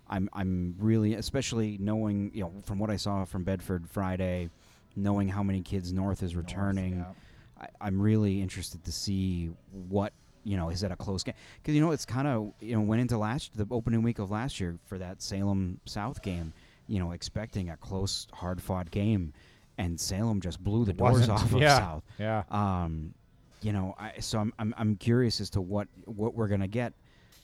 I'm 0.08 0.30
I'm 0.34 0.76
really 0.80 1.14
especially 1.16 1.78
knowing 1.80 2.32
you 2.34 2.44
know 2.44 2.54
from 2.64 2.80
what 2.80 2.90
I 2.90 2.96
saw 2.98 3.26
from 3.26 3.44
Bedford 3.44 3.88
Friday, 3.90 4.50
knowing 4.96 5.30
how 5.30 5.42
many 5.44 5.62
kids 5.62 5.92
North 5.94 6.22
is 6.22 6.36
returning. 6.36 7.00
North, 7.00 7.16
I, 7.60 7.68
I'm 7.82 8.02
really 8.02 8.42
interested 8.42 8.84
to 8.86 8.92
see 8.92 9.50
what 9.72 10.14
you 10.44 10.58
know 10.58 10.70
is 10.70 10.82
that 10.82 10.92
a 10.92 10.96
close 10.96 11.24
game 11.24 11.36
because 11.62 11.76
you 11.76 11.82
know 11.82 11.92
it's 11.92 12.06
kind 12.06 12.28
of 12.28 12.54
you 12.60 12.76
know 12.76 12.82
went 12.82 13.02
into 13.02 13.18
last 13.18 13.56
the 13.58 13.68
opening 13.72 14.02
week 14.04 14.20
of 14.20 14.32
last 14.32 14.60
year 14.60 14.78
for 14.88 14.98
that 14.98 15.22
Salem 15.22 15.80
South 15.86 16.22
game, 16.22 16.54
you 16.88 17.00
know 17.00 17.12
expecting 17.12 17.70
a 17.70 17.78
close 17.78 18.28
hard 18.34 18.62
fought 18.62 18.90
game, 18.92 19.34
and 19.78 20.00
Salem 20.00 20.42
just 20.42 20.64
blew 20.64 20.86
the 20.86 20.94
doors 20.94 21.20
wasn't. 21.28 21.32
off 21.32 21.54
of 21.54 21.60
Yeah. 21.62 21.78
South. 21.78 22.04
Yeah. 22.18 22.44
Um, 22.50 23.14
you 23.62 23.74
know, 23.74 23.94
I, 24.00 24.14
so 24.20 24.40
I'm, 24.40 24.54
I'm 24.58 24.74
I'm 24.78 24.96
curious 24.96 25.42
as 25.42 25.50
to 25.52 25.62
what 25.62 25.88
what 26.06 26.34
we're 26.34 26.48
gonna 26.48 26.68
get. 26.68 26.94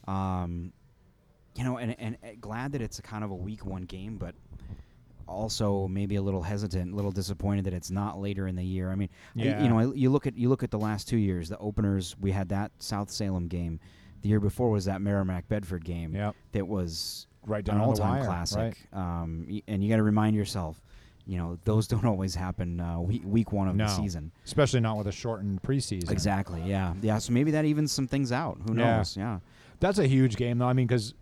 Um, 0.08 0.72
you 1.56 1.64
know, 1.64 1.78
and, 1.78 1.96
and 2.00 2.18
and 2.24 2.40
glad 2.42 2.72
that 2.74 2.82
it's 2.82 3.00
a 3.00 3.02
kind 3.02 3.24
of 3.24 3.32
a 3.32 3.36
week 3.36 3.66
one 3.66 3.84
game, 3.84 4.18
but 4.18 4.36
also 5.28 5.88
maybe 5.88 6.16
a 6.16 6.22
little 6.22 6.42
hesitant, 6.42 6.94
a 6.94 6.96
little 6.96 7.12
disappointed 7.12 7.66
that 7.66 7.74
it's 7.74 7.92
not 7.92 8.20
later 8.20 8.48
in 8.48 8.56
the 8.56 8.64
year. 8.64 8.92
I 8.92 8.96
mean, 8.96 9.10
I- 9.38 9.42
you 9.64 9.70
know, 9.70 9.80
I, 9.80 9.86
you 9.94 10.10
look 10.10 10.28
at 10.28 10.38
you 10.38 10.50
look 10.50 10.64
at 10.64 10.72
the 10.72 10.80
last 10.80 11.08
two 11.08 11.18
years, 11.18 11.50
the 11.50 11.58
openers. 11.58 12.16
We 12.20 12.32
had 12.32 12.50
that 12.50 12.72
South 12.80 13.10
Salem 13.10 13.48
game. 13.48 13.80
The 14.22 14.30
year 14.30 14.40
before 14.40 14.72
was 14.72 14.86
that 14.86 15.02
Merrimack 15.02 15.48
Bedford 15.48 15.86
game. 15.86 16.16
Yep. 16.16 16.36
That 16.54 16.68
was 16.68 17.28
Right 17.48 17.64
down 17.64 17.76
on 17.76 17.82
the 17.82 17.88
all-time 17.90 18.16
wire, 18.18 18.26
classic. 18.26 18.88
Um, 18.92 19.46
y- 19.48 19.62
and 19.68 19.84
you 19.84 19.90
got 19.90 19.98
to 19.98 20.04
remind 20.04 20.36
yourself, 20.36 20.82
you 21.28 21.38
know, 21.38 21.60
those 21.64 21.88
don't 21.94 22.04
always 22.06 22.34
happen 22.34 22.80
uh, 22.80 23.00
week, 23.00 23.22
week 23.24 23.52
one 23.52 23.68
of 23.68 23.76
No. 23.76 23.86
the 23.86 23.92
season. 23.96 24.32
Especially 24.46 24.80
not 24.80 24.98
with 24.98 25.06
a 25.06 25.12
shortened 25.12 25.62
preseason. 25.62 26.10
Exactly. 26.12 26.60
Yeah. 26.66 26.96
Yeah. 27.04 27.20
So 27.20 27.34
maybe 27.34 27.52
that 27.52 27.66
evens 27.66 27.92
some 27.92 28.08
things 28.08 28.32
out. 28.32 28.58
Who 28.68 28.76
Yeah. 28.76 28.98
knows? 28.98 29.16
Yeah. 29.16 29.40
That's 29.80 30.00
a 30.00 30.08
huge 30.08 30.38
game, 30.38 30.58
though. 30.58 30.66
I 30.68 30.74
mean, 30.74 30.88
because 30.88 31.14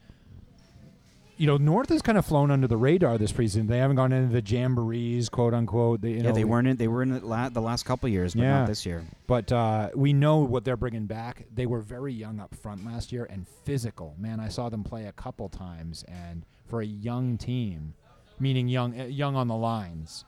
you 1.37 1.47
know 1.47 1.57
North 1.57 1.89
has 1.89 2.01
kind 2.01 2.17
of 2.17 2.25
flown 2.25 2.51
under 2.51 2.67
the 2.67 2.77
radar 2.77 3.17
this 3.17 3.31
preseason. 3.31 3.67
They 3.67 3.79
haven't 3.79 3.95
gone 3.95 4.11
into 4.11 4.31
the 4.31 4.41
jamborees, 4.41 5.29
quote 5.29 5.53
unquote. 5.53 6.01
They, 6.01 6.09
you 6.11 6.15
yeah. 6.17 6.21
know, 6.23 6.31
They 6.33 6.43
weren't. 6.43 6.67
In, 6.67 6.77
they 6.77 6.87
were 6.87 7.01
in 7.03 7.11
it 7.11 7.23
la- 7.23 7.49
the 7.49 7.61
last 7.61 7.83
couple 7.85 8.07
of 8.07 8.13
years, 8.13 8.33
but 8.35 8.41
Yeah. 8.43 8.59
not 8.59 8.67
this 8.67 8.85
year. 8.85 9.03
But 9.27 9.51
uh, 9.51 9.89
we 9.95 10.13
know 10.13 10.39
what 10.39 10.63
they're 10.65 10.77
bringing 10.77 11.05
back. 11.05 11.45
They 11.53 11.65
were 11.65 11.79
very 11.81 12.13
young 12.13 12.39
up 12.39 12.53
front 12.55 12.85
last 12.85 13.11
year 13.11 13.25
and 13.29 13.47
physical. 13.65 14.15
Man, 14.19 14.39
I 14.39 14.47
saw 14.49 14.69
them 14.69 14.83
play 14.83 15.05
a 15.05 15.11
couple 15.11 15.49
times, 15.49 16.03
and 16.07 16.45
for 16.67 16.81
a 16.81 16.85
young 16.85 17.37
team, 17.37 17.93
meaning 18.39 18.67
young, 18.67 18.99
uh, 18.99 19.05
young 19.05 19.35
on 19.35 19.47
the 19.47 19.55
lines, 19.55 20.25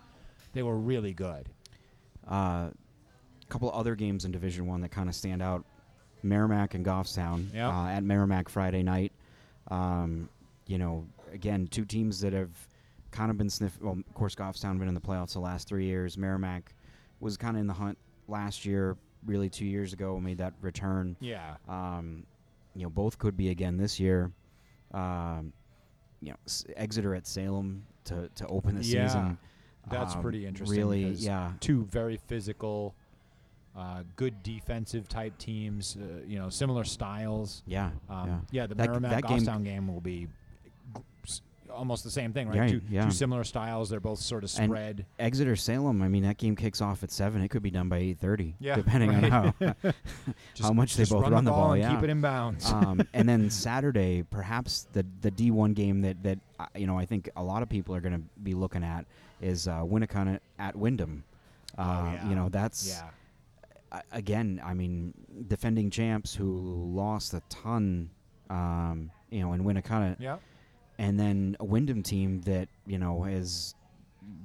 they 0.54 0.63
were 0.63 0.78
really 0.78 1.13
good. 1.13 1.50
A 2.28 2.34
uh, 2.34 2.70
couple 3.50 3.72
other 3.72 3.96
games 3.96 4.26
in 4.26 4.32
Division 4.32 4.65
One 4.65 4.82
that 4.82 4.89
kind 4.89 5.08
of 5.10 5.13
stand 5.15 5.41
out: 5.44 5.63
Merrimack 6.24 6.74
and 6.74 6.84
Goffstown 6.86 7.54
Yeah. 7.54 7.70
uh, 7.70 7.88
at 7.89 8.04
Merrimack 8.04 8.50
Friday 8.50 8.82
night. 8.82 9.12
Um, 9.68 10.30
you 10.67 10.78
know, 10.78 11.06
again, 11.32 11.67
two 11.67 11.86
teams 11.86 12.19
that 12.21 12.34
have 12.34 12.51
kind 13.12 13.32
of 13.32 13.38
been 13.38 13.49
sniff. 13.49 13.78
Well, 13.82 13.93
of 14.08 14.13
course, 14.13 14.36
Goffstown 14.36 14.78
been 14.80 14.88
in 14.88 14.93
the 14.93 15.01
playoffs 15.01 15.34
the 15.34 15.39
last 15.39 15.67
three 15.67 15.86
years. 15.86 16.17
Merrimack 16.17 16.73
was 17.19 17.38
kind 17.38 17.56
of 17.56 17.62
in 17.62 17.67
the 17.67 17.73
hunt 17.73 17.97
last 18.28 18.65
year. 18.65 18.97
Really, 19.25 19.49
two 19.49 19.65
years 19.65 19.91
ago, 19.93 20.19
made 20.19 20.38
that 20.38 20.54
return. 20.62 21.15
Yeah, 21.19 21.56
Um, 21.67 22.25
you 22.75 22.84
know, 22.84 22.89
both 22.91 23.17
could 23.17 23.36
be 23.36 23.49
again 23.49 23.78
this 23.78 23.99
year. 23.99 24.32
Um, 24.91 25.51
you 26.21 26.30
know, 26.32 26.38
S- 26.45 26.65
Exeter 26.75 27.15
at 27.15 27.25
Salem 27.25 27.86
to 28.06 28.30
to 28.36 28.47
open 28.47 28.75
the 28.75 28.84
Yeah. 28.84 29.08
season. 29.08 29.38
that's 29.89 30.15
Um, 30.15 30.21
pretty 30.23 30.45
interesting. 30.47 30.78
Really, 30.80 31.10
yeah. 31.12 31.54
two 31.60 31.86
very 31.86 32.17
physical, 32.17 32.95
uh, 33.75 34.01
good 34.15 34.41
defensive 34.41 35.08
type 35.08 35.38
teams. 35.38 35.95
Uh, 35.97 36.21
you 36.25 36.38
know, 36.39 36.49
similar 36.49 36.84
styles. 36.84 37.62
Yeah, 37.67 37.91
Um, 38.10 38.28
yeah. 38.28 38.39
yeah. 38.51 38.67
the 38.67 38.75
That 38.75 38.88
Merrimack 38.89 39.12
that 39.12 39.28
game- 39.28 39.39
Goffstown 39.39 39.63
game 39.63 39.88
will 39.88 40.01
be 40.01 40.28
almost 41.76 42.04
the 42.04 42.10
same 42.10 42.34
thing, 42.34 42.48
right? 42.48 42.60
Right, 42.60 42.70
two, 42.72 42.82
yeah. 42.90 43.06
two 43.06 43.12
similar 43.12 43.44
styles. 43.44 43.90
They're 43.90 44.00
both 44.00 44.20
sort 44.20 44.44
of 44.44 44.52
And- 44.58 44.70
spread. 44.70 45.06
Exeter 45.20 45.56
Salem. 45.56 46.02
I 46.02 46.08
mean, 46.08 46.24
that 46.24 46.38
game 46.38 46.56
kicks 46.56 46.82
off 46.82 47.04
at 47.04 47.12
seven. 47.12 47.42
It 47.42 47.50
could 47.50 47.62
be 47.64 47.72
done 47.72 47.90
by 47.90 47.98
eight 47.98 48.20
thirty, 48.20 48.56
Yeah, 48.60 48.76
depending 48.76 49.12
right. 49.12 49.24
on 49.32 49.54
how 49.62 49.76
Just, 50.54 50.62
how 50.62 50.74
much 50.74 50.96
they 50.96 51.04
both 51.04 51.24
run, 51.24 51.34
run 51.34 51.46
the 51.46 51.52
the 51.52 51.56
ball, 51.56 51.74
and 51.74 51.82
yeah. 51.82 51.94
keep 51.96 52.04
it 52.04 52.10
in 52.10 52.22
bounds. 52.22 52.72
um, 52.72 53.02
and 53.14 53.28
then 53.30 53.50
Saturday, 53.50 54.24
perhaps 54.24 54.88
the 54.94 55.06
the 55.22 55.32
D 55.32 55.52
one 55.52 55.74
game 55.74 56.02
that 56.02 56.24
that 56.24 56.40
uh, 56.60 56.66
you 56.76 56.88
know 56.88 56.98
I 56.98 57.06
think 57.06 57.30
a 57.36 57.44
lot 57.44 57.62
of 57.62 57.70
people 57.70 57.94
are 57.96 58.02
going 58.02 58.16
to 58.16 58.24
be 58.42 58.54
looking 58.54 58.84
at 58.84 59.06
is 59.42 59.68
uh, 59.68 59.82
Winnacunnet 59.82 60.40
at 60.58 60.76
Windham. 60.76 61.24
Uh, 61.78 61.82
Oh, 61.82 62.06
yeah. 62.14 62.30
You 62.30 62.36
know 62.36 62.50
that's 62.50 62.88
yeah, 62.88 63.10
uh, 63.92 64.00
again. 64.14 64.62
I 64.64 64.74
mean, 64.74 65.14
defending 65.48 65.90
champs 65.90 66.34
who 66.34 66.92
lost 66.96 67.34
a 67.34 67.42
ton. 67.50 68.10
Um, 68.50 69.12
you 69.32 69.42
know, 69.42 69.54
in 69.54 69.64
Winnacunnet, 69.64 70.18
yeah, 70.20 70.38
and 70.98 71.20
then 71.20 71.56
a 71.60 71.66
Windham 71.66 72.04
team 72.04 72.42
that 72.42 72.68
you 72.86 72.98
know 72.98 73.24
has 73.24 73.76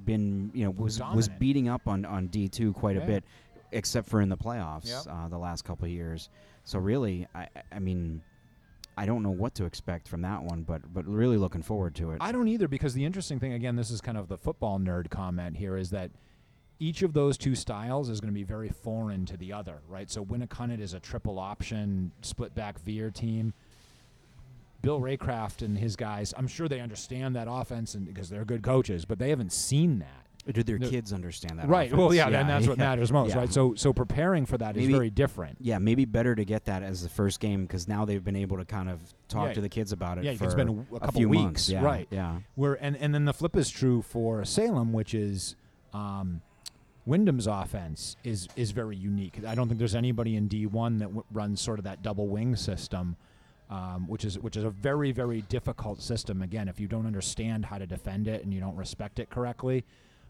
been 0.05 0.51
you 0.53 0.63
know 0.65 0.71
was 0.71 1.01
was 1.13 1.27
beating 1.29 1.67
up 1.69 1.87
on 1.87 2.05
on 2.05 2.27
D 2.27 2.47
two 2.47 2.73
quite 2.73 2.95
Yeah. 2.95 3.03
a 3.03 3.07
bit, 3.07 3.23
except 3.71 4.07
for 4.07 4.21
in 4.21 4.29
the 4.29 4.37
playoffs 4.37 4.87
Yep. 4.87 5.01
uh, 5.09 5.27
the 5.27 5.37
last 5.37 5.63
couple 5.63 5.85
of 5.85 5.91
years. 5.91 6.29
So 6.63 6.79
really, 6.79 7.27
I 7.33 7.43
I- 7.43 7.47
I 7.73 7.79
mean, 7.79 8.21
I 8.97 9.05
don't 9.05 9.23
know 9.23 9.31
what 9.31 9.55
to 9.55 9.65
expect 9.65 10.07
from 10.07 10.21
that 10.21 10.43
one, 10.43 10.63
but 10.63 10.93
but 10.93 11.05
really 11.05 11.37
looking 11.37 11.61
forward 11.61 11.95
to 11.95 12.11
it. 12.11 12.17
I 12.21 12.31
don't 12.31 12.47
either 12.47 12.67
because 12.67 12.93
the 12.93 13.05
interesting 13.05 13.39
thing, 13.39 13.53
again, 13.53 13.75
this 13.75 13.89
is 13.91 14.01
kind 14.01 14.17
of 14.17 14.27
the 14.27 14.37
football 14.37 14.79
nerd 14.79 15.09
comment 15.09 15.57
here, 15.57 15.77
is 15.77 15.89
that 15.91 16.11
each 16.79 17.03
of 17.03 17.13
those 17.13 17.37
two 17.37 17.53
styles 17.53 18.09
is 18.09 18.19
going 18.19 18.33
to 18.33 18.37
be 18.37 18.43
very 18.43 18.69
foreign 18.69 19.23
to 19.27 19.37
the 19.37 19.53
other, 19.53 19.81
right? 19.87 20.09
So 20.09 20.25
Winnacunnet 20.25 20.79
is 20.79 20.93
a 20.95 20.99
triple 20.99 21.37
option 21.37 22.11
split 22.21 22.55
back 22.55 22.79
veer 22.79 23.11
team. 23.11 23.53
Bill 24.81 24.99
Raycraft 24.99 25.61
and 25.61 25.77
his 25.77 25.95
guys, 25.95 26.33
I'm 26.37 26.47
sure 26.47 26.67
they 26.67 26.79
understand 26.79 27.35
that 27.35 27.47
offense 27.49 27.93
and 27.95 28.05
because 28.05 28.29
they're 28.29 28.45
good 28.45 28.63
coaches, 28.63 29.05
but 29.05 29.19
they 29.19 29.29
haven't 29.29 29.51
seen 29.51 29.99
that. 29.99 30.53
Do 30.53 30.63
their 30.63 30.79
The- 30.79 30.89
kids 30.89 31.13
understand 31.13 31.59
that? 31.59 31.67
right. 31.69 31.91
Well, 31.95 32.07
offense? 32.07 32.17
yeah, 32.17 32.39
and 32.39 32.49
that's 32.49 32.67
what 32.67 32.77
matters 32.89 33.11
most, 33.11 33.29
Yeah. 33.29 33.37
right? 33.41 33.53
So 33.53 33.75
so 33.75 33.93
preparing 33.93 34.47
for 34.47 34.57
that 34.57 34.75
is 34.75 34.81
Maybe- 34.81 34.93
very 34.93 35.09
different. 35.11 35.57
Yeah, 35.61 35.77
maybe 35.77 36.05
better 36.05 36.33
to 36.33 36.43
get 36.43 36.65
that 36.65 36.81
as 36.81 37.03
the 37.03 37.09
first 37.09 37.39
game 37.39 37.61
because 37.61 37.87
now 37.87 38.05
they've 38.05 38.23
been 38.23 38.35
able 38.35 38.57
to 38.57 38.65
kind 38.65 38.89
of 38.89 38.99
talk 39.27 39.49
Yeah. 39.49 39.53
to 39.53 39.61
the 39.61 39.69
kids 39.69 39.91
about 39.91 40.17
it 40.17 40.23
Yeah, 40.23 40.33
for 40.33 40.45
it's 40.45 40.55
been 40.55 40.69
a, 40.91 40.95
a 40.95 40.99
couple 40.99 41.11
few 41.19 41.29
weeks, 41.29 41.43
months. 41.43 41.69
Yeah, 41.69 41.83
right? 41.83 42.07
Yeah. 42.09 42.39
Where 42.55 42.73
and 42.83 42.95
and 42.97 43.13
then 43.13 43.25
the 43.25 43.33
flip 43.33 43.55
is 43.55 43.69
true 43.69 44.01
for 44.01 44.43
Salem, 44.43 44.93
which 44.93 45.13
is 45.13 45.55
um, 45.93 46.41
Windham's 47.07 47.45
offense 47.45 48.15
is 48.23 48.47
is 48.55 48.71
very 48.71 48.95
unique. 48.97 49.39
I 49.45 49.53
don't 49.53 49.67
think 49.67 49.77
there's 49.77 49.93
anybody 49.95 50.35
in 50.35 50.49
D1 50.49 50.97
that 50.99 51.05
w- 51.05 51.23
runs 51.31 51.61
sort 51.61 51.77
of 51.77 51.83
that 51.85 52.01
double 52.01 52.27
wing 52.27 52.55
system, 52.55 53.15
um, 53.71 54.07
which 54.07 54.23
is 54.25 54.37
which 54.37 54.55
is 54.57 54.63
a 54.63 54.69
very 54.69 55.11
very 55.11 55.41
difficult 55.43 56.01
system. 56.01 56.41
Again, 56.43 56.67
if 56.67 56.79
you 56.79 56.87
don't 56.87 57.07
understand 57.07 57.65
how 57.65 57.77
to 57.79 57.87
defend 57.87 58.27
it 58.27 58.43
and 58.43 58.53
you 58.53 58.59
don't 58.59 58.75
respect 58.75 59.17
it 59.17 59.29
correctly, 59.31 59.83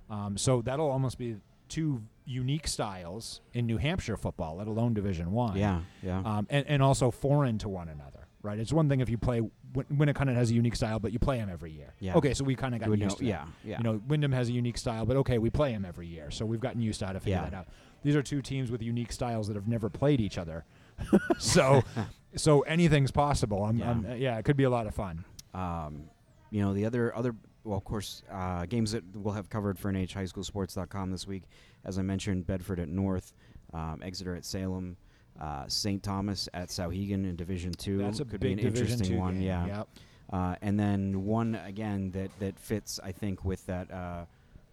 um, 0.10 0.38
so 0.38 0.62
that'll 0.62 0.90
almost 0.90 1.18
be 1.18 1.36
two 1.68 2.02
unique 2.26 2.68
styles 2.68 3.42
in 3.54 3.66
New 3.66 3.78
Hampshire 3.78 4.16
football, 4.18 4.58
let 4.58 4.68
alone 4.68 4.94
Division 4.94 5.32
One 5.32 5.56
Yeah. 5.58 5.82
Yeah. 6.04 6.20
um, 6.20 6.48
and, 6.50 6.66
and 6.68 6.84
also 6.84 7.10
foreign 7.12 7.58
to 7.60 7.70
one 7.70 7.88
another, 7.90 8.28
right? 8.44 8.60
It's 8.60 8.72
one 8.74 8.88
thing 8.90 9.00
if 9.00 9.10
you 9.10 9.18
play 9.18 9.42
Win- 9.74 9.86
Winnacunnet 9.92 10.36
has 10.36 10.52
a 10.52 10.54
unique 10.54 10.76
style, 10.76 11.00
but 11.00 11.14
you 11.14 11.20
play 11.20 11.38
him 11.38 11.50
every 11.50 11.72
year. 11.72 11.94
Yeah. 12.02 12.16
Okay, 12.16 12.34
so 12.34 12.44
we 12.44 12.56
kind 12.56 12.76
of 12.76 12.82
got 12.82 12.90
used 12.90 13.02
know- 13.02 13.08
to 13.10 13.16
that. 13.24 13.26
yeah. 13.26 13.46
Yeah. 13.64 13.78
You 13.78 13.84
know, 13.86 14.02
Windham 14.08 14.34
has 14.34 14.50
a 14.50 14.52
unique 14.52 14.78
style, 14.78 15.06
but 15.06 15.16
okay, 15.18 15.38
we 15.40 15.50
play 15.50 15.72
him 15.72 15.86
every 15.86 16.08
year, 16.08 16.30
so 16.30 16.46
we've 16.46 16.60
gotten 16.60 16.82
used 16.82 17.00
to 17.00 17.06
how 17.08 17.14
to 17.14 17.20
figure 17.22 17.38
Yeah. 17.42 17.50
that 17.50 17.54
out. 17.56 17.68
These 18.04 18.16
are 18.18 18.22
two 18.24 18.42
teams 18.42 18.70
with 18.70 18.82
unique 18.84 19.12
styles 19.14 19.48
that 19.48 19.56
have 19.56 19.68
never 19.68 19.90
played 19.90 20.20
each 20.20 20.38
other, 20.38 20.66
so 21.40 21.84
so 22.36 22.62
anything's 22.62 23.12
possible. 23.12 23.64
I'm, 23.64 23.78
Yeah. 23.78 23.90
I'm, 23.92 24.06
uh, 24.06 24.14
yeah, 24.16 24.38
it 24.38 24.46
could 24.46 24.58
be 24.58 24.64
a 24.64 24.70
lot 24.70 24.88
of 24.88 24.96
fun. 24.96 25.26
um, 25.54 26.04
you 26.50 26.62
know 26.62 26.74
the 26.74 26.86
other 26.86 27.16
other 27.16 27.34
well 27.64 27.78
of 27.78 27.84
course 27.86 28.24
uh, 28.30 28.66
games 28.66 28.92
that 28.92 29.04
we'll 29.16 29.34
have 29.34 29.50
covered 29.50 29.80
for 29.80 29.90
nhhighschoolsports.com 29.92 31.12
this 31.12 31.26
week 31.28 31.44
as 31.86 31.98
i 31.98 32.02
mentioned 32.02 32.46
bedford 32.46 32.78
at 32.80 32.90
north 32.90 33.34
um, 33.74 34.02
exeter 34.04 34.36
at 34.36 34.44
salem 34.46 34.98
uh, 35.40 35.64
st 35.68 36.04
thomas 36.04 36.50
at 36.54 36.68
souhegan 36.70 37.24
in 37.30 37.36
division 37.38 37.72
two 37.72 37.98
That's 38.00 38.20
a 38.20 38.26
could 38.26 38.40
big 38.42 38.58
be 38.58 38.64
an 38.66 38.72
Division 38.74 38.88
interesting 38.94 39.16
two 39.16 39.20
one 39.20 39.34
game. 39.36 39.44
yeah 39.44 39.66
Yep. 39.66 39.88
uh, 40.34 40.56
and 40.62 40.78
then 40.80 41.24
one 41.26 41.56
again 41.56 42.12
that 42.12 42.32
that 42.40 42.60
fits 42.60 43.00
i 43.04 43.12
think 43.14 43.46
with 43.46 43.66
that 43.68 43.90
uh, 43.92 44.26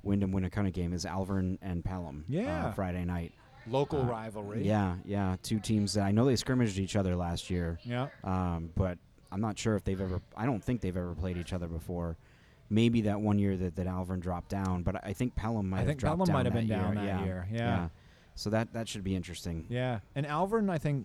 windham 0.03 0.33
winnacunnet 0.33 0.73
game 0.73 0.92
is 0.92 1.05
alvirne 1.05 1.59
and 1.62 1.85
pelham 1.85 2.25
Yeah. 2.29 2.66
uh, 2.66 2.73
friday 2.73 3.05
night 3.05 3.33
Local 3.70 4.02
Uh, 4.02 4.07
rivalry. 4.07 4.66
yeah 4.66 4.96
yeah 5.04 5.37
two 5.42 5.59
teams 5.61 5.94
that 5.94 6.04
i 6.04 6.11
know 6.11 6.24
they 6.24 6.37
scrimmaged 6.37 6.78
each 6.78 6.96
other 6.96 7.14
last 7.16 7.50
year 7.50 7.78
Yeah. 7.85 8.09
um, 8.24 8.70
but 8.74 8.98
I'm 9.31 9.40
not 9.42 9.59
sure 9.59 9.76
if 9.76 9.85
they've 9.85 10.00
ever. 10.00 10.22
I 10.38 10.46
don't 10.46 10.64
think 10.64 10.81
they've 10.81 10.96
ever 10.96 11.14
played 11.14 11.37
each 11.37 11.52
other 11.52 11.66
before. 11.68 12.16
Maybe 12.70 13.02
that 13.02 13.20
one 13.20 13.38
year 13.38 13.59
that, 13.59 13.76
that 13.76 13.87
Alvirne 13.87 14.20
dropped 14.20 14.48
down, 14.48 14.83
but 14.83 15.04
I 15.04 15.12
think 15.12 15.35
Pelham 15.37 15.68
might 15.68 15.81
I 15.81 15.85
have 15.85 15.96
dropped 15.98 16.16
Pelham 16.16 16.26
down 16.28 16.33
might 16.35 16.46
have 16.46 16.54
been 16.54 16.66
down 16.66 16.94
year. 16.96 17.04
that 17.04 17.04
yeah. 17.20 17.24
year. 17.26 17.48
Yeah. 17.52 17.88
So 18.37 18.48
that 18.48 18.72
that 18.72 18.88
should 18.88 19.04
be 19.04 19.14
interesting. 19.14 19.66
Yeah, 19.68 20.00
and 20.14 20.24
Alvirne, 20.24 20.70
I 20.70 20.78
think, 20.78 21.04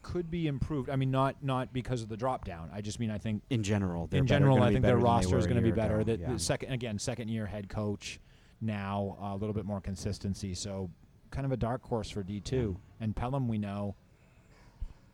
could 0.00 0.30
be 0.30 0.46
improved. 0.46 0.88
I 0.88 0.96
mean, 0.96 1.10
not 1.10 1.36
not 1.42 1.70
because 1.74 2.00
of 2.00 2.08
the 2.08 2.16
drop 2.16 2.46
down. 2.46 2.70
I 2.72 2.80
just 2.80 2.98
mean 2.98 3.10
I 3.10 3.18
think 3.18 3.42
In 3.50 3.62
general, 3.62 4.08
in 4.10 4.26
general, 4.26 4.62
I 4.62 4.72
think 4.72 4.80
their 4.80 4.96
better 4.96 4.96
than 4.96 5.00
they 5.00 5.04
roster 5.04 5.38
is 5.38 5.46
going 5.46 5.56
to 5.58 5.62
be 5.62 5.70
better. 5.70 5.96
ago. 6.00 6.04
That 6.12 6.20
yeah. 6.20 6.32
the 6.32 6.38
second 6.38 6.72
again, 6.72 6.98
second 6.98 7.28
year 7.28 7.44
head 7.44 7.68
coach 7.68 8.20
now, 8.62 9.18
uh, 9.20 9.34
a 9.34 9.36
little 9.36 9.52
bit 9.54 9.66
more 9.66 9.82
consistency. 9.82 10.54
So 10.54 10.88
kind 11.34 11.44
of 11.44 11.52
a 11.52 11.56
dark 11.56 11.82
horse 11.82 12.08
for 12.10 12.22
D 12.22 12.40
two. 12.40 12.78
And 13.00 13.14
Pelham, 13.14 13.48
we 13.48 13.58
know. 13.58 13.96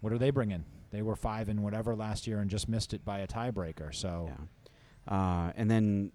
What 0.01 0.13
are 0.13 0.19
they 0.19 0.31
bringing? 0.31 0.65
They 0.93 1.03
were 1.03 1.17
five 1.17 1.49
and 1.49 1.63
whatever 1.63 1.95
last 1.95 2.27
year 2.27 2.39
and 2.41 2.51
just 2.51 2.69
missed 2.69 2.95
it 2.95 3.05
by 3.05 3.21
a 3.21 3.27
tiebreaker. 3.27 3.95
So 3.95 4.31
Yeah. 4.31 5.15
Uh, 5.15 5.53
and 5.57 5.71
then 5.71 6.13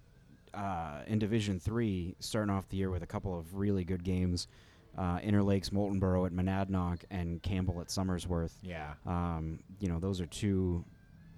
uh, 0.54 1.00
in 1.06 1.18
Division 1.18 1.58
Three, 1.60 2.14
starting 2.20 2.54
off 2.54 2.68
the 2.68 2.76
year 2.76 2.90
with 2.90 3.02
a 3.02 3.06
couple 3.06 3.38
of 3.38 3.54
really 3.54 3.84
good 3.84 4.02
games, 4.04 4.48
uh, 4.96 5.18
Interlakes, 5.18 5.70
Moultonborough 5.70 6.26
at 6.26 6.32
Monadnock, 6.32 7.00
and 7.10 7.42
Campbell 7.42 7.80
at 7.80 7.88
Somersworth. 7.88 8.52
yeah, 8.62 8.94
Um, 9.06 9.58
you 9.80 9.88
know, 9.88 9.98
those 9.98 10.20
are 10.20 10.26
two 10.26 10.84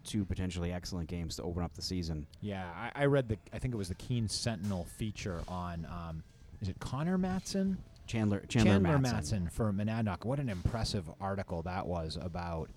two 0.05 0.25
potentially 0.25 0.73
excellent 0.73 1.09
games 1.09 1.37
to 1.37 1.43
open 1.43 1.63
up 1.63 1.75
the 1.75 1.83
season. 1.83 2.27
yeah. 2.41 2.71
I, 2.95 3.03
I 3.03 3.05
read 3.07 3.29
the. 3.29 3.37
I 3.53 3.59
think 3.59 3.75
it 3.75 3.77
was 3.77 3.89
the 3.89 3.95
Keene 3.97 4.29
Sentinel 4.29 4.85
feature 4.97 5.43
on. 5.49 5.87
Um, 5.87 6.23
is 6.61 6.69
it 6.69 6.79
Connor 6.81 7.19
Matson? 7.19 7.77
Chandler 8.09 8.41
Chandler, 8.49 8.73
Chandler 8.73 8.99
Matson. 8.99 9.13
Matson 9.45 9.49
for 9.53 9.73
Monadnock. 9.73 10.25
What 10.25 10.41
an 10.41 10.49
impressive 10.49 11.09
article 11.21 11.63
that 11.63 11.87
was 11.87 12.19
about. 12.21 12.71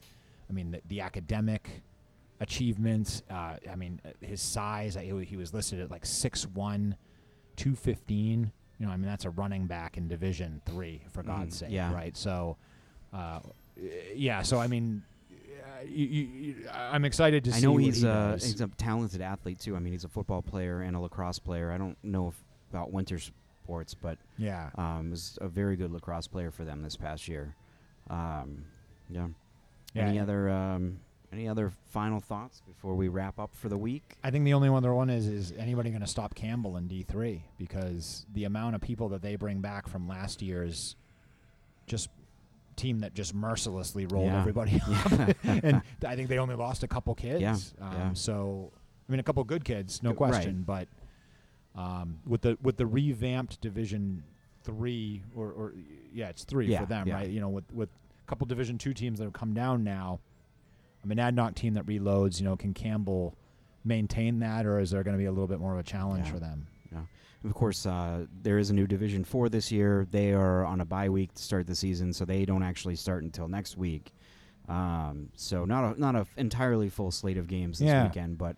I 0.49 0.53
mean, 0.53 0.71
the, 0.71 0.81
the 0.87 1.01
academic 1.01 1.81
achievements. 2.39 3.23
Uh, 3.29 3.55
I 3.71 3.75
mean, 3.75 3.99
uh, 4.05 4.09
his 4.25 4.41
size. 4.41 4.95
uh, 4.97 4.99
He, 4.99 5.23
he 5.25 5.37
was 5.37 5.53
listed 5.53 5.79
at 5.79 5.89
like 5.89 6.03
6'1", 6.03 6.95
215. 7.55 8.51
You 8.79 8.85
know, 8.85 8.91
I 8.91 8.97
mean, 8.97 9.05
that's 9.05 9.25
a 9.25 9.29
running 9.29 9.67
back 9.67 9.97
in 9.97 10.07
Division 10.07 10.61
Three, 10.65 11.03
for 11.11 11.21
God's 11.23 11.55
Mhm, 11.55 11.59
sake, 11.59 11.69
yeah. 11.71 11.93
right? 11.93 12.17
So, 12.17 12.57
uh, 13.13 13.39
yeah. 14.15 14.41
So 14.41 14.57
I 14.59 14.65
mean, 14.67 15.03
uh, 15.31 15.83
you, 15.87 16.05
you, 16.07 16.55
I'm 16.73 17.05
excited 17.05 17.43
to 17.45 17.51
I 17.51 17.53
see. 17.55 17.65
know 17.65 17.73
what 17.73 17.83
he's 17.83 17.97
he 17.97 18.03
does. 18.03 18.43
he's 18.43 18.59
a 18.61 18.67
talented 18.67 19.21
athlete 19.21 19.59
too. 19.59 19.75
I 19.75 19.79
mean, 19.79 19.93
he's 19.93 20.03
a 20.03 20.09
football 20.09 20.41
player 20.41 20.81
and 20.81 20.95
a 20.95 20.99
lacrosse 20.99 21.37
player. 21.39 21.71
I 21.71 21.77
don't 21.77 21.97
know 22.03 22.29
if, 22.29 22.35
about 22.71 22.91
winter 22.91 23.19
sports, 23.71 23.93
but 23.93 24.17
yeah. 24.37 24.69
um, 24.75 25.11
was 25.11 25.37
a 25.41 25.47
very 25.47 25.75
good 25.77 25.91
lacrosse 25.91 26.27
player 26.27 26.51
for 26.51 26.65
them 26.65 26.81
this 26.81 26.97
past 26.97 27.27
year. 27.27 27.55
Um, 28.09 28.65
yeah. 29.09 29.27
Yeah. 29.93 30.03
Any 30.07 30.19
other 30.19 30.49
um, 30.49 30.99
any 31.33 31.47
other 31.47 31.71
final 31.89 32.19
thoughts 32.19 32.61
before 32.67 32.95
we 32.95 33.07
wrap 33.07 33.39
up 33.39 33.55
for 33.55 33.69
the 33.69 33.77
week? 33.77 34.17
I 34.23 34.31
think 34.31 34.43
the 34.45 34.53
only 34.53 34.67
other 34.69 34.93
one 34.93 35.09
is 35.09 35.27
is 35.27 35.53
anybody 35.57 35.89
going 35.89 36.01
to 36.01 36.07
stop 36.07 36.35
Campbell 36.35 36.75
in 36.77 36.87
D 36.87 37.03
three 37.03 37.43
because 37.57 38.25
the 38.33 38.43
amount 38.45 38.75
of 38.75 38.81
people 38.81 39.09
that 39.09 39.21
they 39.21 39.35
bring 39.37 39.61
back 39.61 39.87
from 39.87 40.07
last 40.07 40.41
year's 40.41 40.95
just 41.87 42.09
team 42.77 42.99
that 42.99 43.13
just 43.13 43.33
mercilessly 43.33 44.05
rolled 44.05 44.27
Yeah. 44.27 44.39
everybody 44.39 44.81
up, 45.05 45.35
and 45.43 45.81
I 46.05 46.15
think 46.15 46.27
they 46.29 46.39
only 46.39 46.55
lost 46.55 46.83
a 46.83 46.87
couple 46.87 47.13
kids. 47.15 47.41
Yeah, 47.41 47.85
Um, 47.85 47.93
yeah. 47.93 48.13
So 48.13 48.71
I 49.07 49.11
mean, 49.11 49.19
a 49.19 49.23
couple 49.23 49.43
good 49.45 49.63
kids, 49.65 50.01
no 50.03 50.11
Good- 50.11 50.19
right. 50.21 50.31
question. 50.31 50.63
But 50.65 50.87
um, 51.75 52.19
with 52.25 52.41
the 52.41 52.57
with 52.61 52.77
the 52.77 52.85
revamped 52.85 53.61
Division 53.61 54.23
three 54.63 55.23
or, 55.35 55.47
or 55.51 55.73
yeah, 56.13 56.29
it's 56.29 56.43
three 56.43 56.67
Yeah, 56.67 56.81
for 56.81 56.85
them, 56.85 57.07
yeah. 57.07 57.15
right? 57.15 57.29
You 57.29 57.39
know, 57.41 57.49
with 57.49 57.71
with 57.73 57.89
a 57.89 58.29
couple 58.29 58.45
Division 58.47 58.77
two 58.77 58.93
teams 58.93 59.19
that 59.19 59.25
have 59.25 59.33
come 59.33 59.53
down 59.53 59.83
now. 59.83 60.19
I 61.03 61.07
mean, 61.07 61.17
Adnock 61.17 61.55
team 61.55 61.73
that 61.73 61.85
reloads, 61.87 62.39
you 62.39 62.45
know, 62.45 62.55
can 62.55 62.73
Campbell 62.75 63.35
maintain 63.83 64.37
that, 64.39 64.67
or 64.67 64.79
is 64.79 64.91
there 64.91 65.01
going 65.01 65.15
to 65.15 65.17
be 65.17 65.25
a 65.25 65.31
little 65.31 65.47
bit 65.47 65.59
more 65.59 65.73
of 65.73 65.79
a 65.79 65.83
challenge 65.83 66.27
Yeah. 66.27 66.31
for 66.33 66.39
them? 66.39 66.67
Yeah. 66.91 66.99
Of 67.43 67.55
course, 67.55 67.87
uh, 67.87 68.27
there 68.43 68.59
is 68.59 68.69
a 68.69 68.73
new 68.73 68.85
Division 68.85 69.23
Four 69.23 69.49
this 69.49 69.71
year. 69.71 70.05
They 70.11 70.31
are 70.33 70.63
on 70.63 70.79
a 70.81 70.85
bye 70.85 71.09
week 71.09 71.33
to 71.33 71.41
start 71.41 71.65
the 71.65 71.73
season, 71.73 72.13
so 72.13 72.23
they 72.23 72.45
don't 72.45 72.61
actually 72.61 72.95
start 72.97 73.23
until 73.23 73.47
next 73.47 73.77
week. 73.77 74.13
Um, 74.69 75.29
so 75.35 75.65
not 75.65 75.97
a 75.97 75.99
not 75.99 76.15
a 76.15 76.19
f- 76.19 76.33
entirely 76.37 76.87
full 76.89 77.09
slate 77.09 77.37
of 77.37 77.47
games 77.47 77.79
this 77.79 77.87
Yeah. 77.87 78.03
weekend, 78.05 78.37
but 78.37 78.57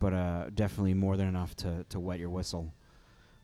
but 0.00 0.12
uh, 0.12 0.46
definitely 0.52 0.94
more 0.94 1.16
than 1.16 1.28
enough 1.28 1.54
to, 1.56 1.84
to 1.90 2.00
wet 2.00 2.18
your 2.18 2.30
whistle. 2.30 2.74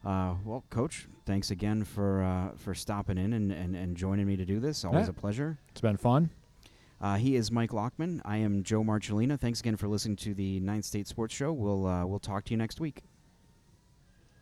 Uh, 0.05 0.35
well, 0.45 0.65
Coach, 0.71 1.07
thanks 1.25 1.51
again 1.51 1.85
for 1.85 2.23
uh, 2.23 2.57
for 2.57 2.75
stopping 2.75 3.19
in 3.19 3.33
and, 3.33 3.53
and, 3.53 3.75
and 3.77 3.97
joining 3.97 4.27
me 4.27 4.37
to 4.37 4.45
do 4.45 4.59
this. 4.59 4.85
Always 4.85 5.07
Yeah. 5.07 5.11
a 5.11 5.13
pleasure. 5.15 5.59
It's 5.71 5.81
been 5.81 5.97
fun. 5.97 6.31
Uh, 7.01 7.17
he 7.17 7.37
is 7.37 7.51
Mike 7.53 7.71
Lockman. 7.73 8.23
I 8.25 8.39
am 8.39 8.63
Joe 8.63 8.83
Marcellina. 8.83 9.39
Thanks 9.39 9.61
again 9.61 9.77
for 9.77 9.87
listening 9.87 10.17
to 10.17 10.33
the 10.35 10.61
Ninth 10.61 10.85
State 10.87 11.07
Sports 11.07 11.35
Show. 11.35 11.53
We'll 11.53 11.87
uh, 11.87 12.07
we'll 12.07 12.19
talk 12.19 12.45
to 12.47 12.51
you 12.53 12.57
next 12.57 12.81
week. 12.81 13.03